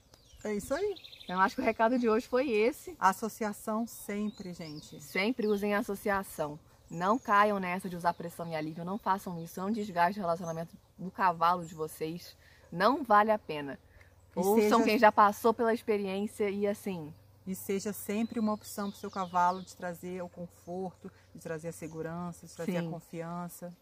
É 0.46 0.54
isso 0.54 0.74
aí. 0.74 0.96
Então 1.26 1.40
acho 1.42 1.56
que 1.56 1.62
o 1.62 1.66
recado 1.66 1.98
de 2.00 2.08
hoje 2.08 2.28
foi 2.28 2.50
esse. 2.50 2.96
Associação 3.00 3.86
sempre, 3.88 4.54
gente. 4.54 5.02
Sempre 5.02 5.48
usem 5.48 5.74
associação. 5.74 6.60
Não 6.90 7.18
caiam 7.18 7.60
nessa 7.60 7.90
de 7.90 7.96
usar 7.96 8.14
pressão 8.14 8.48
e 8.48 8.56
alívio. 8.56 8.86
Não 8.86 8.98
façam 8.98 9.44
isso. 9.44 9.60
Não 9.60 9.72
desgaste 9.72 10.20
o 10.20 10.22
relacionamento 10.22 10.76
do 10.98 11.10
cavalo 11.10 11.66
de 11.66 11.74
vocês. 11.74 12.38
Não 12.72 13.04
vale 13.04 13.32
a 13.32 13.40
pena. 13.40 13.80
E 14.36 14.40
Ouçam 14.40 14.80
seja- 14.80 14.84
quem 14.84 15.00
já 15.00 15.12
passou 15.12 15.54
pela 15.54 15.74
experiência 15.74 16.50
e 16.50 16.68
assim. 16.68 17.12
E 17.48 17.56
seja 17.56 17.92
sempre 17.92 18.40
uma 18.40 18.54
opção 18.54 18.90
para 18.92 18.98
o 18.98 19.00
seu 19.00 19.10
cavalo 19.10 19.62
de 19.64 19.76
trazer 19.76 20.22
o 20.22 20.30
conforto, 20.30 21.12
de 21.34 21.42
trazer 21.42 21.70
a 21.70 21.72
segurança, 21.72 22.46
de 22.46 22.54
trazer 22.54 22.80
Sim. 22.80 22.88
a 22.88 22.90
confiança. 22.92 23.74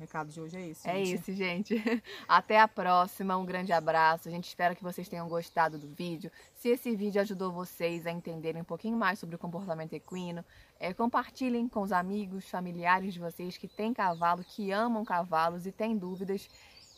O 0.00 0.02
recado 0.02 0.32
de 0.32 0.40
hoje 0.40 0.56
é 0.56 0.66
isso. 0.66 0.88
É 0.88 0.98
isso, 0.98 1.30
gente. 1.34 1.74
Até 2.26 2.58
a 2.58 2.66
próxima. 2.66 3.36
Um 3.36 3.44
grande 3.44 3.70
abraço. 3.70 4.28
A 4.28 4.30
gente 4.30 4.48
espera 4.48 4.74
que 4.74 4.82
vocês 4.82 5.06
tenham 5.06 5.28
gostado 5.28 5.76
do 5.76 5.86
vídeo. 5.88 6.32
Se 6.54 6.70
esse 6.70 6.96
vídeo 6.96 7.20
ajudou 7.20 7.52
vocês 7.52 8.06
a 8.06 8.10
entenderem 8.10 8.62
um 8.62 8.64
pouquinho 8.64 8.96
mais 8.96 9.18
sobre 9.18 9.36
o 9.36 9.38
comportamento 9.38 9.92
equino, 9.92 10.42
é, 10.78 10.94
compartilhem 10.94 11.68
com 11.68 11.82
os 11.82 11.92
amigos, 11.92 12.48
familiares 12.48 13.12
de 13.12 13.20
vocês 13.20 13.58
que 13.58 13.68
têm 13.68 13.92
cavalo, 13.92 14.42
que 14.42 14.72
amam 14.72 15.04
cavalos 15.04 15.66
e 15.66 15.70
têm 15.70 15.98
dúvidas. 15.98 16.48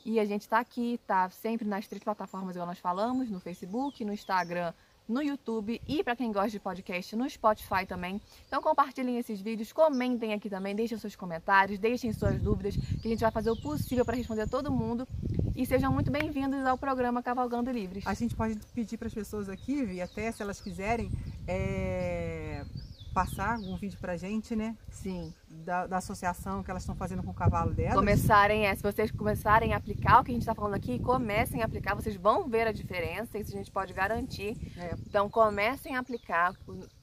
E 0.05 0.21
a 0.21 0.25
gente 0.25 0.43
está 0.43 0.61
aqui, 0.61 1.01
tá 1.05 1.29
sempre 1.29 1.67
nas 1.67 1.89
três 1.89 2.05
plataformas 2.05 2.55
igual 2.55 2.69
nós 2.69 2.79
falamos, 2.79 3.29
no 3.29 3.41
Facebook, 3.41 4.05
no 4.05 4.13
Instagram, 4.13 4.73
no 5.09 5.23
YouTube 5.23 5.81
e 5.87 6.03
para 6.03 6.17
quem 6.17 6.33
gosta 6.33 6.51
de 6.51 6.61
podcast, 6.61 7.15
no 7.17 7.29
Spotify 7.29 7.87
também. 7.87 8.21
Então 8.47 8.63
compartilhem 8.63 9.19
esses 9.19 9.41
vídeos, 9.41 9.73
comentem 9.73 10.33
aqui 10.33 10.49
também, 10.49 10.75
deixem 10.75 10.99
seus 10.99 11.17
comentários, 11.17 11.79
deixem 11.79 12.13
suas 12.13 12.41
dúvidas, 12.41 12.77
que 12.77 13.09
a 13.09 13.11
gente 13.11 13.21
vai 13.21 13.31
fazer 13.31 13.51
o 13.51 13.61
possível 13.61 14.05
para 14.05 14.17
responder 14.17 14.43
a 14.43 14.47
todo 14.47 14.71
mundo. 14.71 15.07
E 15.55 15.67
sejam 15.67 15.93
muito 15.93 16.11
bem-vindos 16.11 16.65
ao 16.65 16.79
programa 16.79 17.23
Cavalgando 17.23 17.71
Livres. 17.71 18.07
A 18.07 18.15
gente 18.15 18.35
pode 18.35 18.59
pedir 18.75 18.97
para 18.97 19.09
as 19.09 19.15
pessoas 19.15 19.49
aqui, 19.49 19.85
Vi, 19.85 20.01
até 20.01 20.33
se 20.33 20.43
elas 20.43 20.61
quiserem, 20.61 21.11
é, 21.47 22.65
passar 23.13 23.57
algum 23.57 23.77
vídeo 23.77 23.99
para 24.01 24.15
a 24.15 24.17
gente, 24.17 24.57
né? 24.57 24.77
Sim. 24.91 25.33
Da, 25.65 25.87
da 25.87 25.99
associação 25.99 26.63
que 26.63 26.71
elas 26.71 26.83
estão 26.83 26.97
fazendo 26.97 27.23
com 27.23 27.31
o 27.31 27.35
cavalo 27.35 27.73
delas. 27.73 27.95
Começarem, 27.95 28.67
é, 28.67 28.75
se 28.75 28.83
vocês 28.83 29.11
começarem 29.11 29.75
a 29.75 29.77
aplicar 29.77 30.21
o 30.21 30.25
que 30.25 30.31
a 30.31 30.35
gente 30.35 30.43
está 30.43 30.55
falando 30.55 30.75
aqui, 30.75 30.99
comecem 30.99 31.63
a 31.63 31.65
aplicar, 31.65 31.95
vocês 31.95 32.17
vão 32.17 32.49
ver 32.49 32.67
a 32.67 32.73
diferença, 32.73 33.39
isso 33.39 33.53
a 33.53 33.57
gente 33.57 33.71
pode 33.71 33.93
garantir. 33.93 34.57
É. 34.77 34.95
Então 35.07 35.31
comecem 35.31 35.97
a 35.97 36.01
aplicar 36.01 36.55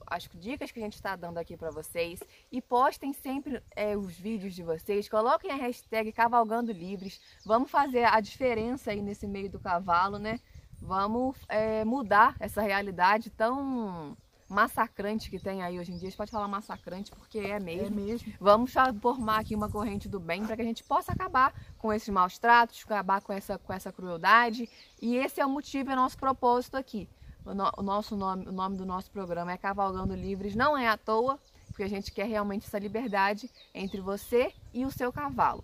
as 0.09 0.27
dicas 0.33 0.71
que 0.71 0.79
a 0.79 0.83
gente 0.83 0.95
está 0.95 1.15
dando 1.15 1.37
aqui 1.37 1.55
para 1.55 1.69
vocês 1.69 2.19
e 2.51 2.61
postem 2.61 3.13
sempre 3.13 3.61
é, 3.75 3.95
os 3.95 4.17
vídeos 4.17 4.53
de 4.53 4.63
vocês, 4.63 5.07
coloquem 5.07 5.51
a 5.51 5.55
hashtag 5.55 6.11
Cavalgando 6.11 6.71
Livres, 6.71 7.21
vamos 7.45 7.69
fazer 7.69 8.05
a 8.05 8.19
diferença 8.19 8.91
aí 8.91 9.01
nesse 9.01 9.27
meio 9.27 9.49
do 9.49 9.59
cavalo, 9.59 10.17
né? 10.17 10.39
Vamos 10.81 11.37
é, 11.47 11.83
mudar 11.85 12.35
essa 12.39 12.61
realidade 12.61 13.29
tão 13.29 14.17
massacrante 14.49 15.29
que 15.29 15.39
tem 15.39 15.61
aí 15.61 15.79
hoje 15.79 15.91
em 15.91 15.95
dia. 15.97 16.07
A 16.07 16.09
gente 16.09 16.17
pode 16.17 16.31
falar 16.31 16.47
massacrante 16.47 17.11
porque 17.11 17.39
é 17.39 17.59
mesmo. 17.59 17.99
É 17.99 18.03
mesmo. 18.03 18.33
Vamos 18.39 18.73
formar 18.99 19.39
aqui 19.39 19.55
uma 19.55 19.69
corrente 19.69 20.09
do 20.09 20.19
bem 20.19 20.43
para 20.45 20.55
que 20.55 20.61
a 20.61 20.65
gente 20.65 20.83
possa 20.83 21.11
acabar 21.13 21.53
com 21.77 21.93
esses 21.93 22.09
maus 22.09 22.37
tratos, 22.37 22.83
acabar 22.83 23.21
com 23.21 23.31
essa, 23.31 23.57
com 23.59 23.71
essa 23.71 23.91
crueldade. 23.91 24.67
E 25.01 25.15
esse 25.15 25.39
é 25.39 25.45
o 25.45 25.49
motivo, 25.49 25.91
é 25.91 25.93
o 25.93 25.95
nosso 25.97 26.17
propósito 26.17 26.75
aqui. 26.75 27.07
O, 27.45 27.53
no- 27.53 27.71
o 27.77 27.81
nosso 27.83 28.15
nome, 28.17 28.47
o 28.47 28.51
nome 28.51 28.75
do 28.75 28.85
nosso 28.85 29.09
programa 29.11 29.51
é 29.51 29.57
Cavalgando 29.57 30.13
Livres, 30.15 30.55
não 30.55 30.77
é 30.77 30.87
à 30.87 30.97
toa, 30.97 31.39
porque 31.67 31.83
a 31.83 31.87
gente 31.89 32.11
quer 32.11 32.25
realmente 32.25 32.65
essa 32.67 32.77
liberdade 32.79 33.49
entre 33.73 34.01
você 34.01 34.51
e 34.73 34.83
o 34.85 34.91
seu 34.91 35.11
cavalo. 35.13 35.63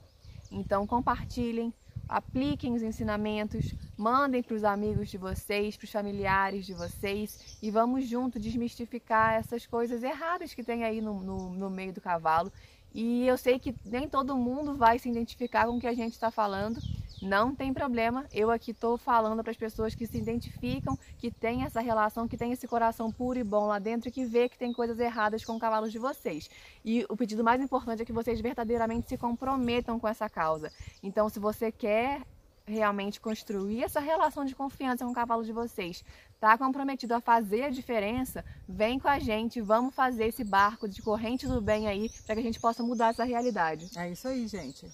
Então 0.52 0.88
compartilhem, 0.88 1.74
apliquem 2.08 2.74
os 2.74 2.82
ensinamentos, 2.82 3.74
mandem 3.98 4.44
para 4.44 4.56
os 4.56 4.64
amigos 4.64 5.10
de 5.10 5.18
vocês, 5.18 5.76
para 5.76 5.86
os 5.86 5.92
familiares 5.92 6.66
de 6.66 6.74
vocês 6.74 7.58
e 7.62 7.72
vamos 7.72 8.08
junto 8.08 8.40
desmistificar 8.40 9.34
essas 9.34 9.66
coisas 9.66 10.04
erradas 10.04 10.54
que 10.54 10.64
tem 10.64 10.84
aí 10.84 11.02
no, 11.02 11.22
no, 11.22 11.50
no 11.52 11.70
meio 11.70 11.94
do 11.94 12.02
cavalo. 12.02 12.52
E 12.98 13.28
eu 13.28 13.38
sei 13.38 13.60
que 13.60 13.76
nem 13.84 14.08
todo 14.08 14.38
mundo 14.38 14.74
vai 14.74 14.98
se 14.98 15.10
identificar 15.10 15.68
com 15.68 15.76
o 15.76 15.80
que 15.82 15.86
a 15.86 15.94
gente 15.94 16.14
está 16.14 16.32
falando. 16.32 16.80
Não 17.22 17.54
tem 17.54 17.74
problema, 17.74 18.26
eu 18.32 18.50
aqui 18.50 18.72
estou 18.72 18.98
falando 18.98 19.44
para 19.44 19.52
as 19.52 19.58
pessoas 19.58 19.94
que 19.94 20.08
se 20.08 20.18
identificam, 20.18 20.98
que 21.18 21.30
têm 21.30 21.64
essa 21.64 21.82
relação, 21.82 22.26
que 22.26 22.38
têm 22.38 22.54
esse 22.54 22.66
coração 22.66 23.12
puro 23.12 23.38
e 23.38 23.44
bom 23.44 23.66
lá 23.66 23.80
dentro 23.80 24.08
e 24.08 24.12
que 24.14 24.24
vê 24.24 24.48
que 24.48 24.58
tem 24.58 24.72
coisas 24.72 24.98
erradas 24.98 25.44
com 25.44 25.60
cavalos 25.60 25.92
de 25.92 26.00
vocês. 26.00 26.50
E 26.86 27.06
o 27.10 27.18
pedido 27.18 27.44
mais 27.44 27.62
importante 27.62 28.02
é 28.02 28.06
que 28.06 28.14
vocês 28.14 28.40
verdadeiramente 28.40 29.10
se 29.10 29.18
comprometam 29.18 30.00
com 30.00 30.08
essa 30.08 30.30
causa. 30.30 30.72
Então, 31.04 31.28
se 31.28 31.38
você 31.38 31.74
quer 31.74 32.22
realmente 32.68 33.22
construir 33.22 33.84
essa 33.84 34.00
relação 34.00 34.44
de 34.44 34.56
confiança 34.56 35.06
com 35.06 35.12
o 35.12 35.16
cavalo 35.16 35.44
de 35.44 35.52
vocês, 35.52 36.04
tá 36.40 36.58
comprometido 36.58 37.14
a 37.14 37.22
fazer 37.22 37.64
a 37.64 37.70
diferença, 37.70 38.44
vem 38.68 39.00
com 39.00 39.08
a 39.08 39.20
gente, 39.20 39.62
vamos 39.62 39.94
fazer 39.94 40.26
esse 40.26 40.44
barco 40.44 40.88
de 40.88 41.02
corrente 41.02 41.48
do 41.48 41.62
bem 41.62 41.88
aí 41.88 42.10
para 42.26 42.36
que 42.36 42.42
a 42.42 42.44
gente 42.44 42.60
possa 42.60 42.84
mudar 42.84 43.10
essa 43.10 43.24
realidade. 43.24 43.90
É 43.96 44.12
isso 44.12 44.28
aí, 44.28 44.48
gente. 44.48 44.88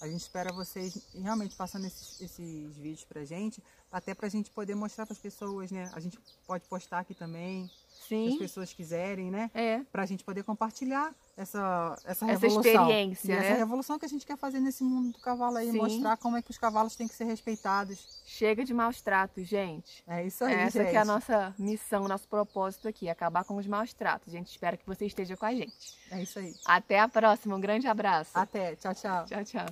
A 0.00 0.06
gente 0.06 0.20
espera 0.20 0.52
vocês 0.52 0.98
realmente 1.14 1.54
passando 1.56 1.86
esses, 1.86 2.20
esses 2.20 2.76
vídeos 2.76 3.04
pra 3.04 3.24
gente, 3.24 3.62
até 3.90 4.14
pra 4.14 4.28
gente 4.28 4.50
poder 4.50 4.74
mostrar 4.74 5.06
pras 5.06 5.18
pessoas, 5.18 5.70
né? 5.70 5.90
A 5.94 6.00
gente 6.00 6.18
pode 6.46 6.64
postar 6.68 6.98
aqui 6.98 7.14
também, 7.14 7.70
se 7.88 8.14
as 8.26 8.32
Sim, 8.32 8.38
pessoas 8.38 8.72
quiserem, 8.72 9.30
né? 9.30 9.50
é. 9.54 9.80
Pra 9.90 10.04
gente 10.04 10.22
poder 10.24 10.42
compartilhar 10.42 11.14
essa, 11.36 11.96
essa, 12.04 12.10
Essa 12.10 12.26
revolução. 12.26 12.60
experiência, 12.88 13.32
E 13.32 13.34
né? 13.34 13.46
essa 13.48 13.58
revolução 13.58 13.98
que 13.98 14.04
a 14.04 14.08
gente 14.08 14.26
quer 14.26 14.36
fazer 14.36 14.60
nesse 14.60 14.84
mundo 14.84 15.12
do 15.12 15.18
cavalo 15.20 15.56
aí, 15.56 15.70
Sim. 15.70 15.78
mostrar 15.78 16.16
como 16.18 16.36
é 16.36 16.42
que 16.42 16.50
os 16.50 16.58
cavalos 16.58 16.94
têm 16.96 17.08
que 17.08 17.14
ser 17.14 17.24
respeitados. 17.24 18.20
Chega 18.26 18.62
de 18.64 18.74
maus 18.74 19.00
tratos, 19.00 19.46
gente. 19.48 20.02
É 20.06 20.26
isso 20.26 20.44
aí, 20.44 20.54
Essa 20.54 20.80
gente. 20.80 20.90
que 20.90 20.96
é 20.96 21.00
a 21.00 21.04
nossa 21.04 21.54
missão, 21.58 22.06
nosso 22.06 22.28
propósito 22.28 22.88
aqui, 22.88 23.08
acabar 23.08 23.44
com 23.44 23.56
os 23.56 23.66
maus 23.66 23.94
tratos. 23.94 24.34
A 24.34 24.36
gente 24.36 24.50
espera 24.50 24.76
que 24.76 24.86
você 24.86 25.06
esteja 25.06 25.34
com 25.36 25.46
a 25.46 25.54
gente. 25.54 25.96
É 26.10 26.20
isso 26.22 26.38
aí. 26.38 26.54
Até 26.66 27.00
a 27.00 27.08
próxima, 27.08 27.56
um 27.56 27.60
grande 27.60 27.86
abraço. 27.86 28.32
Até. 28.34 28.76
Tchau, 28.76 28.94
tchau. 28.94 29.24
Tchau, 29.24 29.44
tchau. 29.44 29.66